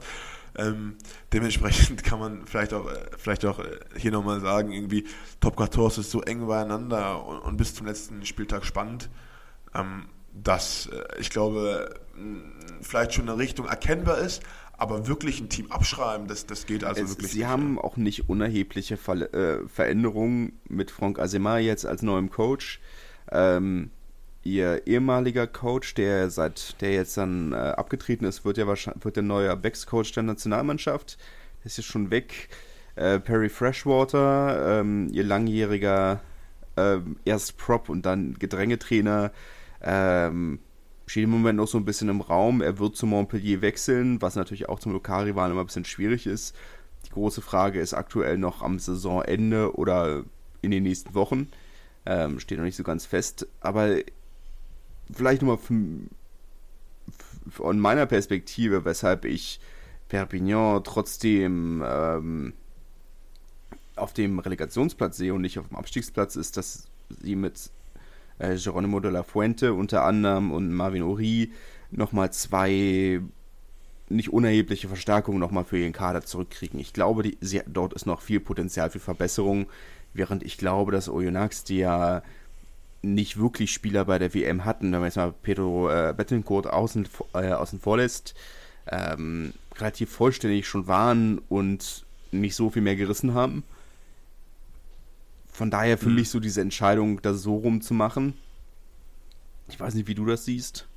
Ähm, 0.57 0.95
dementsprechend 1.33 2.03
kann 2.05 2.19
man 2.19 2.45
vielleicht 2.45 2.73
auch, 2.73 2.89
äh, 2.89 2.97
vielleicht 3.17 3.45
auch 3.45 3.59
äh, 3.59 3.79
hier 3.95 4.11
nochmal 4.11 4.39
sagen, 4.41 4.71
irgendwie 4.71 5.05
Top 5.39 5.57
14 5.57 6.01
ist 6.01 6.11
so 6.11 6.21
eng 6.21 6.47
beieinander 6.47 7.25
und, 7.25 7.39
und 7.39 7.57
bis 7.57 7.75
zum 7.75 7.87
letzten 7.87 8.25
Spieltag 8.25 8.65
spannend, 8.65 9.09
ähm, 9.75 10.05
dass 10.33 10.87
äh, 10.87 11.19
ich 11.19 11.29
glaube, 11.29 11.99
vielleicht 12.81 13.13
schon 13.13 13.29
eine 13.29 13.37
Richtung 13.37 13.67
erkennbar 13.67 14.17
ist, 14.17 14.41
aber 14.77 15.07
wirklich 15.07 15.41
ein 15.41 15.49
Team 15.49 15.71
abschreiben, 15.71 16.27
das, 16.27 16.45
das 16.45 16.65
geht 16.65 16.83
also 16.83 17.01
es, 17.03 17.09
wirklich 17.09 17.31
Sie 17.31 17.39
nicht. 17.39 17.47
haben 17.47 17.77
auch 17.79 17.97
nicht 17.97 18.29
unerhebliche 18.29 18.97
Ver 18.97 19.33
äh, 19.33 19.67
Veränderungen 19.67 20.59
mit 20.67 20.89
Franck 20.89 21.19
Asemar 21.19 21.59
jetzt 21.59 21.85
als 21.85 22.01
neuem 22.01 22.29
Coach. 22.29 22.79
Ähm, 23.31 23.91
ihr 24.43 24.87
ehemaliger 24.87 25.47
Coach, 25.47 25.93
der 25.95 26.29
seit 26.29 26.79
der 26.81 26.93
jetzt 26.93 27.17
dann 27.17 27.53
äh, 27.53 27.55
abgetreten 27.55 28.25
ist, 28.25 28.45
wird 28.45 28.57
ja 28.57 28.67
wahrscheinlich 28.67 29.03
wird 29.03 29.15
der 29.15 29.23
neue 29.23 29.55
Backs-Coach 29.55 30.11
der 30.13 30.23
Nationalmannschaft. 30.23 31.17
Der 31.59 31.65
ist 31.67 31.77
jetzt 31.77 31.87
schon 31.87 32.11
weg. 32.11 32.49
Äh, 32.95 33.19
Perry 33.19 33.49
Freshwater, 33.49 34.79
ähm, 34.79 35.09
ihr 35.11 35.23
langjähriger 35.23 36.21
ähm, 36.77 37.17
erst 37.25 37.57
Prop 37.57 37.89
und 37.89 38.05
dann 38.05 38.35
Gedrängetrainer, 38.39 39.31
ähm, 39.81 40.59
steht 41.05 41.23
im 41.23 41.31
Moment 41.31 41.57
noch 41.57 41.67
so 41.67 41.77
ein 41.77 41.85
bisschen 41.85 42.09
im 42.09 42.21
Raum. 42.21 42.61
Er 42.61 42.79
wird 42.79 42.95
zu 42.95 43.05
Montpellier 43.05 43.61
wechseln, 43.61 44.21
was 44.21 44.35
natürlich 44.35 44.69
auch 44.69 44.79
zum 44.79 44.93
Lokalrivalen 44.93 45.51
immer 45.51 45.61
ein 45.61 45.67
bisschen 45.67 45.85
schwierig 45.85 46.27
ist. 46.27 46.55
Die 47.05 47.11
große 47.11 47.41
Frage 47.41 47.79
ist 47.79 47.93
aktuell 47.93 48.37
noch 48.37 48.61
am 48.61 48.79
Saisonende 48.79 49.75
oder 49.75 50.23
in 50.61 50.71
den 50.71 50.83
nächsten 50.83 51.13
Wochen. 51.15 51.49
Ähm, 52.05 52.39
steht 52.39 52.57
noch 52.57 52.65
nicht 52.65 52.75
so 52.75 52.83
ganz 52.83 53.05
fest. 53.05 53.47
Aber 53.61 53.97
vielleicht 55.11 55.41
nochmal 55.41 55.57
von, 57.49 57.79
meiner 57.79 58.05
Perspektive, 58.05 58.85
weshalb 58.85 59.25
ich 59.25 59.59
Perpignan 60.07 60.83
trotzdem 60.83 61.83
ähm, 61.85 62.53
auf 63.95 64.13
dem 64.13 64.39
Relegationsplatz 64.39 65.17
sehe 65.17 65.33
und 65.33 65.41
nicht 65.41 65.59
auf 65.59 65.67
dem 65.67 65.77
Abstiegsplatz, 65.77 66.35
ist, 66.35 66.57
dass 66.57 66.87
sie 67.21 67.35
mit 67.35 67.69
äh, 68.39 68.55
Geronimo 68.55 68.99
de 68.99 69.11
la 69.11 69.23
Fuente 69.23 69.73
unter 69.73 70.03
anderem 70.03 70.51
und 70.51 70.71
Marvin 70.73 71.03
Uri 71.03 71.51
nochmal 71.91 72.31
zwei 72.31 73.21
nicht 74.09 74.33
unerhebliche 74.33 74.87
Verstärkungen 74.87 75.39
nochmal 75.39 75.65
für 75.65 75.77
ihren 75.77 75.93
Kader 75.93 76.23
zurückkriegen. 76.23 76.79
Ich 76.79 76.93
glaube, 76.93 77.23
die, 77.23 77.37
sie, 77.41 77.61
dort 77.67 77.93
ist 77.93 78.07
noch 78.07 78.21
viel 78.21 78.39
Potenzial 78.39 78.89
für 78.89 78.99
Verbesserung, 78.99 79.67
während 80.13 80.41
ich 80.41 80.57
glaube, 80.57 80.91
dass 80.91 81.09
Oyonnax, 81.09 81.63
die 81.63 81.77
ja 81.77 82.23
nicht 83.01 83.37
wirklich 83.37 83.71
Spieler 83.71 84.05
bei 84.05 84.19
der 84.19 84.33
WM 84.33 84.65
hatten, 84.65 84.91
wenn 84.91 84.99
man 84.99 85.05
jetzt 85.05 85.15
mal 85.15 85.33
Pedro 85.41 85.89
äh, 85.89 86.13
Bettencourt 86.15 86.67
außen, 86.67 87.07
äh, 87.33 87.51
außen 87.51 87.79
vor 87.79 87.97
lässt, 87.97 88.35
ähm, 88.87 89.53
relativ 89.77 90.11
vollständig 90.11 90.67
schon 90.67 90.87
waren 90.87 91.39
und 91.49 92.05
nicht 92.31 92.55
so 92.55 92.69
viel 92.69 92.81
mehr 92.81 92.95
gerissen 92.95 93.33
haben. 93.33 93.63
Von 95.51 95.71
daher 95.71 95.97
für 95.97 96.09
mhm. 96.09 96.15
mich 96.15 96.29
so 96.29 96.39
diese 96.39 96.61
Entscheidung, 96.61 97.21
das 97.21 97.41
so 97.41 97.57
rumzumachen. 97.57 98.33
Ich 99.69 99.79
weiß 99.79 99.93
nicht, 99.93 100.07
wie 100.07 100.15
du 100.15 100.25
das 100.25 100.45
siehst. 100.45 100.87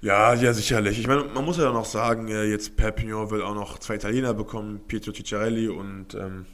Ja, 0.00 0.32
ja, 0.34 0.52
sicherlich. 0.52 0.98
Ich 0.98 1.08
meine, 1.08 1.24
man 1.24 1.44
muss 1.44 1.56
ja 1.56 1.72
noch 1.72 1.84
sagen, 1.84 2.28
äh, 2.28 2.44
jetzt 2.44 2.76
Perpignan 2.76 3.30
will 3.30 3.42
auch 3.42 3.54
noch 3.54 3.78
zwei 3.78 3.96
Italiener 3.96 4.32
bekommen, 4.32 4.80
Pietro 4.86 5.12
Cicciarelli 5.12 5.68
und 5.68 6.14
ähm, 6.14 6.46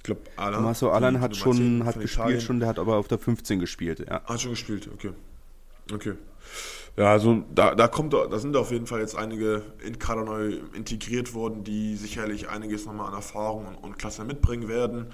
ich 0.00 0.04
glaube 0.04 0.22
Alan. 0.36 0.54
Tommaso 0.54 0.90
Alan 0.90 1.20
hat 1.20 1.36
schon 1.36 1.84
hat 1.84 2.00
gespielt 2.00 2.42
schon, 2.42 2.58
der 2.58 2.70
hat 2.70 2.78
aber 2.78 2.96
auf 2.96 3.06
der 3.06 3.18
15 3.18 3.60
gespielt, 3.60 4.00
ja. 4.08 4.22
Hat 4.24 4.40
schon 4.40 4.52
gespielt, 4.52 4.88
okay. 4.94 5.12
Okay. 5.92 6.14
Ja, 6.96 7.12
also 7.12 7.44
da, 7.54 7.74
da 7.74 7.86
kommt 7.86 8.14
da 8.14 8.38
sind 8.38 8.56
auf 8.56 8.70
jeden 8.70 8.86
Fall 8.86 9.00
jetzt 9.00 9.14
einige 9.14 9.62
in 9.84 9.98
Kader 9.98 10.24
neu 10.24 10.54
integriert 10.74 11.34
worden, 11.34 11.64
die 11.64 11.96
sicherlich 11.96 12.48
einiges 12.48 12.86
nochmal 12.86 13.08
an 13.08 13.14
Erfahrung 13.14 13.66
und, 13.66 13.74
und 13.74 13.98
Klasse 13.98 14.24
mitbringen 14.24 14.68
werden. 14.68 15.06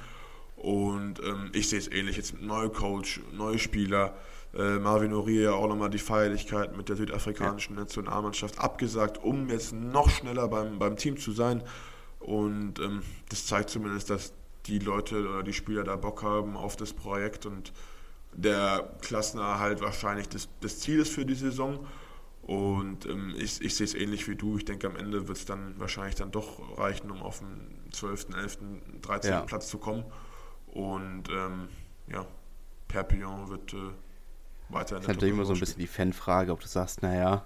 Und 0.55 1.21
ähm, 1.21 1.51
ich 1.53 1.69
sehe 1.69 1.81
es 1.81 1.91
ähnlich, 1.91 2.17
jetzt 2.17 2.35
mit 2.35 2.43
neuem 2.43 2.73
Coach, 2.73 3.21
neue 3.33 3.59
Spieler, 3.59 4.15
äh, 4.57 4.79
Marvin 4.79 5.13
Uriah 5.13 5.53
auch 5.53 5.69
nochmal 5.69 5.91
die 5.91 5.99
Feierlichkeit 5.99 6.77
mit 6.77 6.89
der 6.89 6.97
südafrikanischen 6.97 7.75
ja. 7.75 7.83
Nationalmannschaft 7.83 8.59
abgesagt, 8.61 9.23
um 9.23 9.51
jetzt 9.51 9.73
noch 9.73 10.09
schneller 10.09 10.49
beim, 10.49 10.79
beim 10.79 10.97
Team 10.97 11.19
zu 11.19 11.33
sein. 11.33 11.63
Und 12.21 12.79
ähm, 12.81 13.03
das 13.29 13.47
zeigt 13.47 13.69
zumindest, 13.69 14.11
dass 14.11 14.33
die 14.69 14.79
Leute 14.79 15.29
oder 15.29 15.43
die 15.43 15.53
Spieler 15.53 15.85
da 15.85 15.97
Bock 15.97 16.23
haben 16.23 16.57
auf 16.57 16.77
das 16.77 16.93
Projekt 16.93 17.47
und 17.47 17.73
der 18.33 18.91
Klassenerhalt 19.01 19.81
wahrscheinlich 19.81 20.29
das, 20.29 20.49
das 20.61 20.81
Ziel 20.81 21.01
ist 21.01 21.13
für 21.13 21.25
die 21.25 21.35
Saison. 21.35 21.87
Und 22.43 23.07
ähm, 23.07 23.35
ich, 23.37 23.61
ich 23.61 23.75
sehe 23.75 23.85
es 23.85 23.95
ähnlich 23.95 24.29
wie 24.29 24.37
du. 24.37 24.57
Ich 24.57 24.65
denke, 24.65 24.87
am 24.87 24.95
Ende 24.95 25.27
wird 25.27 25.37
es 25.37 25.47
dann 25.47 25.75
wahrscheinlich 25.79 26.15
dann 26.15 26.31
doch 26.31 26.79
reichen, 26.79 27.11
um 27.11 27.23
auf 27.23 27.41
den 27.41 27.91
12., 27.93 28.29
11., 28.37 28.59
13. 29.03 29.31
Ja. 29.31 29.41
Platz 29.41 29.69
zu 29.69 29.79
kommen. 29.79 30.05
Und 30.69 31.25
ähm, 31.31 31.69
ja, 32.07 32.25
Perpignan 32.87 33.49
wird 33.49 33.73
äh, 33.73 33.77
weiter 33.77 33.87
in 33.87 33.93
der 34.69 34.87
Das 34.87 35.01
ist 35.03 35.09
natürlich 35.09 35.35
immer 35.35 35.45
so 35.45 35.55
ein 35.55 35.61
bisschen 35.61 35.81
die 35.81 35.89
Fanfrage, 35.89 36.53
ob 36.53 36.61
du 36.61 36.69
sagst, 36.69 37.03
naja, 37.03 37.45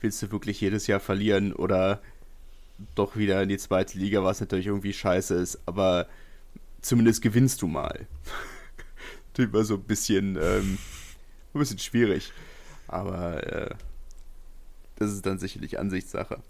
willst 0.00 0.20
du 0.22 0.30
wirklich 0.32 0.60
jedes 0.60 0.86
Jahr 0.86 1.00
verlieren 1.00 1.54
oder 1.54 2.02
doch 2.94 3.16
wieder 3.16 3.42
in 3.42 3.48
die 3.48 3.58
zweite 3.58 3.98
Liga, 3.98 4.22
was 4.24 4.40
natürlich 4.40 4.66
irgendwie 4.66 4.92
scheiße 4.92 5.34
ist, 5.34 5.60
aber 5.66 6.08
zumindest 6.82 7.22
gewinnst 7.22 7.62
du 7.62 7.66
mal. 7.68 8.06
immer 9.38 9.64
so 9.64 9.74
ein 9.74 9.82
bisschen, 9.82 10.36
ähm, 10.36 10.78
ein 11.54 11.58
bisschen 11.58 11.78
schwierig. 11.78 12.32
Aber 12.88 13.42
äh, 13.46 13.74
das 14.96 15.12
ist 15.12 15.24
dann 15.24 15.38
sicherlich 15.38 15.78
Ansichtssache. 15.78 16.42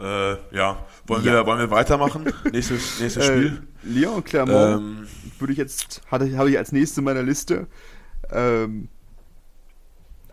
Äh, 0.00 0.32
ja, 0.54 0.84
wollen, 1.06 1.24
ja. 1.24 1.32
Wir, 1.32 1.46
wollen 1.46 1.60
wir 1.60 1.70
weitermachen? 1.70 2.24
nächstes, 2.52 3.00
nächstes 3.00 3.28
äh, 3.28 3.32
Spiel. 3.32 3.62
Lyon 3.82 4.24
Clermont 4.24 4.80
ähm, 4.80 5.06
würde 5.38 5.52
ich 5.52 5.58
jetzt, 5.58 6.00
hatte, 6.10 6.36
habe 6.36 6.50
ich 6.50 6.58
als 6.58 6.72
nächstes 6.72 6.98
in 6.98 7.04
meiner 7.04 7.22
Liste. 7.22 7.66
Ähm, 8.30 8.88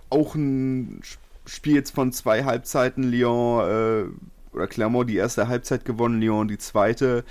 auch 0.10 0.36
ein 0.36 1.02
Spiel 1.46 1.76
jetzt 1.76 1.92
von 1.92 2.14
zwei 2.14 2.46
Halbzeiten. 2.46 3.04
Lyon 3.04 3.70
äh, 3.70 4.37
oder 4.58 4.68
Clermont 4.68 5.10
die 5.10 5.16
erste 5.16 5.48
Halbzeit 5.48 5.86
gewonnen, 5.86 6.20
Lyon 6.20 6.48
die 6.48 6.58
zweite. 6.58 7.24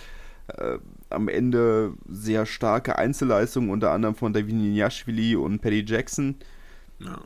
Äh, 0.49 0.79
am 1.11 1.29
Ende 1.29 1.95
sehr 2.09 2.47
starke 2.47 2.99
Einzelleistungen, 2.99 3.71
unter 3.71 3.93
anderem 3.93 4.15
von 4.15 4.33
David 4.33 4.55
Niashvili 4.55 5.37
und 5.37 5.61
Paddy 5.61 5.85
Jackson. 5.87 6.37
Ja. 6.99 7.21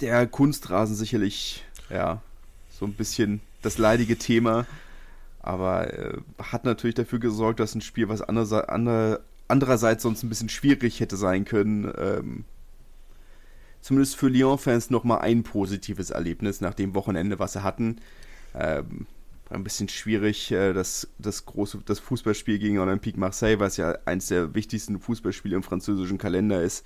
Der 0.00 0.26
Kunstrasen 0.26 0.94
sicherlich, 0.94 1.64
ja, 1.90 2.22
so 2.70 2.84
ein 2.84 2.94
bisschen 2.94 3.40
das 3.62 3.78
leidige 3.78 4.16
Thema. 4.16 4.66
Aber 5.40 5.92
äh, 5.92 6.18
hat 6.42 6.64
natürlich 6.64 6.94
dafür 6.94 7.18
gesorgt, 7.18 7.60
dass 7.60 7.74
ein 7.74 7.82
Spiel, 7.82 8.08
was 8.08 8.22
andere, 8.22 8.68
andere, 8.68 9.20
andererseits 9.48 10.02
sonst 10.02 10.22
ein 10.22 10.28
bisschen 10.28 10.48
schwierig 10.48 11.00
hätte 11.00 11.16
sein 11.16 11.44
können, 11.44 11.92
ähm, 11.98 12.44
zumindest 13.82 14.16
für 14.16 14.28
Lyon-Fans 14.28 14.88
nochmal 14.88 15.18
ein 15.18 15.42
positives 15.42 16.08
Erlebnis 16.10 16.62
nach 16.62 16.72
dem 16.72 16.94
Wochenende, 16.94 17.38
was 17.38 17.52
sie 17.52 17.62
hatten. 17.62 17.96
Ähm, 18.54 19.06
ein 19.50 19.64
bisschen 19.64 19.88
schwierig, 19.88 20.50
äh, 20.52 20.72
das, 20.72 21.08
das 21.18 21.44
große 21.46 21.78
das 21.84 21.98
Fußballspiel 22.00 22.58
gegen 22.58 22.78
Olympique 22.78 23.18
Marseille, 23.18 23.58
was 23.58 23.76
ja 23.76 23.96
eins 24.04 24.28
der 24.28 24.54
wichtigsten 24.54 24.98
Fußballspiele 24.98 25.56
im 25.56 25.62
französischen 25.62 26.18
Kalender 26.18 26.62
ist, 26.62 26.84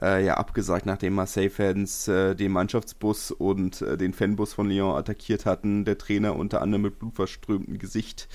äh, 0.00 0.24
ja 0.24 0.34
abgesagt, 0.34 0.86
nachdem 0.86 1.14
Marseille-Fans 1.14 2.08
äh, 2.08 2.34
den 2.34 2.52
Mannschaftsbus 2.52 3.30
und 3.30 3.82
äh, 3.82 3.96
den 3.96 4.12
Fanbus 4.12 4.52
von 4.52 4.68
Lyon 4.68 4.96
attackiert 4.96 5.46
hatten, 5.46 5.84
der 5.84 5.98
Trainer 5.98 6.36
unter 6.36 6.62
anderem 6.62 6.82
mit 6.82 6.98
blutverströmtem 6.98 7.78
Gesicht 7.78 8.28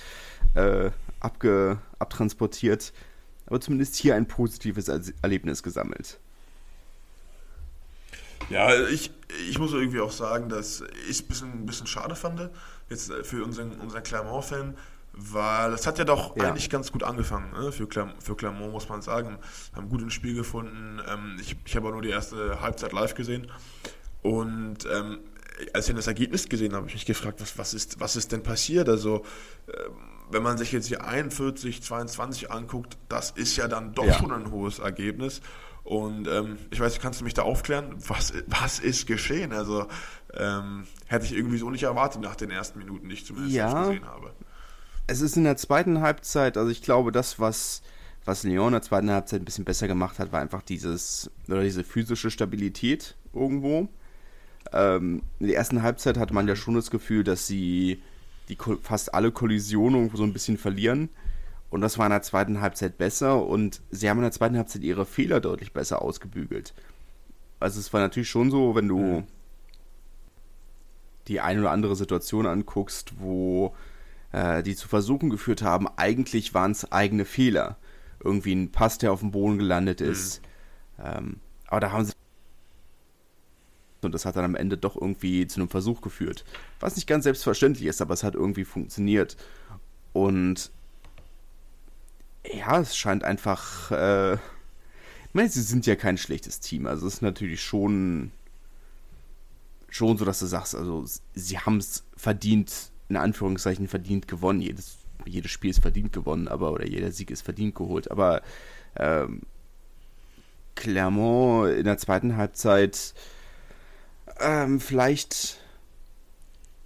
äh, 0.55 0.91
abge, 1.19 1.79
abtransportiert. 1.99 2.93
Aber 3.45 3.59
zumindest 3.59 3.95
hier 3.95 4.15
ein 4.15 4.27
positives 4.27 4.89
Erlebnis 5.21 5.63
gesammelt. 5.63 6.19
Ja, 8.49 8.73
ich, 8.87 9.11
ich 9.49 9.59
muss 9.59 9.73
irgendwie 9.73 9.99
auch 9.99 10.11
sagen, 10.11 10.49
dass 10.49 10.83
ich 11.07 11.09
es 11.09 11.21
ein 11.21 11.27
bisschen, 11.27 11.51
ein 11.51 11.65
bisschen 11.65 11.87
schade 11.87 12.15
fand, 12.15 12.49
jetzt 12.89 13.11
für 13.23 13.43
unseren, 13.43 13.71
unseren 13.79 14.03
Clermont-Fan, 14.03 14.75
weil 15.13 15.71
das 15.71 15.85
hat 15.85 15.97
ja 15.97 16.05
doch 16.05 16.35
ja. 16.37 16.45
eigentlich 16.45 16.69
ganz 16.69 16.91
gut 16.91 17.03
angefangen 17.03 17.51
ne? 17.51 17.71
für, 17.71 17.87
Clermont, 17.87 18.23
für 18.23 18.35
Clermont, 18.35 18.71
muss 18.71 18.89
man 18.89 19.01
sagen. 19.01 19.37
Haben 19.75 19.89
gut 19.89 20.01
ins 20.01 20.13
Spiel 20.13 20.33
gefunden. 20.33 21.01
Ähm, 21.07 21.37
ich 21.39 21.57
ich 21.65 21.75
habe 21.75 21.87
auch 21.87 21.91
nur 21.91 22.01
die 22.01 22.09
erste 22.09 22.61
Halbzeit 22.61 22.93
live 22.93 23.15
gesehen. 23.15 23.51
Und 24.21 24.85
ähm, 24.91 25.19
als 25.73 25.89
ich 25.89 25.95
das 25.95 26.07
Ergebnis 26.07 26.47
gesehen 26.47 26.71
habe, 26.71 26.77
habe 26.77 26.87
ich 26.87 26.93
mich 26.93 27.05
gefragt, 27.05 27.41
was, 27.41 27.57
was, 27.57 27.73
ist, 27.73 27.99
was 27.99 28.15
ist 28.15 28.31
denn 28.31 28.43
passiert? 28.43 28.89
Also, 28.89 29.25
ähm, 29.67 29.93
wenn 30.31 30.43
man 30.43 30.57
sich 30.57 30.71
jetzt 30.71 30.87
hier 30.87 31.05
41, 31.05 31.81
22 31.81 32.51
anguckt, 32.51 32.97
das 33.09 33.31
ist 33.31 33.55
ja 33.55 33.67
dann 33.67 33.93
doch 33.93 34.05
ja. 34.05 34.13
schon 34.13 34.31
ein 34.31 34.51
hohes 34.51 34.79
Ergebnis. 34.79 35.41
Und 35.89 36.27
ähm, 36.27 36.59
ich 36.69 36.79
weiß, 36.79 36.99
kannst 36.99 37.19
du 37.19 37.23
mich 37.23 37.33
da 37.33 37.41
aufklären? 37.41 37.95
Was, 38.07 38.31
was 38.45 38.77
ist 38.77 39.07
geschehen? 39.07 39.51
Also 39.51 39.87
ähm, 40.37 40.85
hätte 41.07 41.25
ich 41.25 41.33
irgendwie 41.33 41.57
so 41.57 41.71
nicht 41.71 41.81
erwartet 41.81 42.21
nach 42.21 42.35
den 42.35 42.51
ersten 42.51 42.77
Minuten, 42.77 43.09
die 43.09 43.15
ich 43.15 43.25
zumindest 43.25 43.55
ja, 43.55 43.85
gesehen 43.85 44.05
habe. 44.05 44.31
Es 45.07 45.21
ist 45.21 45.35
in 45.35 45.45
der 45.45 45.57
zweiten 45.57 46.01
Halbzeit, 46.01 46.57
also 46.57 46.69
ich 46.69 46.83
glaube, 46.83 47.11
das, 47.11 47.39
was, 47.39 47.81
was 48.23 48.43
Lyon 48.43 48.67
in 48.67 48.73
der 48.73 48.81
zweiten 48.83 49.09
Halbzeit 49.09 49.41
ein 49.41 49.45
bisschen 49.45 49.65
besser 49.65 49.87
gemacht 49.87 50.19
hat, 50.19 50.31
war 50.31 50.41
einfach 50.41 50.61
dieses, 50.61 51.31
oder 51.47 51.63
diese 51.63 51.83
physische 51.83 52.29
Stabilität 52.29 53.15
irgendwo. 53.33 53.89
Ähm, 54.71 55.23
in 55.39 55.47
der 55.47 55.55
ersten 55.55 55.81
Halbzeit 55.81 56.19
hatte 56.19 56.35
man 56.35 56.47
ja 56.47 56.55
schon 56.55 56.75
das 56.75 56.91
Gefühl, 56.91 57.23
dass 57.23 57.47
sie 57.47 57.99
die 58.47 58.57
fast 58.83 59.15
alle 59.15 59.31
Kollisionen 59.31 60.11
so 60.13 60.21
ein 60.21 60.33
bisschen 60.33 60.59
verlieren. 60.59 61.09
Und 61.69 61.81
das 61.81 61.97
war 61.97 62.05
in 62.05 62.11
der 62.11 62.21
zweiten 62.21 62.61
Halbzeit 62.61 62.97
besser 62.97 63.45
und 63.45 63.81
sie 63.91 64.09
haben 64.09 64.17
in 64.17 64.23
der 64.23 64.31
zweiten 64.31 64.57
Halbzeit 64.57 64.81
ihre 64.83 65.05
Fehler 65.05 65.39
deutlich 65.39 65.71
besser 65.71 66.01
ausgebügelt. 66.01 66.73
Also 67.59 67.79
es 67.79 67.93
war 67.93 68.01
natürlich 68.01 68.29
schon 68.29 68.49
so, 68.49 68.75
wenn 68.75 68.87
du 68.87 68.97
mhm. 68.97 69.23
die 71.27 71.41
eine 71.41 71.61
oder 71.61 71.71
andere 71.71 71.95
Situation 71.95 72.47
anguckst, 72.47 73.13
wo 73.19 73.75
äh, 74.31 74.63
die 74.63 74.75
zu 74.75 74.87
Versuchen 74.87 75.29
geführt 75.29 75.61
haben, 75.61 75.87
eigentlich 75.95 76.53
waren 76.53 76.71
es 76.71 76.91
eigene 76.91 77.25
Fehler. 77.25 77.77
irgendwie 78.21 78.53
ein 78.53 78.71
Pass, 78.71 78.97
der 78.97 79.13
auf 79.13 79.21
dem 79.21 79.31
Boden 79.31 79.57
gelandet 79.57 80.01
ist. 80.01 80.41
Mhm. 80.97 81.03
Ähm, 81.05 81.35
aber 81.67 81.79
da 81.79 81.91
haben 81.91 82.05
sie 82.05 82.13
und 84.01 84.13
das 84.13 84.25
hat 84.25 84.37
dann 84.37 84.45
am 84.45 84.55
Ende 84.55 84.77
doch 84.77 84.95
irgendwie 84.95 85.45
zu 85.47 85.59
einem 85.59 85.69
Versuch 85.69 86.01
geführt. 86.01 86.45
Was 86.79 86.95
nicht 86.95 87.07
ganz 87.07 87.25
selbstverständlich 87.25 87.85
ist, 87.87 88.01
aber 88.01 88.13
es 88.13 88.23
hat 88.23 88.33
irgendwie 88.33 88.63
funktioniert. 88.63 89.35
Und 90.13 90.71
ja, 92.45 92.79
es 92.79 92.95
scheint 92.97 93.23
einfach. 93.23 93.91
Äh, 93.91 94.33
ich 94.33 95.33
meine, 95.33 95.49
sie 95.49 95.61
sind 95.61 95.85
ja 95.85 95.95
kein 95.95 96.17
schlechtes 96.17 96.59
Team. 96.59 96.87
Also 96.87 97.07
es 97.07 97.15
ist 97.15 97.21
natürlich 97.21 97.61
schon 97.61 98.31
schon 99.91 100.17
so, 100.17 100.25
dass 100.25 100.39
du 100.39 100.45
sagst, 100.45 100.75
also 100.75 101.05
sie 101.33 101.57
haben 101.57 101.77
es 101.77 102.03
verdient, 102.15 102.91
in 103.09 103.17
Anführungszeichen 103.17 103.87
verdient 103.87 104.27
gewonnen. 104.27 104.61
Jedes, 104.61 104.97
jedes 105.25 105.51
Spiel 105.51 105.71
ist 105.71 105.81
verdient 105.81 106.13
gewonnen, 106.13 106.47
aber 106.47 106.71
oder 106.71 106.87
jeder 106.87 107.11
Sieg 107.11 107.31
ist 107.31 107.41
verdient 107.41 107.75
geholt. 107.75 108.11
Aber 108.11 108.41
ähm, 108.95 109.41
Clermont 110.75 111.71
in 111.73 111.85
der 111.85 111.97
zweiten 111.97 112.37
Halbzeit 112.37 113.13
ähm, 114.39 114.79
vielleicht 114.79 115.59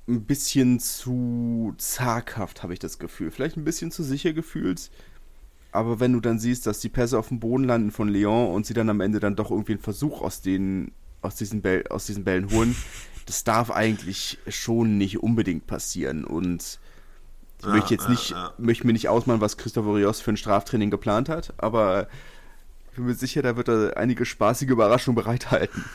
ein 0.08 0.26
bisschen 0.26 0.80
zu 0.80 1.74
zaghaft, 1.78 2.64
habe 2.64 2.74
ich 2.74 2.80
das 2.80 2.99
Gefühl. 2.99 3.32
Vielleicht 3.32 3.56
ein 3.56 3.64
bisschen 3.64 3.91
zu 3.91 4.04
sicher 4.04 4.34
gefühlt. 4.34 4.89
Aber 5.74 6.00
wenn 6.00 6.14
du 6.14 6.20
dann 6.20 6.40
siehst, 6.40 6.68
dass 6.68 6.80
die 6.80 6.90
Pässe 6.90 7.18
auf 7.18 7.30
dem 7.30 7.40
Boden 7.40 7.64
landen 7.64 7.92
von 7.92 8.08
Leon 8.08 8.54
und 8.54 8.66
sie 8.66 8.74
dann 8.74 8.90
am 8.90 9.02
Ende 9.02 9.20
dann 9.20 9.36
doch 9.36 9.52
irgendwie 9.52 9.74
einen 9.74 9.82
Versuch 9.82 10.22
aus 10.22 10.42
den 10.42 10.92
aus 11.24 11.36
diesen, 11.36 11.62
Bäll, 11.62 11.88
aus 11.90 12.06
diesen 12.06 12.24
Bällen 12.24 12.52
holen. 12.52 12.76
Das 13.26 13.44
darf 13.44 13.72
eigentlich 13.72 14.38
schon 14.48 14.98
nicht 14.98 15.24
unbedingt 15.24 15.66
passieren. 15.66 16.26
Und 16.26 16.80
ich 17.60 17.66
ja, 17.66 17.72
möchte 17.72 17.94
jetzt 17.94 18.10
nicht, 18.10 18.32
ja, 18.32 18.48
ja. 18.48 18.54
möchte 18.58 18.86
mir 18.86 18.94
nicht 18.94 19.08
ausmalen, 19.08 19.42
was 19.42 19.58
Christopher 19.58 19.96
Rios 19.96 20.20
für 20.20 20.32
ein 20.32 20.38
Straftraining 20.38 20.92
geplant 20.92 21.30
hat, 21.30 21.54
aber 21.58 22.08
ich 22.90 22.98
bin 22.98 23.06
mir 23.06 23.16
sicher, 23.16 23.42
da 23.42 23.56
wird 23.56 23.70
er 23.70 23.96
einige 23.98 24.26
spaßige 24.26 24.70
Überraschungen 24.70 25.16
bereithalten. 25.16 25.86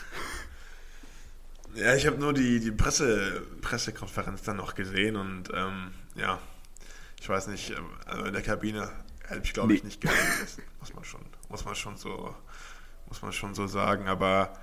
Ja, 1.75 1.93
ich 1.93 2.07
habe 2.07 2.17
nur 2.17 2.33
die, 2.33 2.59
die 2.59 2.71
Presse, 2.71 3.43
Pressekonferenz 3.61 4.41
dann 4.41 4.57
noch 4.57 4.73
gesehen 4.73 5.15
und 5.15 5.49
ähm, 5.53 5.91
ja, 6.15 6.39
ich 7.21 7.29
weiß 7.29 7.47
nicht, 7.47 7.73
also 8.07 8.25
in 8.25 8.33
der 8.33 8.41
Kabine 8.41 8.89
ich 9.41 9.53
glaube 9.53 9.69
nee. 9.69 9.75
ich 9.75 9.83
nicht 9.83 10.01
gerne 10.01 10.17
muss 10.79 10.93
man 10.93 11.03
schon, 11.03 11.21
muss 11.49 11.65
man 11.65 11.75
schon 11.75 11.97
so, 11.97 12.33
muss 13.07 13.21
man 13.21 13.33
schon 13.33 13.53
so 13.53 13.67
sagen, 13.67 14.07
aber 14.07 14.53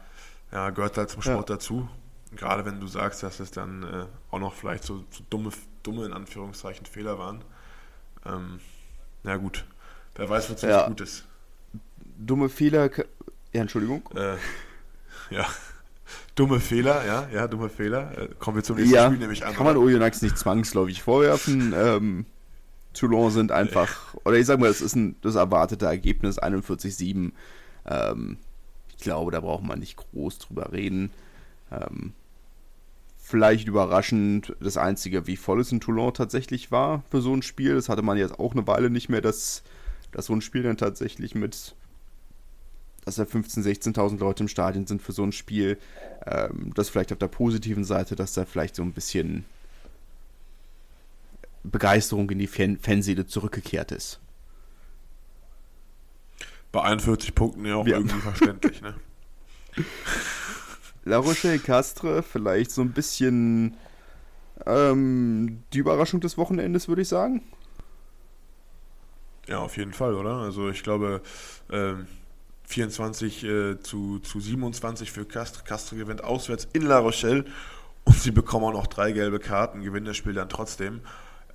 ja, 0.53 0.71
gehört 0.71 0.97
halt 0.97 1.11
zum 1.11 1.23
Sport 1.23 1.49
ja. 1.51 1.57
dazu. 1.57 1.89
Gerade 2.35 2.64
wenn 2.64 2.81
du 2.81 2.87
sagst, 2.87 3.23
dass 3.23 3.41
es 3.41 3.51
dann 3.51 3.83
äh, 3.83 4.07
auch 4.31 4.39
noch 4.39 4.55
vielleicht 4.55 4.85
so, 4.85 5.05
so, 5.11 5.25
dumme, 5.31 5.51
dumme 5.83 6.07
in 6.07 6.12
Anführungszeichen 6.12 6.87
Fehler 6.87 7.19
waren. 7.19 7.45
Ähm, 8.25 8.61
na 9.23 9.37
gut, 9.37 9.64
wer 10.14 10.29
weiß, 10.29 10.51
was 10.51 10.62
ja. 10.62 10.87
gut 10.89 11.01
ist. 11.01 11.25
Dumme 12.19 12.49
Fehler, 12.49 12.91
ja, 13.53 13.61
Entschuldigung. 13.61 14.03
Äh, 14.14 14.37
ja, 15.31 15.47
dumme 16.35 16.61
Fehler, 16.61 17.05
ja, 17.07 17.29
ja, 17.33 17.47
dumme 17.47 17.69
Fehler. 17.69 18.19
Äh, 18.19 18.29
kommen 18.39 18.57
wir 18.57 18.64
zum 18.64 18.77
nächsten 18.77 18.95
ja, 18.95 19.07
Spiel 19.07 19.19
nämlich 19.19 19.45
an. 19.47 19.55
Kann 19.55 19.67
man 19.67 19.77
Oyonnax 19.77 20.23
nicht 20.23 20.37
zwangsläufig 20.37 21.03
vorwerfen. 21.03 21.73
ähm, 21.77 22.27
Toulon 22.97 23.30
sind 23.30 23.53
einfach, 23.53 24.14
oder 24.24 24.36
ich 24.36 24.47
sag 24.47 24.59
mal, 24.59 24.70
es 24.70 24.80
ist 24.80 24.97
ein, 24.97 25.16
das 25.22 25.34
erwartete 25.34 25.86
Ergebnis 25.86 26.40
41-7. 26.40 27.32
Ähm, 27.86 28.38
ich 28.88 28.97
glaube, 28.97 29.30
da 29.30 29.40
braucht 29.40 29.64
man 29.64 29.78
nicht 29.78 29.97
groß 29.97 30.38
drüber 30.38 30.72
reden. 30.72 31.11
Ähm, 31.70 32.12
vielleicht 33.18 33.68
überraschend 33.68 34.55
das 34.61 34.76
Einzige, 34.76 35.26
wie 35.26 35.36
voll 35.36 35.61
es 35.61 35.72
in 35.72 35.80
Toulon 35.80 36.14
tatsächlich 36.14 36.70
war 36.70 37.03
für 37.11 37.20
so 37.20 37.34
ein 37.34 37.42
Spiel. 37.42 37.74
Das 37.74 37.88
hatte 37.88 38.03
man 38.03 38.16
jetzt 38.16 38.38
auch 38.38 38.53
eine 38.53 38.66
Weile 38.66 38.88
nicht 38.88 39.09
mehr, 39.09 39.20
dass, 39.20 39.62
dass 40.12 40.26
so 40.26 40.32
ein 40.32 40.40
Spiel 40.40 40.62
dann 40.62 40.76
tatsächlich 40.76 41.34
mit, 41.34 41.74
dass 43.05 43.16
da 43.16 43.24
15.000, 43.24 43.94
16.000 43.94 44.18
Leute 44.18 44.44
im 44.44 44.49
Stadion 44.49 44.86
sind 44.86 45.03
für 45.03 45.12
so 45.12 45.24
ein 45.24 45.32
Spiel. 45.32 45.78
Ähm, 46.24 46.72
das 46.74 46.88
vielleicht 46.88 47.12
auf 47.12 47.18
der 47.18 47.28
positiven 47.28 47.84
Seite, 47.84 48.16
dass 48.16 48.32
da 48.32 48.44
vielleicht 48.44 48.76
so 48.76 48.82
ein 48.82 48.92
bisschen 48.92 49.44
Begeisterung 51.71 52.31
in 52.31 52.39
die 52.39 52.47
Fan 52.47 52.79
Fanseele 52.79 53.27
zurückgekehrt 53.27 53.93
ist 53.93 54.21
bei 56.77 56.83
41 56.83 57.35
Punkten 57.35 57.64
ja 57.64 57.77
auch 57.77 57.87
ja. 57.87 57.97
irgendwie 57.97 58.21
verständlich, 58.21 58.83
ne? 58.83 58.95
La 61.05 61.17
Rochelle 61.17 61.59
Castre, 61.59 62.23
vielleicht 62.23 62.71
so 62.71 62.83
ein 62.83 62.93
bisschen 62.93 63.77
ähm, 64.67 65.62
die 65.73 65.79
Überraschung 65.79 66.21
des 66.21 66.37
Wochenendes, 66.37 66.87
würde 66.89 67.01
ich 67.01 67.09
sagen. 67.09 67.43
Ja, 69.47 69.61
auf 69.61 69.79
jeden 69.79 69.95
Fall, 69.95 70.14
oder? 70.14 70.35
Also 70.35 70.69
ich 70.69 70.83
glaube, 70.83 71.23
ähm, 71.71 72.07
24 72.64 73.45
äh, 73.45 73.81
zu, 73.81 74.19
zu 74.19 74.41
27 74.41 75.12
für 75.12 75.25
Castre. 75.25 75.64
Castre 75.64 75.97
gewinnt 75.97 76.25
auswärts 76.25 76.69
in 76.75 76.83
La 76.83 76.99
Rochelle 76.99 77.47
und 78.05 78.17
sie 78.17 78.33
bekommen 78.33 78.67
auch 78.67 78.73
noch 78.73 78.87
drei 78.87 79.12
gelbe 79.12 79.39
Karten, 79.39 79.83
gewinnen 79.83 80.07
das 80.07 80.19
Spiel 80.19 80.35
dann 80.35 80.51
trotzdem. 80.51 81.01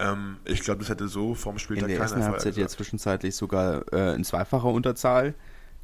Ähm, 0.02 0.38
ich 0.46 0.62
glaube, 0.62 0.80
das 0.80 0.90
hätte 0.90 1.08
so 1.08 1.36
vom 1.36 1.60
Spiel 1.60 1.78
In 1.78 1.88
der 1.88 1.98
ersten 1.98 2.24
Halbzeit 2.24 2.58
ja 2.58 2.68
zwischenzeitlich 2.68 3.36
sogar 3.36 3.84
äh, 3.94 4.16
in 4.16 4.24
zweifacher 4.24 4.70
Unterzahl, 4.70 5.36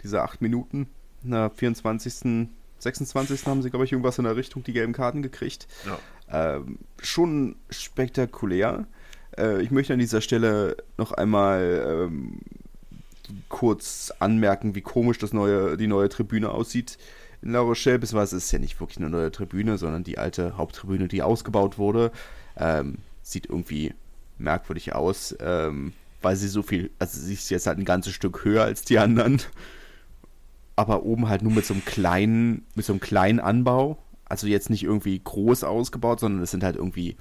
diese 0.03 0.23
acht 0.23 0.41
Minuten. 0.41 0.87
Na, 1.23 1.49
24., 1.49 2.49
26. 2.79 3.45
haben 3.45 3.61
sie, 3.61 3.69
glaube 3.69 3.85
ich, 3.85 3.91
irgendwas 3.91 4.17
in 4.17 4.23
der 4.23 4.35
Richtung 4.35 4.63
die 4.63 4.73
gelben 4.73 4.93
Karten 4.93 5.21
gekriegt. 5.21 5.67
Ja. 5.85 6.55
Ähm, 6.55 6.79
schon 7.01 7.55
spektakulär. 7.69 8.87
Äh, 9.37 9.61
ich 9.61 9.71
möchte 9.71 9.93
an 9.93 9.99
dieser 9.99 10.21
Stelle 10.21 10.77
noch 10.97 11.11
einmal 11.11 12.07
ähm, 12.09 12.39
kurz 13.49 14.13
anmerken, 14.19 14.75
wie 14.75 14.81
komisch 14.81 15.19
das 15.19 15.33
neue, 15.33 15.77
die 15.77 15.87
neue 15.87 16.09
Tribüne 16.09 16.49
aussieht 16.49 16.97
in 17.41 17.51
La 17.51 17.59
Rochelle, 17.59 17.99
beziehungsweise 17.99 18.37
es 18.37 18.45
ist 18.45 18.51
ja 18.51 18.59
nicht 18.59 18.79
wirklich 18.79 18.97
eine 18.97 19.09
neue 19.09 19.31
Tribüne, 19.31 19.77
sondern 19.77 20.03
die 20.03 20.17
alte 20.17 20.57
Haupttribüne, 20.57 21.07
die 21.07 21.21
ausgebaut 21.21 21.77
wurde. 21.77 22.11
Ähm, 22.55 22.99
sieht 23.21 23.47
irgendwie 23.47 23.93
merkwürdig 24.39 24.93
aus, 24.93 25.35
ähm, 25.39 25.93
weil 26.21 26.35
sie 26.35 26.47
so 26.47 26.61
viel, 26.61 26.91
also 26.99 27.19
sie 27.19 27.33
ist 27.33 27.49
jetzt 27.49 27.67
halt 27.67 27.77
ein 27.77 27.85
ganzes 27.85 28.13
Stück 28.13 28.43
höher 28.43 28.63
als 28.63 28.83
die 28.83 28.99
anderen, 28.99 29.41
aber 30.75 31.03
oben 31.03 31.29
halt 31.29 31.41
nur 31.41 31.51
mit 31.51 31.65
so 31.65 31.73
einem 31.73 31.85
kleinen, 31.85 32.65
mit 32.75 32.85
so 32.85 32.93
einem 32.93 32.99
kleinen 32.99 33.39
Anbau, 33.39 33.97
also 34.25 34.47
jetzt 34.47 34.69
nicht 34.69 34.83
irgendwie 34.83 35.19
groß 35.19 35.63
ausgebaut, 35.63 36.19
sondern 36.19 36.43
es 36.43 36.51
sind 36.51 36.63
halt 36.63 36.75
irgendwie, 36.75 37.15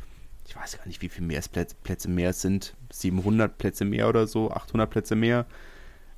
ich 0.46 0.56
weiß 0.56 0.76
gar 0.76 0.86
nicht, 0.86 1.02
wie 1.02 1.08
viele 1.08 1.26
mehr 1.26 1.40
Plätze, 1.40 1.76
Plätze 1.82 2.08
mehr 2.08 2.30
es 2.30 2.42
sind, 2.42 2.74
700 2.90 3.56
Plätze 3.58 3.84
mehr 3.84 4.08
oder 4.08 4.26
so, 4.26 4.50
800 4.50 4.90
Plätze 4.90 5.14
mehr. 5.16 5.46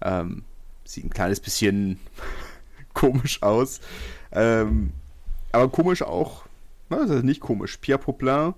Ähm, 0.00 0.44
sieht 0.84 1.04
ein 1.04 1.10
kleines 1.10 1.40
bisschen 1.40 1.98
komisch 2.94 3.42
aus. 3.42 3.80
Ähm, 4.32 4.92
aber 5.52 5.68
komisch 5.68 6.02
auch, 6.02 6.44
also 6.90 7.14
nicht 7.14 7.40
komisch. 7.40 7.76
Pierre 7.78 7.98
Poplin 7.98 8.54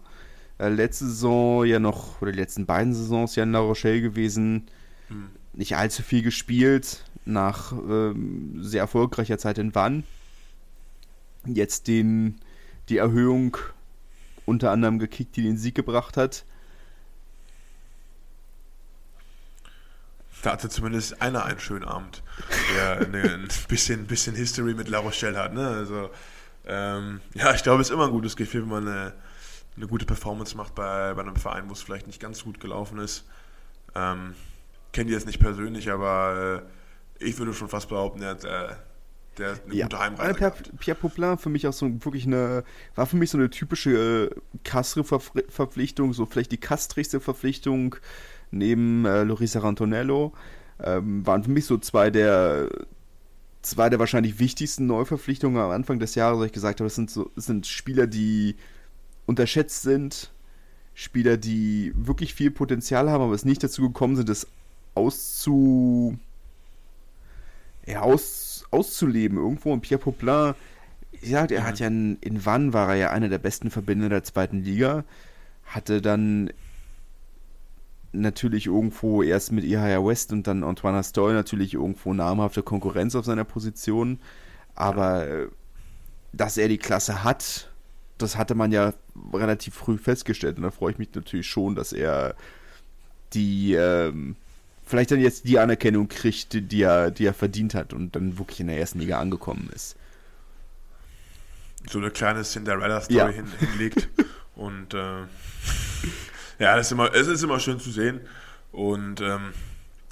letzte 0.68 1.06
Saison 1.06 1.64
ja 1.64 1.78
noch, 1.78 2.20
oder 2.20 2.32
die 2.32 2.38
letzten 2.38 2.66
beiden 2.66 2.92
Saisons 2.92 3.36
ja 3.36 3.42
in 3.42 3.52
La 3.52 3.60
Rochelle 3.60 4.00
gewesen. 4.00 4.66
Mhm. 5.08 5.30
Nicht 5.52 5.76
allzu 5.76 6.02
viel 6.02 6.22
gespielt, 6.22 7.04
nach 7.24 7.72
ähm, 7.72 8.62
sehr 8.62 8.82
erfolgreicher 8.82 9.38
Zeit 9.38 9.58
in 9.58 9.74
Wann. 9.74 10.04
Jetzt 11.46 11.88
den, 11.88 12.40
die 12.88 12.98
Erhöhung 12.98 13.56
unter 14.46 14.70
anderem 14.70 14.98
gekickt, 14.98 15.36
die 15.36 15.42
den 15.42 15.56
Sieg 15.56 15.74
gebracht 15.74 16.16
hat. 16.16 16.44
Da 20.42 20.52
hatte 20.52 20.68
zumindest 20.68 21.20
einer 21.20 21.44
einen 21.44 21.60
schönen 21.60 21.84
Abend, 21.84 22.22
der 22.74 23.00
ein 23.12 23.48
bisschen, 23.68 24.06
bisschen 24.06 24.34
History 24.34 24.74
mit 24.74 24.88
La 24.88 24.98
Rochelle 24.98 25.38
hat. 25.38 25.52
Ne? 25.52 25.66
Also, 25.66 26.10
ähm, 26.66 27.20
ja, 27.34 27.54
ich 27.54 27.62
glaube, 27.62 27.80
es 27.82 27.88
ist 27.88 27.94
immer 27.94 28.06
ein 28.06 28.12
gutes 28.12 28.36
Gefühl, 28.36 28.62
wenn 28.62 28.68
man 28.68 28.88
eine 28.88 29.12
eine 29.76 29.86
gute 29.86 30.06
Performance 30.06 30.56
macht 30.56 30.74
bei, 30.74 31.14
bei 31.14 31.22
einem 31.22 31.36
Verein, 31.36 31.68
wo 31.68 31.72
es 31.72 31.82
vielleicht 31.82 32.06
nicht 32.06 32.20
ganz 32.20 32.44
gut 32.44 32.60
gelaufen 32.60 32.98
ist. 32.98 33.24
Ähm, 33.94 34.34
Kenne 34.92 35.08
die 35.08 35.14
jetzt 35.14 35.26
nicht 35.26 35.40
persönlich, 35.40 35.90
aber 35.90 36.62
äh, 37.20 37.24
ich 37.24 37.38
würde 37.38 37.54
schon 37.54 37.68
fast 37.68 37.88
behaupten, 37.88 38.22
er 38.22 38.30
hat 38.30 38.44
äh, 38.44 38.68
der 39.38 39.54
eine 39.64 39.74
ja. 39.74 39.86
gute 39.86 39.98
Heimreise 39.98 40.34
Pierre, 40.34 40.54
Pierre 40.78 40.98
Poplin 40.98 41.38
für 41.38 41.48
mich 41.48 41.66
auch 41.66 41.72
so 41.72 41.86
wirklich 42.04 42.26
eine, 42.26 42.64
war 42.94 43.06
für 43.06 43.16
mich 43.16 43.30
so 43.30 43.38
eine 43.38 43.50
typische 43.50 44.30
äh, 44.30 44.30
Castre-Verpflichtung, 44.64 46.12
so 46.12 46.26
vielleicht 46.26 46.52
die 46.52 46.58
kastrigste 46.58 47.20
Verpflichtung 47.20 47.96
neben 48.50 49.04
äh, 49.04 49.22
Lorisa 49.22 49.60
Rantonello. 49.60 50.32
Ähm, 50.82 51.26
waren 51.26 51.44
für 51.44 51.50
mich 51.50 51.66
so 51.66 51.76
zwei 51.78 52.10
der 52.10 52.68
zwei 53.62 53.90
der 53.90 53.98
wahrscheinlich 53.98 54.38
wichtigsten 54.38 54.86
Neuverpflichtungen 54.86 55.60
am 55.60 55.70
Anfang 55.70 55.98
des 55.98 56.14
Jahres, 56.14 56.38
wo 56.38 56.44
ich 56.44 56.52
gesagt 56.52 56.80
habe, 56.80 56.86
das 56.86 56.94
sind 56.94 57.10
so 57.10 57.30
das 57.34 57.44
sind 57.44 57.66
Spieler, 57.66 58.06
die 58.06 58.56
unterschätzt 59.26 59.82
sind. 59.82 60.30
Spieler, 60.94 61.36
die 61.36 61.92
wirklich 61.94 62.34
viel 62.34 62.50
Potenzial 62.50 63.10
haben, 63.10 63.22
aber 63.22 63.34
es 63.34 63.44
nicht 63.44 63.62
dazu 63.62 63.82
gekommen 63.82 64.16
sind, 64.16 64.28
das 64.28 64.46
auszu, 64.94 66.18
ja, 67.86 68.00
aus, 68.00 68.66
auszuleben 68.70 69.38
irgendwo. 69.38 69.72
Und 69.72 69.80
Pierre 69.80 70.02
Poplin, 70.02 70.54
ich 71.12 71.30
sag, 71.30 71.50
er 71.52 71.66
hat 71.66 71.80
ja 71.80 71.86
in, 71.86 72.18
in 72.20 72.44
Wann 72.44 72.72
war 72.72 72.90
er 72.90 72.96
ja 72.96 73.10
einer 73.10 73.28
der 73.28 73.38
besten 73.38 73.70
Verbinder 73.70 74.08
der 74.08 74.24
zweiten 74.24 74.62
Liga, 74.62 75.04
hatte 75.64 76.02
dann 76.02 76.50
natürlich 78.12 78.66
irgendwo 78.66 79.22
erst 79.22 79.52
mit 79.52 79.64
Ihaya 79.64 80.04
West 80.04 80.32
und 80.32 80.46
dann 80.46 80.64
Antoine 80.64 81.02
Stoll 81.04 81.32
natürlich 81.32 81.74
irgendwo 81.74 82.12
namhafte 82.12 82.62
Konkurrenz 82.62 83.14
auf 83.14 83.24
seiner 83.24 83.44
Position. 83.44 84.18
Aber 84.74 85.28
äh, 85.28 85.48
dass 86.32 86.56
er 86.56 86.68
die 86.68 86.78
Klasse 86.78 87.24
hat, 87.24 87.69
das 88.22 88.36
hatte 88.36 88.54
man 88.54 88.72
ja 88.72 88.94
relativ 89.32 89.74
früh 89.74 89.98
festgestellt. 89.98 90.56
Und 90.56 90.62
da 90.62 90.70
freue 90.70 90.92
ich 90.92 90.98
mich 90.98 91.14
natürlich 91.14 91.46
schon, 91.46 91.74
dass 91.74 91.92
er 91.92 92.34
die 93.32 93.74
ähm, 93.74 94.36
vielleicht 94.84 95.10
dann 95.12 95.20
jetzt 95.20 95.46
die 95.46 95.58
Anerkennung 95.58 96.08
kriegt, 96.08 96.72
die 96.72 96.82
er, 96.82 97.10
die 97.10 97.24
er 97.24 97.34
verdient 97.34 97.74
hat 97.74 97.92
und 97.92 98.16
dann 98.16 98.38
wirklich 98.38 98.60
in 98.60 98.66
der 98.66 98.78
ersten 98.78 98.98
Liga 98.98 99.20
angekommen 99.20 99.70
ist. 99.74 99.96
So 101.88 101.98
eine 101.98 102.10
kleine 102.10 102.42
Cinderella-Story 102.42 103.16
ja. 103.16 103.28
hin, 103.28 103.46
hinlegt. 103.58 104.08
und 104.56 104.92
äh, 104.92 105.22
ja, 106.58 106.76
das 106.76 106.86
ist 106.86 106.92
immer, 106.92 107.14
es 107.14 107.26
ist 107.26 107.42
immer 107.42 107.58
schön 107.60 107.80
zu 107.80 107.90
sehen. 107.90 108.20
Und 108.72 109.20
ähm, 109.20 109.52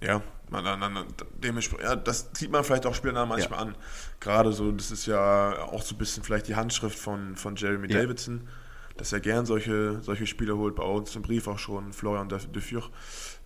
ja, 0.01 0.23
man, 0.51 0.79
man, 0.79 1.05
dementsprechend, 1.43 1.85
ja, 1.85 1.97
das 1.97 2.31
sieht 2.33 2.51
man 2.51 2.65
vielleicht 2.65 2.87
auch 2.87 2.95
Spielern 2.95 3.29
manchmal 3.29 3.59
ja. 3.59 3.67
an. 3.67 3.77
Gerade 4.21 4.53
so, 4.53 4.71
das 4.73 4.91
ist 4.91 5.07
ja 5.07 5.59
auch 5.63 5.83
so 5.83 5.95
ein 5.95 5.99
bisschen 5.99 6.23
vielleicht 6.23 6.49
die 6.49 6.57
Handschrift 6.57 6.99
von, 6.99 7.37
von 7.37 7.57
Jeremy 7.57 7.91
ja. 7.93 8.01
Davidson, 8.01 8.49
dass 8.97 9.13
er 9.13 9.21
gern 9.21 9.47
solche, 9.47 10.01
solche 10.03 10.27
Spieler 10.27 10.57
holt. 10.57 10.75
Bei 10.77 10.85
uns 10.85 11.15
im 11.17 11.23
Brief 11.23 11.47
auch 11.49 11.59
schon 11.59 11.93
Florian 11.93 12.29
de, 12.29 12.39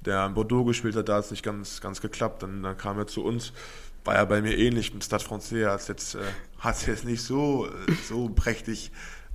der 0.01 0.27
in 0.27 0.35
Bordeaux 0.35 0.65
gespielt 0.65 0.97
hat, 0.97 1.09
da 1.09 1.17
hat 1.17 1.25
es 1.25 1.31
nicht 1.31 1.43
ganz, 1.43 1.81
ganz 1.81 2.01
geklappt. 2.01 2.43
Dann, 2.43 2.63
dann 2.63 2.77
kam 2.77 2.99
er 2.99 3.07
zu 3.07 3.25
uns. 3.25 3.53
War 4.05 4.15
ja 4.15 4.25
bei 4.25 4.43
mir 4.43 4.57
ähnlich 4.57 4.93
mit 4.93 5.05
Stade 5.05 5.23
Francais, 5.23 5.67
hat 5.67 5.81
es 5.81 5.89
jetzt, 5.89 6.15
äh, 6.17 6.91
jetzt 6.91 7.05
nicht 7.05 7.23
so, 7.23 7.69
so 8.09 8.29
prächtig 8.29 8.91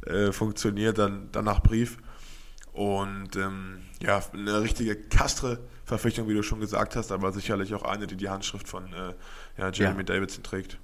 äh, 0.06 0.32
funktioniert, 0.32 0.98
dann, 0.98 1.30
dann 1.32 1.46
nach 1.46 1.62
Brief. 1.62 1.98
Und 2.74 3.36
ähm, 3.36 3.80
ja, 4.02 4.22
eine 4.34 4.62
richtige 4.62 4.96
Kastre-Verpflichtung, 5.88 6.28
wie 6.28 6.34
du 6.34 6.44
schon 6.44 6.60
gesagt 6.60 6.96
hast, 6.96 7.12
aber 7.12 7.32
sicherlich 7.32 7.74
auch 7.74 7.84
eine, 7.84 8.08
die 8.08 8.18
die 8.18 8.30
Handschrift 8.30 8.68
von 8.68 8.92
äh, 8.94 9.14
ja, 9.58 9.72
Jeremy 9.72 10.00
ja. 10.00 10.04
Davidson 10.04 10.44
trägt. 10.44 10.78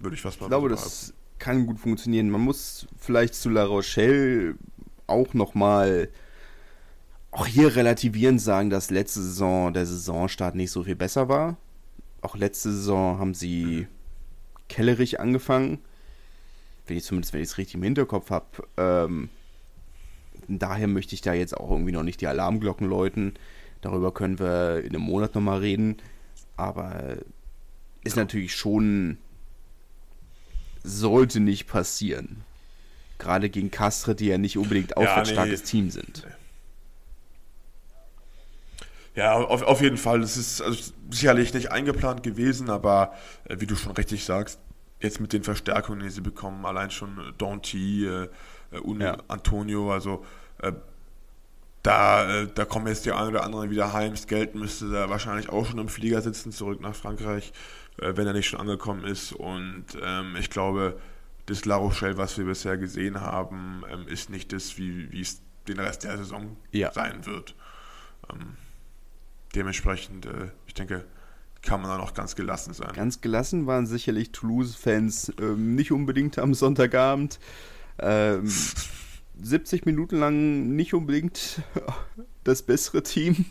Würde 0.00 0.16
ich 0.16 0.22
fast 0.22 0.40
mal 0.40 0.46
Ich 0.46 0.50
glaube, 0.50 0.68
das 0.68 1.14
kann 1.38 1.66
gut 1.66 1.78
funktionieren. 1.78 2.28
Man 2.30 2.40
muss 2.40 2.86
vielleicht 2.98 3.34
zu 3.34 3.50
La 3.50 3.64
Rochelle 3.64 4.56
auch 5.06 5.32
nochmal 5.34 6.08
auch 7.30 7.46
hier 7.46 7.76
relativierend 7.76 8.40
sagen, 8.40 8.70
dass 8.70 8.90
letzte 8.90 9.20
Saison 9.20 9.72
der 9.72 9.86
Saisonstart 9.86 10.54
nicht 10.54 10.72
so 10.72 10.82
viel 10.82 10.96
besser 10.96 11.28
war. 11.28 11.56
Auch 12.20 12.36
letzte 12.36 12.72
Saison 12.72 13.18
haben 13.18 13.34
sie 13.34 13.86
kellerig 14.68 15.20
angefangen. 15.20 15.78
Wenn 16.86 16.96
ich 16.96 17.04
zumindest, 17.04 17.32
wenn 17.32 17.42
ich 17.42 17.48
es 17.48 17.58
richtig 17.58 17.76
im 17.76 17.82
Hinterkopf 17.82 18.30
habe, 18.30 18.46
ähm, 18.76 19.28
daher 20.48 20.88
möchte 20.88 21.14
ich 21.14 21.20
da 21.20 21.32
jetzt 21.32 21.56
auch 21.56 21.70
irgendwie 21.70 21.92
noch 21.92 22.02
nicht 22.02 22.20
die 22.20 22.26
Alarmglocken 22.26 22.88
läuten. 22.88 23.34
Darüber 23.80 24.12
können 24.12 24.38
wir 24.38 24.82
in 24.84 24.90
einem 24.90 25.02
Monat 25.02 25.34
nochmal 25.34 25.60
reden. 25.60 25.96
Aber 26.56 27.16
ist 28.04 28.16
natürlich 28.16 28.54
schon. 28.54 29.18
Sollte 30.82 31.40
nicht 31.40 31.66
passieren. 31.66 32.44
Gerade 33.18 33.50
gegen 33.50 33.70
Castre, 33.70 34.14
die 34.14 34.26
ja 34.26 34.38
nicht 34.38 34.56
unbedingt 34.56 34.96
auch 34.96 35.02
ja, 35.02 35.16
ein 35.16 35.24
nee. 35.24 35.32
starkes 35.32 35.64
Team 35.64 35.90
sind. 35.90 36.24
Ja, 39.14 39.34
auf, 39.34 39.62
auf 39.62 39.80
jeden 39.80 39.96
Fall. 39.96 40.20
Das 40.20 40.36
ist 40.36 40.60
also 40.60 40.92
sicherlich 41.10 41.52
nicht 41.52 41.72
eingeplant 41.72 42.22
gewesen, 42.22 42.70
aber 42.70 43.14
äh, 43.44 43.56
wie 43.58 43.66
du 43.66 43.74
schon 43.74 43.92
richtig 43.92 44.24
sagst, 44.24 44.60
jetzt 45.00 45.20
mit 45.20 45.32
den 45.32 45.42
Verstärkungen, 45.42 46.00
die 46.00 46.10
sie 46.10 46.20
bekommen, 46.20 46.64
allein 46.64 46.92
schon 46.92 47.34
Danty, 47.36 48.06
äh, 48.06 48.28
äh, 48.70 48.78
und 48.78 49.00
ja. 49.00 49.18
Antonio, 49.28 49.92
also 49.92 50.24
äh, 50.62 50.72
da, 51.88 52.42
äh, 52.42 52.48
da 52.54 52.66
kommen 52.66 52.86
jetzt 52.86 53.06
die 53.06 53.12
ein 53.12 53.28
oder 53.28 53.44
anderen 53.44 53.70
wieder 53.70 53.94
heim. 53.94 54.12
Geld 54.26 54.54
müsste 54.54 54.90
da 54.90 55.08
wahrscheinlich 55.08 55.48
auch 55.48 55.64
schon 55.64 55.78
im 55.78 55.88
Flieger 55.88 56.20
sitzen, 56.20 56.52
zurück 56.52 56.82
nach 56.82 56.94
Frankreich, 56.94 57.50
äh, 57.98 58.12
wenn 58.14 58.26
er 58.26 58.34
nicht 58.34 58.46
schon 58.46 58.60
angekommen 58.60 59.04
ist. 59.04 59.32
Und 59.32 59.86
ähm, 60.02 60.36
ich 60.38 60.50
glaube, 60.50 61.00
das 61.46 61.64
La 61.64 61.76
Rochelle, 61.76 62.18
was 62.18 62.36
wir 62.36 62.44
bisher 62.44 62.76
gesehen 62.76 63.22
haben, 63.22 63.84
ähm, 63.90 64.06
ist 64.06 64.28
nicht 64.28 64.52
das, 64.52 64.76
wie 64.76 65.08
es 65.18 65.40
den 65.66 65.80
Rest 65.80 66.04
der 66.04 66.18
Saison 66.18 66.58
ja. 66.72 66.92
sein 66.92 67.24
wird. 67.24 67.54
Ähm, 68.30 68.56
dementsprechend, 69.54 70.26
äh, 70.26 70.50
ich 70.66 70.74
denke, 70.74 71.06
kann 71.62 71.80
man 71.80 71.90
da 71.90 71.96
noch 71.96 72.12
ganz 72.12 72.36
gelassen 72.36 72.74
sein. 72.74 72.92
Ganz 72.92 73.22
gelassen 73.22 73.66
waren 73.66 73.86
sicherlich 73.86 74.32
Toulouse-Fans 74.32 75.32
ähm, 75.40 75.74
nicht 75.74 75.90
unbedingt 75.90 76.38
am 76.38 76.52
Sonntagabend. 76.52 77.40
Ähm, 77.98 78.46
70 79.40 79.86
Minuten 79.86 80.18
lang 80.18 80.74
nicht 80.74 80.94
unbedingt 80.94 81.62
das 82.44 82.62
bessere 82.62 83.02
Team. 83.02 83.44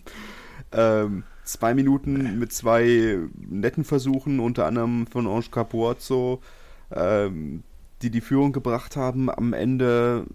Ähm, 0.72 1.24
zwei 1.44 1.74
Minuten 1.74 2.40
mit 2.40 2.52
zwei 2.52 3.20
netten 3.36 3.84
Versuchen, 3.84 4.40
unter 4.40 4.66
anderem 4.66 5.08
von 5.08 5.28
Ange 5.28 5.46
Capuozzo, 5.52 6.42
ähm, 6.92 7.64
die 8.02 8.10
die 8.10 8.22
Führung 8.22 8.52
gebracht 8.52 8.96
haben. 8.96 9.30
Am 9.30 9.54
Ende 9.54 10.26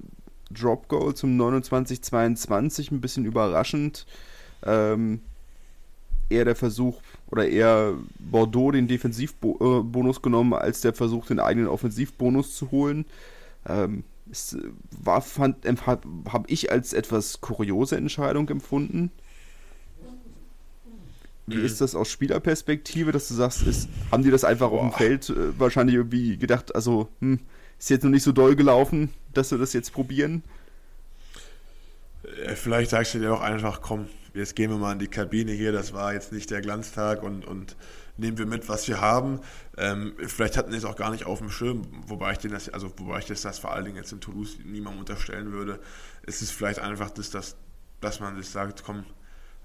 Drop 0.50 0.88
Goal 0.88 1.14
zum 1.14 1.38
29-22, 1.40 2.92
ein 2.92 3.00
bisschen 3.00 3.24
überraschend. 3.24 4.06
Ähm, 4.64 5.20
eher 6.30 6.44
der 6.44 6.56
Versuch 6.56 7.02
oder 7.30 7.48
eher 7.48 7.94
Bordeaux 8.18 8.72
den 8.72 8.88
Defensivbonus 8.88 10.16
äh, 10.18 10.20
genommen, 10.20 10.54
als 10.54 10.80
der 10.80 10.94
Versuch, 10.94 11.26
den 11.26 11.40
eigenen 11.40 11.68
Offensivbonus 11.68 12.54
zu 12.54 12.70
holen. 12.70 13.04
Ähm, 13.66 14.04
es 14.30 14.56
war, 14.90 15.20
fand, 15.20 15.66
habe 15.86 16.08
hab 16.30 16.50
ich 16.50 16.70
als 16.70 16.92
etwas 16.92 17.40
kuriose 17.40 17.96
Entscheidung 17.96 18.48
empfunden. 18.48 19.10
Wie 21.46 21.56
mhm. 21.56 21.64
ist 21.64 21.80
das 21.80 21.94
aus 21.94 22.10
Spielerperspektive, 22.10 23.10
dass 23.10 23.28
du 23.28 23.34
sagst, 23.34 23.62
ist, 23.62 23.88
haben 24.10 24.22
die 24.22 24.30
das 24.30 24.44
einfach 24.44 24.70
Boah. 24.70 24.82
auf 24.82 24.94
dem 24.94 24.96
Feld 24.96 25.28
äh, 25.30 25.58
wahrscheinlich 25.58 25.96
irgendwie 25.96 26.36
gedacht, 26.36 26.74
also, 26.74 27.08
hm, 27.20 27.40
ist 27.78 27.90
jetzt 27.90 28.04
noch 28.04 28.10
nicht 28.10 28.22
so 28.22 28.30
doll 28.30 28.54
gelaufen, 28.54 29.10
dass 29.34 29.50
wir 29.50 29.58
das 29.58 29.72
jetzt 29.72 29.92
probieren? 29.92 30.44
Äh, 32.44 32.54
vielleicht 32.54 32.90
sagst 32.90 33.14
du 33.14 33.18
dir 33.18 33.34
auch 33.34 33.40
einfach, 33.40 33.82
komm, 33.82 34.06
jetzt 34.34 34.54
gehen 34.54 34.70
wir 34.70 34.78
mal 34.78 34.92
in 34.92 35.00
die 35.00 35.08
Kabine 35.08 35.52
hier, 35.52 35.72
das 35.72 35.92
war 35.92 36.14
jetzt 36.14 36.32
nicht 36.32 36.50
der 36.50 36.60
Glanztag 36.60 37.24
und, 37.24 37.44
und 37.44 37.76
nehmen 38.16 38.38
wir 38.38 38.46
mit, 38.46 38.68
was 38.68 38.86
wir 38.88 39.00
haben. 39.00 39.40
Ähm, 39.76 40.14
vielleicht 40.26 40.56
hatten 40.56 40.70
sie 40.70 40.76
es 40.76 40.84
auch 40.84 40.96
gar 40.96 41.10
nicht 41.10 41.24
auf 41.24 41.38
dem 41.38 41.50
Schirm, 41.50 41.82
wobei 42.06 42.32
ich, 42.32 42.38
den 42.38 42.52
das, 42.52 42.68
also, 42.68 42.92
wobei 42.98 43.18
ich 43.18 43.26
das, 43.26 43.42
das 43.42 43.58
vor 43.58 43.72
allen 43.72 43.84
Dingen 43.84 43.96
jetzt 43.96 44.12
in 44.12 44.20
Toulouse 44.20 44.58
niemandem 44.64 45.00
unterstellen 45.00 45.52
würde. 45.52 45.80
Es 46.24 46.42
ist 46.42 46.52
vielleicht 46.52 46.78
einfach, 46.78 47.10
das, 47.10 47.30
dass, 47.30 47.56
dass 48.00 48.20
man 48.20 48.36
sich 48.36 48.48
sagt, 48.48 48.84
komm, 48.84 49.04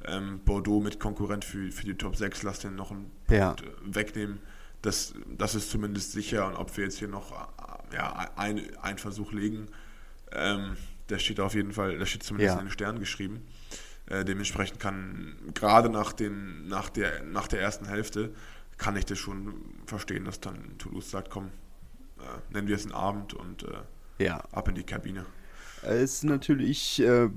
ähm, 0.05 0.39
Bordeaux 0.45 0.81
mit 0.81 0.99
Konkurrent 0.99 1.43
für, 1.43 1.71
für 1.71 1.85
die 1.85 1.95
Top 1.95 2.15
6, 2.15 2.43
lass 2.43 2.59
den 2.59 2.75
noch 2.75 2.91
einen 2.91 3.11
ja. 3.29 3.53
Punkt 3.53 3.63
äh, 3.63 3.95
wegnehmen. 3.95 4.39
Das, 4.81 5.13
das 5.37 5.55
ist 5.55 5.71
zumindest 5.71 6.11
sicher 6.11 6.47
und 6.47 6.55
ob 6.55 6.75
wir 6.77 6.83
jetzt 6.83 6.99
hier 6.99 7.07
noch 7.07 7.31
äh, 7.31 7.95
ja, 7.95 8.31
einen 8.35 8.97
Versuch 8.97 9.31
legen, 9.31 9.67
ähm, 10.31 10.77
der 11.09 11.19
steht 11.19 11.39
auf 11.39 11.55
jeden 11.55 11.71
Fall, 11.71 11.97
der 11.97 12.05
steht 12.05 12.23
zumindest 12.23 12.55
ja. 12.55 12.59
in 12.59 12.67
den 12.67 12.71
Sternen 12.71 12.99
geschrieben. 12.99 13.45
Äh, 14.09 14.23
dementsprechend 14.23 14.79
kann 14.79 15.35
gerade 15.53 15.89
nach, 15.89 16.13
nach, 16.65 16.89
der, 16.89 17.23
nach 17.23 17.47
der 17.47 17.61
ersten 17.61 17.85
Hälfte 17.85 18.33
kann 18.77 18.95
ich 18.95 19.05
das 19.05 19.17
schon 19.17 19.53
verstehen, 19.85 20.25
dass 20.25 20.39
dann 20.39 20.77
Toulouse 20.77 21.09
sagt, 21.09 21.29
komm, 21.29 21.45
äh, 22.19 22.53
nennen 22.53 22.67
wir 22.67 22.75
es 22.75 22.83
einen 22.83 22.93
Abend 22.93 23.33
und 23.33 23.63
äh, 23.63 24.23
ja. 24.23 24.43
ab 24.51 24.67
in 24.69 24.75
die 24.75 24.83
Kabine. 24.83 25.25
Es 25.81 26.15
ist 26.15 26.23
natürlich 26.23 27.01
äh, 27.01 27.29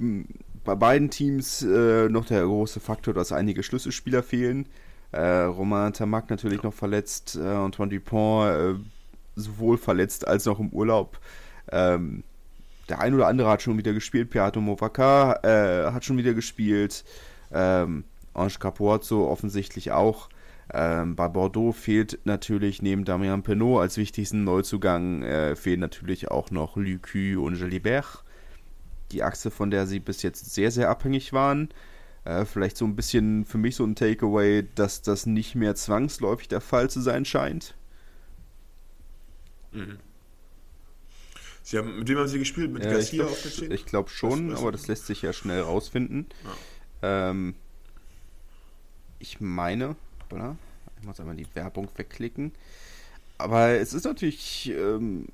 bei 0.65 0.75
beiden 0.75 1.11
Teams 1.11 1.63
äh, 1.63 2.09
noch 2.09 2.27
der 2.27 2.45
große 2.45 2.81
Faktor, 2.81 3.15
dass 3.15 3.33
einige 3.33 3.63
Schlüsselspieler 3.63 4.23
fehlen. 4.23 4.67
Äh, 5.13 5.43
Romain 5.43 5.93
Tamac 5.93 6.31
natürlich 6.31 6.63
noch 6.63 6.75
verletzt, 6.75 7.37
äh, 7.37 7.47
Antoine 7.47 7.91
Dupont 7.91 8.85
sowohl 9.35 9.79
verletzt 9.79 10.27
als 10.27 10.47
auch 10.47 10.61
im 10.61 10.71
Urlaub. 10.71 11.19
Ähm, 11.73 12.23
der 12.91 13.01
ein 13.01 13.15
oder 13.15 13.29
andere 13.29 13.49
hat 13.49 13.63
schon 13.63 13.79
wieder 13.79 13.93
gespielt. 13.93 14.31
Piato 14.31 14.61
Movaka 14.61 15.41
äh, 15.43 15.93
hat 15.93 16.05
schon 16.05 16.19
wieder 16.19 16.35
gespielt. 16.35 17.05
Ähm, 17.53 18.05
Ange 18.35 18.55
Capuozzo 18.59 19.29
offensichtlich 19.29 19.93
auch. 19.93 20.29
Ähm, 20.73 21.17
bei 21.17 21.29
Bordeaux 21.29 21.73
fehlt 21.73 22.21
natürlich 22.25 22.83
neben 22.83 23.05
Damien 23.05 23.43
Penaud 23.43 23.81
als 23.81 23.97
wichtigsten 23.97 24.45
Neuzugang 24.45 25.23
äh, 25.23 25.57
fehlen 25.57 25.81
natürlich 25.81 26.31
auch 26.31 26.51
noch 26.51 26.77
Lucu 26.77 27.45
und 27.45 27.57
Jalibert. 27.57 28.25
Die 29.11 29.25
Achse, 29.25 29.51
von 29.51 29.71
der 29.71 29.87
sie 29.87 29.99
bis 29.99 30.23
jetzt 30.23 30.53
sehr, 30.55 30.71
sehr 30.71 30.89
abhängig 30.89 31.33
waren. 31.33 31.71
Äh, 32.25 32.45
vielleicht 32.45 32.77
so 32.77 32.85
ein 32.85 32.95
bisschen 32.95 33.45
für 33.45 33.59
mich 33.59 33.77
so 33.77 33.85
ein 33.85 33.97
Takeaway, 33.97 34.67
dass 34.75 35.03
das 35.03 35.27
nicht 35.27 35.55
mehr 35.55 35.75
zwangsläufig 35.75 36.49
der 36.49 36.61
Fall 36.61 36.89
zu 36.91 37.01
sein 37.01 37.25
scheint. 37.25 37.75
Mhm. 39.73 39.99
Sie 41.71 41.79
haben, 41.79 42.01
mit 42.01 42.09
wem 42.09 42.19
haben 42.19 42.27
Sie 42.27 42.41
gespielt? 42.41 42.73
Mit 42.73 42.85
ja, 42.85 42.91
Garcia 42.91 43.23
glaub, 43.23 43.31
auf 43.31 43.43
der 43.43 43.53
10? 43.53 43.71
Ich 43.71 43.87
glaube 43.87 44.11
schon, 44.11 44.57
aber 44.57 44.73
das 44.73 44.89
lässt 44.89 45.07
sich 45.07 45.23
ja 45.23 45.33
schnell 45.33 45.61
rausfinden. 45.61 46.27
Ja. 47.01 47.31
Ähm, 47.31 47.55
ich 49.21 49.41
meine, 49.41 49.95
oder? 50.33 50.57
Ich 50.99 51.07
muss 51.07 51.21
einmal 51.21 51.37
die 51.37 51.47
Werbung 51.55 51.89
wegklicken. 51.95 52.51
Aber 53.39 53.69
es 53.69 53.95
ist 53.95 54.03
natürlich, 54.03 54.73
ähm, 54.77 55.29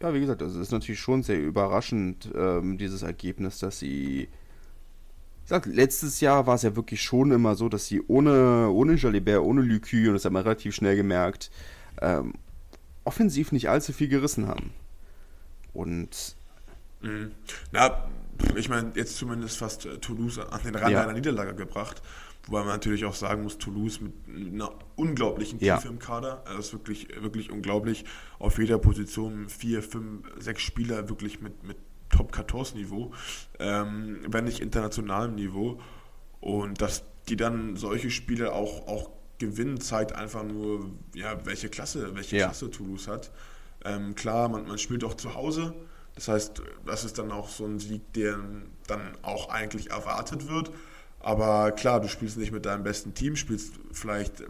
ja, 0.00 0.14
wie 0.14 0.20
gesagt, 0.20 0.40
also 0.40 0.58
es 0.58 0.68
ist 0.68 0.72
natürlich 0.72 1.00
schon 1.00 1.22
sehr 1.22 1.38
überraschend, 1.38 2.30
ähm, 2.34 2.78
dieses 2.78 3.02
Ergebnis, 3.02 3.58
dass 3.58 3.80
sie 3.80 4.22
ich 4.22 5.50
sag, 5.50 5.66
letztes 5.66 6.22
Jahr 6.22 6.46
war 6.46 6.54
es 6.54 6.62
ja 6.62 6.74
wirklich 6.74 7.02
schon 7.02 7.30
immer 7.30 7.56
so, 7.56 7.68
dass 7.68 7.88
sie 7.88 8.02
ohne, 8.08 8.70
ohne 8.70 8.94
Jalibert, 8.94 9.42
ohne 9.42 9.60
Lucu, 9.60 10.08
und 10.08 10.14
das 10.14 10.24
hat 10.24 10.32
man 10.32 10.44
relativ 10.44 10.74
schnell 10.74 10.96
gemerkt, 10.96 11.50
ähm, 12.00 12.32
offensiv 13.06 13.52
nicht 13.52 13.68
allzu 13.68 13.92
viel 13.92 14.08
gerissen 14.08 14.48
haben. 14.48 14.72
Und. 15.72 16.36
Mhm. 17.00 17.32
Na, 17.72 18.08
ich 18.54 18.68
meine, 18.68 18.92
jetzt 18.94 19.16
zumindest 19.16 19.58
fast 19.58 19.86
äh, 19.86 19.98
Toulouse 19.98 20.38
an 20.38 20.62
den 20.62 20.74
Rand 20.74 20.92
ja. 20.92 21.02
einer 21.02 21.12
Niederlage 21.12 21.54
gebracht. 21.54 22.02
Wobei 22.46 22.60
man 22.60 22.68
natürlich 22.68 23.04
auch 23.04 23.14
sagen 23.14 23.42
muss, 23.42 23.58
Toulouse 23.58 24.00
mit 24.00 24.12
einer 24.28 24.70
unglaublichen 24.94 25.58
Tiefe 25.58 25.68
ja. 25.84 25.90
im 25.90 25.98
Kader. 25.98 26.44
Das 26.46 26.66
ist 26.66 26.72
wirklich, 26.72 27.08
wirklich 27.20 27.50
unglaublich. 27.50 28.04
Auf 28.38 28.58
jeder 28.58 28.78
Position 28.78 29.48
vier, 29.48 29.82
fünf, 29.82 30.26
sechs 30.38 30.62
Spieler 30.62 31.08
wirklich 31.08 31.40
mit, 31.40 31.64
mit 31.64 31.76
Top-14-Niveau, 32.10 33.12
ähm, 33.58 34.20
wenn 34.28 34.44
nicht 34.44 34.60
internationalem 34.60 35.34
Niveau. 35.34 35.80
Und 36.40 36.80
dass 36.80 37.02
die 37.28 37.36
dann 37.36 37.74
solche 37.74 38.10
Spiele 38.10 38.52
auch, 38.52 38.86
auch 38.86 39.10
gewinnen, 39.38 39.80
zeigt 39.80 40.12
einfach 40.12 40.42
nur, 40.42 40.90
ja, 41.14 41.44
welche 41.44 41.68
Klasse, 41.68 42.14
welche 42.14 42.36
ja. 42.36 42.46
Klasse 42.46 42.70
Toulouse 42.70 43.08
hat. 43.08 43.30
Ähm, 43.84 44.14
klar, 44.14 44.48
man, 44.48 44.66
man 44.66 44.78
spielt 44.78 45.04
auch 45.04 45.14
zu 45.14 45.34
Hause. 45.34 45.74
Das 46.14 46.28
heißt, 46.28 46.62
das 46.86 47.04
ist 47.04 47.18
dann 47.18 47.30
auch 47.30 47.48
so 47.48 47.64
ein 47.66 47.78
Sieg, 47.78 48.12
der 48.14 48.38
dann 48.86 49.00
auch 49.22 49.50
eigentlich 49.50 49.90
erwartet 49.90 50.48
wird. 50.48 50.70
Aber 51.20 51.72
klar, 51.72 52.00
du 52.00 52.08
spielst 52.08 52.38
nicht 52.38 52.52
mit 52.52 52.64
deinem 52.66 52.84
besten 52.84 53.14
Team, 53.14 53.36
spielst 53.36 53.74
vielleicht 53.92 54.42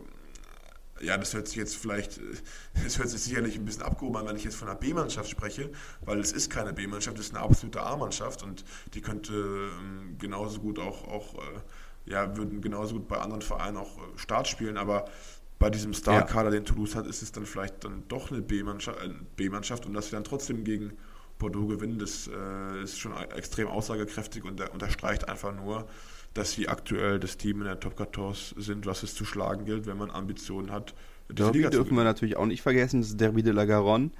ja, 1.00 1.18
das 1.18 1.34
hört 1.34 1.48
sich 1.48 1.56
jetzt 1.56 1.76
vielleicht, 1.76 2.20
das 2.84 2.98
hört 2.98 3.08
sich 3.08 3.20
sicherlich 3.20 3.56
ein 3.56 3.64
bisschen 3.64 3.82
abgehoben 3.82 4.16
an, 4.16 4.26
wenn 4.26 4.36
ich 4.36 4.44
jetzt 4.44 4.56
von 4.56 4.68
einer 4.68 4.78
B-Mannschaft 4.78 5.30
spreche, 5.30 5.70
weil 6.02 6.20
es 6.20 6.32
ist 6.32 6.50
keine 6.50 6.72
B-Mannschaft, 6.72 7.18
es 7.18 7.26
ist 7.26 7.34
eine 7.34 7.44
absolute 7.44 7.82
A-Mannschaft 7.82 8.42
und 8.42 8.64
die 8.94 9.00
könnte 9.00 9.34
ähm, 9.78 10.16
genauso 10.18 10.60
gut 10.60 10.78
auch, 10.78 11.06
auch 11.08 11.34
äh, 11.34 11.60
ja, 12.06 12.36
würden 12.36 12.60
genauso 12.60 12.94
gut 12.94 13.08
bei 13.08 13.18
anderen 13.18 13.42
Vereinen 13.42 13.76
auch 13.76 13.98
äh, 13.98 14.18
Start 14.18 14.48
spielen, 14.48 14.76
aber 14.76 15.04
bei 15.58 15.70
diesem 15.70 15.94
Star-Kader, 15.94 16.50
ja. 16.50 16.60
den 16.60 16.64
Toulouse 16.64 16.94
hat, 16.94 17.06
ist 17.06 17.22
es 17.22 17.32
dann 17.32 17.46
vielleicht 17.46 17.84
dann 17.84 18.04
doch 18.08 18.30
eine 18.30 18.42
B-Mannschaft, 18.42 19.02
äh, 19.02 19.10
B-Mannschaft 19.36 19.86
und 19.86 19.94
dass 19.94 20.06
sie 20.06 20.12
dann 20.12 20.24
trotzdem 20.24 20.64
gegen 20.64 20.92
Bordeaux 21.38 21.66
gewinnen, 21.66 21.98
das 21.98 22.28
äh, 22.28 22.82
ist 22.82 22.98
schon 22.98 23.12
extrem 23.34 23.68
aussagekräftig 23.68 24.44
und 24.44 24.60
unterstreicht 24.70 25.28
einfach 25.28 25.54
nur, 25.54 25.86
dass 26.34 26.52
sie 26.52 26.68
aktuell 26.68 27.18
das 27.18 27.36
Team 27.36 27.58
in 27.58 27.64
der 27.64 27.80
Top 27.80 27.96
14 27.96 28.62
sind, 28.62 28.86
was 28.86 29.02
es 29.02 29.14
zu 29.14 29.24
schlagen 29.24 29.64
gilt, 29.64 29.86
wenn 29.86 29.98
man 29.98 30.10
Ambitionen 30.10 30.70
hat. 30.70 30.94
Derby 31.28 31.58
Liga 31.58 31.70
dürfen 31.70 31.96
wir 31.96 32.04
natürlich 32.04 32.36
auch 32.36 32.46
nicht 32.46 32.62
vergessen, 32.62 33.00
das 33.00 33.10
ist 33.10 33.20
Derby 33.20 33.42
de 33.42 33.52
la 33.52 33.64
Garonne. 33.64 34.10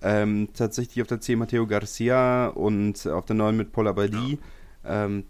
Ähm, 0.00 0.48
tatsächlich 0.54 1.02
auf 1.02 1.08
der 1.08 1.20
10 1.20 1.38
Matteo 1.38 1.66
Garcia 1.66 2.48
und 2.48 3.06
auf 3.06 3.24
der 3.24 3.36
9 3.36 3.56
mit 3.56 3.72
Paul 3.72 3.88
Abadi. 3.88 4.38
Ja. 4.84 5.04
Ähm, 5.04 5.24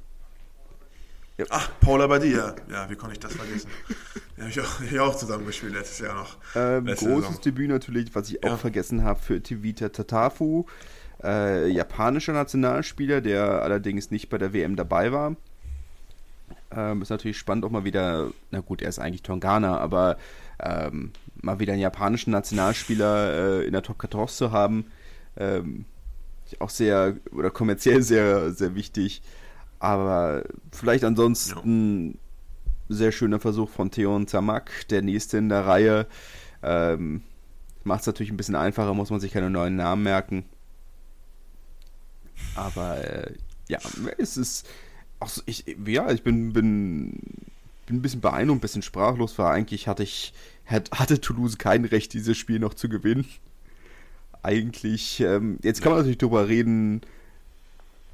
ja. 1.39 1.47
Ach, 1.51 1.71
Paul 1.81 2.03
Abadi, 2.03 2.33
ja. 2.33 2.55
Ja, 2.71 2.91
wie 2.91 2.97
konnte 2.97 3.15
ich 3.15 3.21
das 3.21 3.35
vergessen? 3.35 3.71
ja, 4.37 4.43
habe 4.43 4.51
ich 4.51 4.61
auch, 4.61 4.81
ich 4.81 5.01
auch 5.01 5.15
zusammengespielt 5.17 5.73
letztes 5.73 6.01
Jahr 6.01 6.15
noch. 6.15 6.37
Ähm, 6.55 6.87
großes 6.87 7.01
Saison. 7.01 7.41
Debüt 7.45 7.71
natürlich, 7.71 8.15
was 8.15 8.29
ich 8.29 8.45
auch 8.45 8.59
vergessen 8.59 9.05
habe, 9.05 9.21
für 9.21 9.43
Tivita 9.43 9.89
Tatafu. 9.89 10.67
Äh, 11.23 11.69
japanischer 11.69 12.33
Nationalspieler, 12.33 13.21
der 13.21 13.63
allerdings 13.63 14.11
nicht 14.11 14.29
bei 14.29 14.39
der 14.39 14.53
WM 14.53 14.77
dabei 14.77 15.13
war. 15.13 15.37
Ähm, 16.71 17.03
ist 17.03 17.11
natürlich 17.11 17.39
spannend, 17.39 17.65
auch 17.65 17.71
mal 17.71 17.85
wieder, 17.85 18.31
na 18.51 18.61
gut, 18.61 18.83
er 18.83 18.91
ist 18.91 18.99
eigentlich 18.99 19.23
Tongana, 19.23 19.79
aber 19.79 20.19
ähm, 20.61 21.13
mal 21.41 21.59
wieder 21.59 21.73
einen 21.73 21.83
japanischen 21.83 22.31
Nationalspieler 22.31 23.61
äh, 23.61 23.65
in 23.65 23.73
der 23.73 23.83
Top 23.83 24.01
14 24.01 24.29
zu 24.29 24.53
haben, 24.53 24.87
ähm, 25.37 25.87
auch 26.59 26.71
sehr, 26.71 27.17
oder 27.33 27.51
kommerziell 27.51 28.03
sehr, 28.03 28.53
sehr 28.53 28.75
wichtig. 28.75 29.23
Aber 29.79 30.45
vielleicht 30.73 31.05
ansonsten 31.05 32.11
ja. 32.11 32.17
sehr 32.89 33.13
schöner 33.13 33.41
Versuch 33.41 33.71
von 33.71 33.91
Theon 33.91 34.27
Zamak, 34.27 34.89
der 34.89 35.03
nächste 35.03 35.39
in 35.39 35.49
der 35.49 35.67
Reihe. 35.67 36.07
Ähm, 36.63 37.23
Macht 37.85 38.01
es 38.01 38.07
natürlich 38.07 38.31
ein 38.33 38.37
bisschen 38.37 38.57
einfacher, 38.57 38.93
muss 38.93 39.11
man 39.11 39.21
sich 39.21 39.33
keine 39.33 39.51
neuen 39.51 39.77
Namen 39.77 40.03
merken. 40.03 40.45
Aber 42.55 42.99
äh, 42.99 43.35
ja, 43.69 43.79
es 44.19 44.37
ist 44.37 44.69
Ach 45.21 45.29
so, 45.29 45.43
ich, 45.47 45.65
ja, 45.87 46.11
ich 46.11 46.23
bin, 46.23 46.53
bin, 46.53 47.13
bin 47.87 47.97
ein 47.97 48.03
bisschen 48.03 48.21
beeindruckt, 48.21 48.59
ein 48.59 48.61
bisschen 48.61 48.83
sprachlos, 48.83 49.39
weil 49.39 49.53
eigentlich 49.53 49.89
hatte 49.89 50.03
ich, 50.03 50.33
hatte 50.67 51.21
Toulouse 51.21 51.59
kein 51.59 51.85
Recht, 51.85 52.13
dieses 52.13 52.37
Spiel 52.37 52.59
noch 52.59 52.75
zu 52.75 52.89
gewinnen. 52.89 53.27
Eigentlich, 54.43 55.21
ähm, 55.21 55.59
jetzt 55.63 55.83
kann 55.83 55.91
man 55.91 55.99
natürlich 55.99 56.19
darüber 56.19 56.49
reden, 56.49 57.01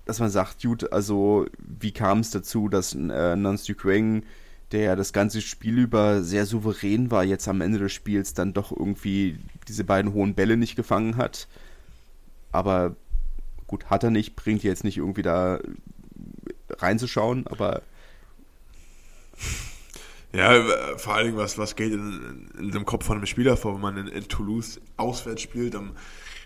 dass 0.04 0.20
man 0.20 0.30
sagt, 0.30 0.62
gut, 0.62 0.92
also 0.92 1.46
wie 1.58 1.92
kam 1.92 2.20
es 2.20 2.30
dazu, 2.30 2.68
dass 2.68 2.94
äh, 2.94 3.36
Nance 3.36 3.66
Duqueng, 3.66 4.24
der 4.72 4.96
das 4.96 5.12
ganze 5.12 5.40
Spiel 5.40 5.78
über 5.78 6.22
sehr 6.22 6.46
souverän 6.46 7.10
war, 7.10 7.24
jetzt 7.24 7.48
am 7.48 7.60
Ende 7.60 7.78
des 7.78 7.92
Spiels 7.92 8.34
dann 8.34 8.52
doch 8.52 8.72
irgendwie 8.72 9.38
diese 9.68 9.84
beiden 9.84 10.12
hohen 10.12 10.34
Bälle 10.34 10.56
nicht 10.56 10.76
gefangen 10.76 11.16
hat. 11.16 11.48
Aber 12.52 12.96
gut, 13.66 13.86
hat 13.86 14.04
er 14.04 14.10
nicht, 14.10 14.36
bringt 14.36 14.62
jetzt 14.62 14.84
nicht 14.84 14.98
irgendwie 14.98 15.22
da 15.22 15.58
reinzuschauen, 16.70 17.46
aber. 17.46 17.82
Ja, 20.32 20.62
vor 20.96 21.14
allen 21.14 21.26
Dingen, 21.26 21.38
was, 21.38 21.58
was 21.58 21.76
geht 21.76 21.92
in, 21.92 22.50
in 22.58 22.70
dem 22.72 22.84
Kopf 22.84 23.06
von 23.06 23.18
einem 23.18 23.26
Spieler 23.26 23.56
vor, 23.56 23.74
wenn 23.74 23.80
man 23.80 23.96
in, 23.96 24.08
in 24.08 24.28
Toulouse 24.28 24.80
auswärts 24.96 25.42
spielt? 25.42 25.74
Dann, 25.74 25.92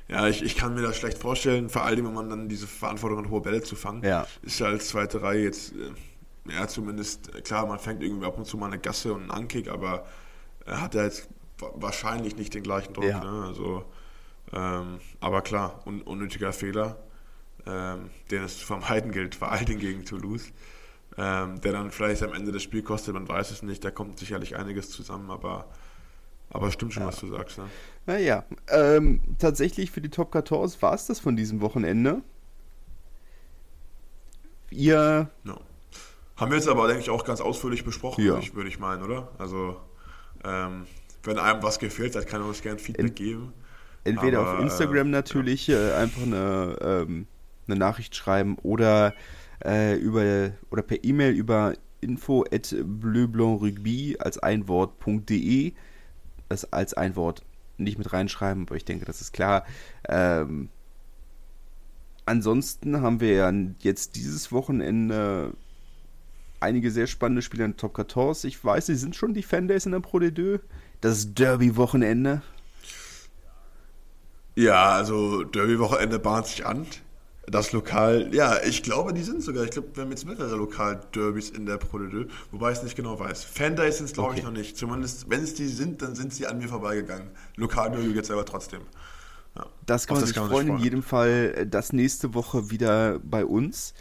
ja, 0.08 0.26
ich, 0.26 0.42
ich 0.42 0.56
kann 0.56 0.74
mir 0.74 0.82
das 0.82 0.96
schlecht 0.96 1.18
vorstellen, 1.18 1.68
vor 1.68 1.82
allem, 1.82 2.06
wenn 2.06 2.14
man 2.14 2.30
dann 2.30 2.48
diese 2.48 2.66
Verantwortung 2.66 3.18
hat, 3.18 3.30
hohe 3.30 3.40
Bälle 3.40 3.62
zu 3.62 3.76
fangen. 3.76 4.02
Ja. 4.02 4.26
Ist 4.42 4.58
ja 4.58 4.66
als 4.66 4.88
zweite 4.88 5.22
Reihe 5.22 5.44
jetzt, 5.44 5.72
äh, 5.72 6.52
ja, 6.52 6.66
zumindest, 6.66 7.44
klar, 7.44 7.66
man 7.66 7.78
fängt 7.78 8.02
irgendwie 8.02 8.26
ab 8.26 8.38
und 8.38 8.46
zu 8.46 8.56
mal 8.56 8.66
eine 8.66 8.78
Gasse 8.78 9.12
und 9.12 9.22
einen 9.22 9.30
Ankick, 9.30 9.68
aber 9.68 10.06
er 10.64 10.80
hat 10.80 10.94
ja 10.94 11.04
jetzt 11.04 11.28
wahrscheinlich 11.58 12.36
nicht 12.36 12.54
den 12.54 12.62
gleichen 12.62 12.94
Druck. 12.94 13.04
Ja. 13.04 13.22
Ne? 13.22 13.46
Also, 13.46 13.84
ähm, 14.52 14.98
aber 15.20 15.42
klar, 15.42 15.82
un, 15.86 16.00
unnötiger 16.02 16.52
Fehler 16.52 16.96
ähm, 17.68 18.10
den 18.30 18.42
es 18.42 18.58
zu 18.58 18.66
vermeiden 18.66 19.12
gilt, 19.12 19.34
vor 19.34 19.52
allen 19.52 19.66
Dingen 19.66 19.80
gegen 19.80 20.04
Toulouse. 20.04 20.52
Ähm, 21.16 21.60
der 21.60 21.72
dann 21.72 21.90
vielleicht 21.90 22.22
am 22.22 22.32
Ende 22.32 22.52
des 22.52 22.62
Spiels 22.62 22.84
kostet, 22.84 23.12
man 23.12 23.28
weiß 23.28 23.50
es 23.50 23.62
nicht, 23.62 23.84
da 23.84 23.90
kommt 23.90 24.20
sicherlich 24.20 24.54
einiges 24.56 24.90
zusammen, 24.90 25.30
aber, 25.32 25.68
aber 26.48 26.70
stimmt 26.70 26.94
schon, 26.94 27.02
ja. 27.02 27.08
was 27.08 27.18
du 27.18 27.26
sagst. 27.26 27.58
Ne? 27.58 27.64
Naja, 28.08 28.44
ähm, 28.70 29.20
tatsächlich 29.38 29.90
für 29.90 30.00
die 30.00 30.08
Top 30.08 30.32
14 30.32 30.80
war 30.80 30.94
es 30.94 31.06
das 31.06 31.20
von 31.20 31.36
diesem 31.36 31.60
Wochenende. 31.60 32.22
Ihr. 34.70 35.28
No. 35.44 35.60
Haben 36.38 36.50
wir 36.50 36.56
jetzt 36.56 36.68
aber, 36.68 36.88
denke 36.88 37.02
ich, 37.02 37.10
auch 37.10 37.22
ganz 37.22 37.42
ausführlich 37.42 37.84
besprochen, 37.84 38.24
ja. 38.24 38.40
würde, 38.54 38.68
ich, 38.70 38.78
meinen, 38.78 39.02
oder? 39.02 39.28
Also, 39.36 39.76
ähm, 40.42 40.86
wenn 41.22 41.38
einem 41.38 41.62
was 41.62 41.78
gefehlt 41.78 42.16
hat, 42.16 42.26
kann 42.26 42.40
er 42.40 42.48
uns 42.48 42.62
gerne 42.62 42.78
Feedback 42.78 43.08
In, 43.08 43.14
geben. 43.14 43.52
Entweder 44.04 44.38
aber, 44.38 44.54
auf 44.54 44.60
Instagram 44.60 45.08
äh, 45.08 45.10
natürlich, 45.10 45.66
ja. 45.66 45.78
äh, 45.78 45.92
einfach 45.96 46.22
eine 46.22 46.78
ähm, 46.80 47.26
eine 47.66 47.78
Nachricht 47.78 48.16
schreiben 48.16 48.56
oder 48.62 49.12
äh, 49.62 49.96
über 49.96 50.52
oder 50.70 50.80
per 50.80 51.04
E-Mail 51.04 51.32
über 51.32 51.74
info 52.00 52.46
at 52.50 52.74
bleublanc-rugby 52.82 54.16
als 54.18 54.38
ein 54.38 54.66
Wort.de 54.66 55.74
als 56.70 56.94
ein 56.94 57.14
Wort 57.14 57.44
nicht 57.78 57.98
mit 57.98 58.12
reinschreiben, 58.12 58.64
aber 58.66 58.76
ich 58.76 58.84
denke, 58.84 59.04
das 59.04 59.20
ist 59.20 59.32
klar. 59.32 59.64
Ähm, 60.08 60.68
ansonsten 62.26 63.00
haben 63.00 63.20
wir 63.20 63.32
ja 63.32 63.52
jetzt 63.80 64.16
dieses 64.16 64.52
Wochenende 64.52 65.52
einige 66.60 66.90
sehr 66.90 67.06
spannende 67.06 67.42
Spiele 67.42 67.64
in 67.64 67.76
Top 67.76 67.96
14. 67.96 68.48
Ich 68.48 68.64
weiß, 68.64 68.86
sie 68.86 68.96
sind 68.96 69.16
schon 69.16 69.34
die 69.34 69.42
Fandays 69.42 69.86
in 69.86 69.92
der 69.92 70.00
Pro 70.00 70.18
D2. 70.18 70.60
Das 71.00 71.34
Derby-Wochenende. 71.34 72.42
Ja, 74.56 74.90
also 74.90 75.44
Derby-Wochenende 75.44 76.18
bahnt 76.18 76.46
sich 76.46 76.66
an 76.66 76.86
das 77.50 77.72
Lokal, 77.72 78.34
ja, 78.34 78.62
ich 78.62 78.82
glaube, 78.82 79.12
die 79.12 79.22
sind 79.22 79.42
sogar, 79.42 79.64
ich 79.64 79.70
glaube, 79.70 79.88
wir 79.94 80.04
haben 80.04 80.10
jetzt 80.10 80.26
mehrere 80.26 80.56
Lokalderbys 80.56 81.50
in 81.50 81.66
der 81.66 81.78
Pro 81.78 81.98
de 81.98 82.26
wobei 82.50 82.72
ich 82.72 82.78
es 82.78 82.84
nicht 82.84 82.96
genau 82.96 83.18
weiß. 83.18 83.44
Fandays 83.44 83.98
sind 83.98 84.06
es, 84.06 84.12
glaube 84.12 84.30
okay. 84.30 84.40
ich, 84.40 84.44
noch 84.44 84.52
nicht. 84.52 84.76
Zumindest, 84.76 85.30
wenn 85.30 85.42
es 85.42 85.54
die 85.54 85.66
sind, 85.66 86.02
dann 86.02 86.14
sind 86.14 86.32
sie 86.32 86.46
an 86.46 86.58
mir 86.58 86.68
vorbeigegangen. 86.68 87.28
Lokalderby 87.56 88.10
jetzt 88.12 88.30
aber 88.30 88.44
trotzdem. 88.44 88.80
Ja. 89.56 89.66
Das 89.86 90.06
kann 90.06 90.16
man 90.16 90.22
das 90.22 90.30
sich 90.30 90.36
kann 90.36 90.48
freuen. 90.48 90.68
In 90.68 90.78
jedem 90.78 91.02
Fall 91.02 91.54
äh, 91.56 91.66
das 91.66 91.92
nächste 91.92 92.34
Woche 92.34 92.70
wieder 92.70 93.18
bei 93.20 93.44
uns. 93.44 93.94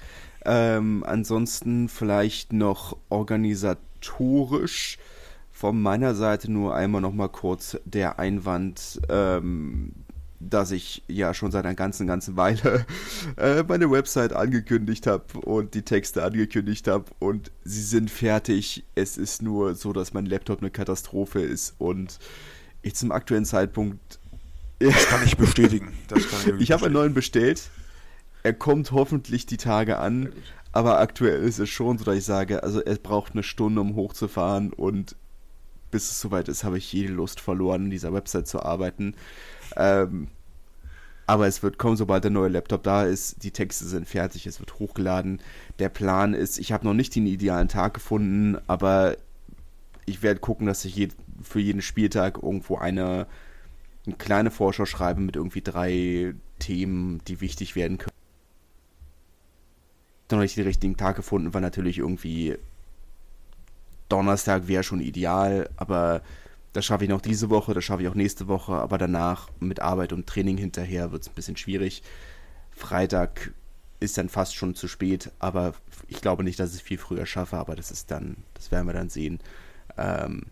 Ähm, 0.45 1.04
ansonsten 1.06 1.89
vielleicht 1.89 2.54
noch 2.54 2.98
organisatorisch 3.10 4.98
von 5.52 5.82
meiner 5.82 6.14
Seite 6.16 6.52
nur 6.52 6.76
einmal 6.76 7.02
noch 7.02 7.14
mal 7.14 7.30
kurz 7.30 7.78
der 7.86 8.20
Einwand. 8.20 9.02
Ähm, 9.10 9.93
dass 10.39 10.71
ich 10.71 11.03
ja 11.07 11.33
schon 11.33 11.51
seit 11.51 11.65
einer 11.65 11.75
ganzen, 11.75 12.07
ganzen 12.07 12.38
Weile 12.38 12.85
äh, 13.38 13.63
meine 13.63 13.89
Website 13.89 14.33
angekündigt 14.33 15.07
habe 15.07 15.39
und 15.39 15.73
die 15.73 15.81
Texte 15.81 16.23
angekündigt 16.23 16.88
habe 16.88 17.05
und 17.19 17.51
sie 17.63 17.81
sind 17.81 18.11
fertig. 18.11 18.85
Es 18.95 19.17
ist 19.17 19.41
nur 19.41 19.75
so, 19.75 19.93
dass 19.93 20.13
mein 20.13 20.25
Laptop 20.25 20.61
eine 20.61 20.69
Katastrophe 20.69 21.41
ist 21.41 21.75
und 21.79 22.19
ich 22.81 22.95
zum 22.95 23.11
aktuellen 23.11 23.45
Zeitpunkt. 23.45 24.19
Das 24.79 25.07
kann 25.07 25.25
ich 25.25 25.35
bestätigen. 25.35 25.91
Das 26.07 26.29
kann 26.29 26.55
ich 26.55 26.61
ich 26.61 26.71
habe 26.71 26.85
einen 26.85 26.93
neuen 26.93 27.15
bestellt. 27.15 27.71
er 28.43 28.53
kommt 28.53 28.91
hoffentlich 28.91 29.47
die 29.47 29.57
Tage 29.57 29.97
an. 29.97 30.31
Aber 30.71 30.99
aktuell 30.99 31.41
ist 31.41 31.57
es 31.57 31.69
schon 31.69 31.97
so, 31.97 32.05
dass 32.05 32.15
ich 32.15 32.25
sage, 32.25 32.61
also 32.61 32.79
er 32.81 32.93
braucht 32.97 33.33
eine 33.33 33.41
Stunde, 33.41 33.81
um 33.81 33.95
hochzufahren 33.95 34.71
und 34.71 35.15
bis 35.89 36.11
es 36.11 36.21
soweit 36.21 36.47
ist, 36.47 36.63
habe 36.63 36.77
ich 36.77 36.93
jede 36.93 37.11
Lust 37.13 37.39
verloren, 37.39 37.85
in 37.85 37.89
dieser 37.89 38.13
Website 38.13 38.47
zu 38.47 38.61
arbeiten. 38.61 39.15
Ähm, 39.76 40.28
aber 41.26 41.47
es 41.47 41.61
wird 41.61 41.78
kommen, 41.78 41.97
sobald 41.97 42.24
der 42.24 42.32
neue 42.32 42.49
Laptop 42.49 42.84
da 42.84 43.03
ist. 43.03 43.43
Die 43.43 43.51
Texte 43.51 43.86
sind 43.86 44.07
fertig, 44.07 44.47
es 44.47 44.59
wird 44.59 44.80
hochgeladen. 44.80 45.41
Der 45.80 45.89
Plan 45.89 46.34
ist, 46.34 46.57
ich 46.57 46.72
habe 46.72 46.86
noch 46.86 46.93
nicht 46.93 47.15
den 47.15 47.28
idealen 47.28 47.68
Tag 47.68 47.93
gefunden, 47.93 48.57
aber 48.68 49.18
ich 50.05 50.24
werde 50.24 50.39
gucken, 50.39 50.68
dass 50.68 50.86
ich 50.86 50.95
je, 50.95 51.09
für 51.41 51.59
jeden 51.59 51.82
Spieltag 51.82 52.41
irgendwo 52.41 52.78
eine, 52.78 53.28
eine 54.05 54.15
kleine 54.15 54.51
Vorschau 54.51 54.86
schreibe 54.86 55.20
mit 55.20 55.36
irgendwie 55.36 55.61
drei 55.61 56.34
Themen, 56.59 57.22
die 57.28 57.41
wichtig 57.41 57.76
werden 57.76 57.97
können 57.97 58.18
noch 60.32 60.39
nicht 60.39 60.57
den 60.57 60.65
richtigen 60.65 60.97
Tag 60.97 61.15
gefunden, 61.15 61.53
weil 61.53 61.61
natürlich 61.61 61.99
irgendwie 61.99 62.57
Donnerstag 64.09 64.68
wäre 64.68 64.84
schon 64.84 64.99
ideal, 64.99 65.70
aber 65.78 66.22
das 66.78 66.86
schaffe 66.86 67.05
ich 67.05 67.09
noch 67.09 67.21
diese 67.21 67.49
Woche, 67.49 67.73
das 67.73 67.84
schaffe 67.84 68.03
ich 68.03 68.07
auch 68.07 68.13
nächste 68.13 68.47
Woche, 68.47 68.73
aber 68.73 68.99
danach 68.99 69.49
mit 69.59 69.80
Arbeit 69.80 70.13
und 70.13 70.28
Training 70.28 70.57
hinterher 70.57 71.11
wird 71.11 71.23
es 71.23 71.30
ein 71.30 71.34
bisschen 71.34 71.57
schwierig. 71.57 72.03
Freitag 72.71 73.51
ist 73.99 74.19
dann 74.19 74.30
fast 74.30 74.55
schon 74.55 74.75
zu 74.75 74.88
spät, 74.88 75.32
aber 75.39 75.73
ich 76.07 76.21
glaube 76.21 76.43
nicht, 76.43 76.59
dass 76.59 76.69
ich 76.69 76.78
es 76.78 76.82
viel 76.82 76.99
früher 76.99 77.25
schaffe, 77.25 77.57
aber 77.57 77.75
das 77.75 77.89
ist 77.89 78.11
dann, 78.11 78.38
das 78.53 78.69
werden 78.69 78.86
wir 78.86 78.93
dann 78.93 79.09
sehen. 79.09 79.39
Ähm, 79.97 80.43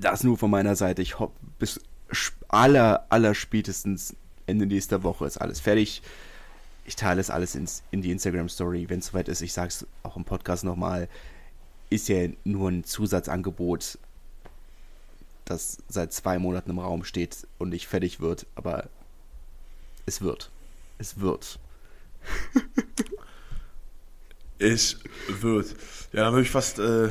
das 0.00 0.24
nur 0.24 0.38
von 0.38 0.50
meiner 0.50 0.74
Seite. 0.74 1.02
Ich 1.02 1.18
hoffe, 1.18 1.34
bis 1.58 1.80
aller, 2.48 3.04
aller 3.10 3.34
spätestens 3.34 4.16
Ende 4.46 4.64
nächster 4.64 5.02
Woche 5.02 5.26
ist 5.26 5.36
alles 5.36 5.60
fertig 5.60 6.00
ich 6.88 6.96
teile 6.96 7.20
es 7.20 7.28
alles 7.28 7.54
ins, 7.54 7.82
in 7.90 8.00
die 8.00 8.10
Instagram-Story, 8.10 8.88
wenn 8.88 9.00
es 9.00 9.08
soweit 9.08 9.28
ist. 9.28 9.42
Ich 9.42 9.52
sage 9.52 9.68
es 9.68 9.86
auch 10.02 10.16
im 10.16 10.24
Podcast 10.24 10.64
nochmal. 10.64 11.08
Ist 11.90 12.08
ja 12.08 12.28
nur 12.44 12.70
ein 12.70 12.82
Zusatzangebot, 12.82 13.98
das 15.50 15.78
seit 15.88 16.12
zwei 16.12 16.38
Monaten 16.38 16.70
im 16.70 16.78
Raum 16.78 17.04
steht 17.04 17.46
und 17.58 17.70
nicht 17.70 17.86
fertig 17.86 18.20
wird, 18.20 18.46
aber 18.54 18.88
es 20.06 20.20
wird. 20.20 20.50
Es 20.98 21.20
wird. 21.20 21.58
es 24.58 24.98
wird. 25.28 25.74
Ja, 26.12 26.24
dann 26.24 26.32
würde 26.32 26.42
ich 26.42 26.50
fast 26.50 26.78
äh, 26.78 27.10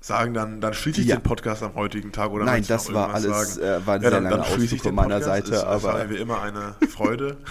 sagen, 0.00 0.34
dann, 0.34 0.60
dann 0.60 0.74
schließe 0.74 1.00
ich 1.00 1.06
ja. 1.06 1.16
den 1.16 1.22
Podcast 1.22 1.62
am 1.62 1.74
heutigen 1.74 2.12
Tag. 2.12 2.30
Oder 2.30 2.44
Nein, 2.44 2.64
das 2.66 2.92
war 2.92 3.14
alles, 3.14 3.58
äh, 3.58 3.86
war 3.86 3.96
ein 3.96 4.02
ja, 4.02 4.10
sehr 4.10 4.10
dann, 4.10 4.24
langer 4.24 4.36
dann 4.44 4.46
Ausflug 4.46 4.80
von 4.80 4.94
meiner 4.94 5.22
Seite. 5.22 5.54
Es, 5.54 5.62
aber 5.62 5.76
es 5.76 5.82
war 5.84 6.10
wie 6.10 6.16
immer 6.16 6.42
eine 6.42 6.76
Freude. 6.88 7.36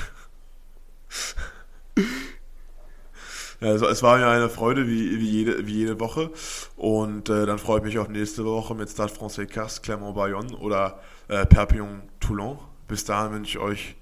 Also 3.60 3.88
es 3.88 4.04
war 4.04 4.20
ja 4.20 4.32
eine 4.32 4.50
Freude 4.50 4.88
wie, 4.88 5.20
wie, 5.20 5.30
jede, 5.30 5.66
wie 5.66 5.74
jede 5.74 6.00
Woche. 6.00 6.32
Und 6.76 7.30
äh, 7.30 7.46
dann 7.46 7.58
freue 7.60 7.80
ich 7.80 7.84
mich 7.84 8.00
auch 8.00 8.08
nächste 8.08 8.46
Woche 8.46 8.76
mit 8.76 8.90
Stade 8.90 9.12
Francais 9.12 9.48
Castres, 9.48 9.82
Clermont-Bayonne 9.82 10.56
oder 10.58 11.00
äh, 11.28 11.46
Perpignan-Toulon. 11.46 12.60
Bis 12.88 13.04
dahin 13.06 13.34
wünsche 13.34 13.58
ich 13.58 13.64
euch 13.64 13.96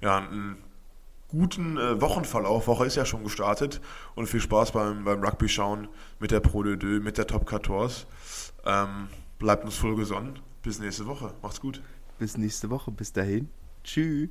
ja, 0.00 0.18
einen 0.18 0.56
guten 1.28 1.78
äh, 1.78 2.00
Wochenverlauf. 2.00 2.66
Woche 2.66 2.86
ist 2.86 2.96
ja 2.96 3.04
schon 3.04 3.24
gestartet. 3.24 3.80
Und 4.14 4.26
viel 4.26 4.40
Spaß 4.40 4.72
beim, 4.72 5.04
beim 5.04 5.22
Rugby 5.22 5.48
schauen 5.48 5.88
mit 6.18 6.30
der 6.30 6.40
Pro 6.40 6.62
de 6.62 6.76
Deux, 6.76 7.02
mit 7.02 7.18
der 7.18 7.26
Top 7.26 7.48
14. 7.48 8.06
Ähm, 8.64 9.08
bleibt 9.38 9.64
uns 9.64 9.76
voll 9.76 9.96
gesonnen. 9.96 10.38
Bis 10.62 10.78
nächste 10.78 11.06
Woche. 11.06 11.32
Macht's 11.42 11.60
gut. 11.60 11.82
Bis 12.18 12.36
nächste 12.36 12.70
Woche. 12.70 12.90
Bis 12.90 13.12
dahin. 13.12 13.48
Tschüss. 13.84 14.30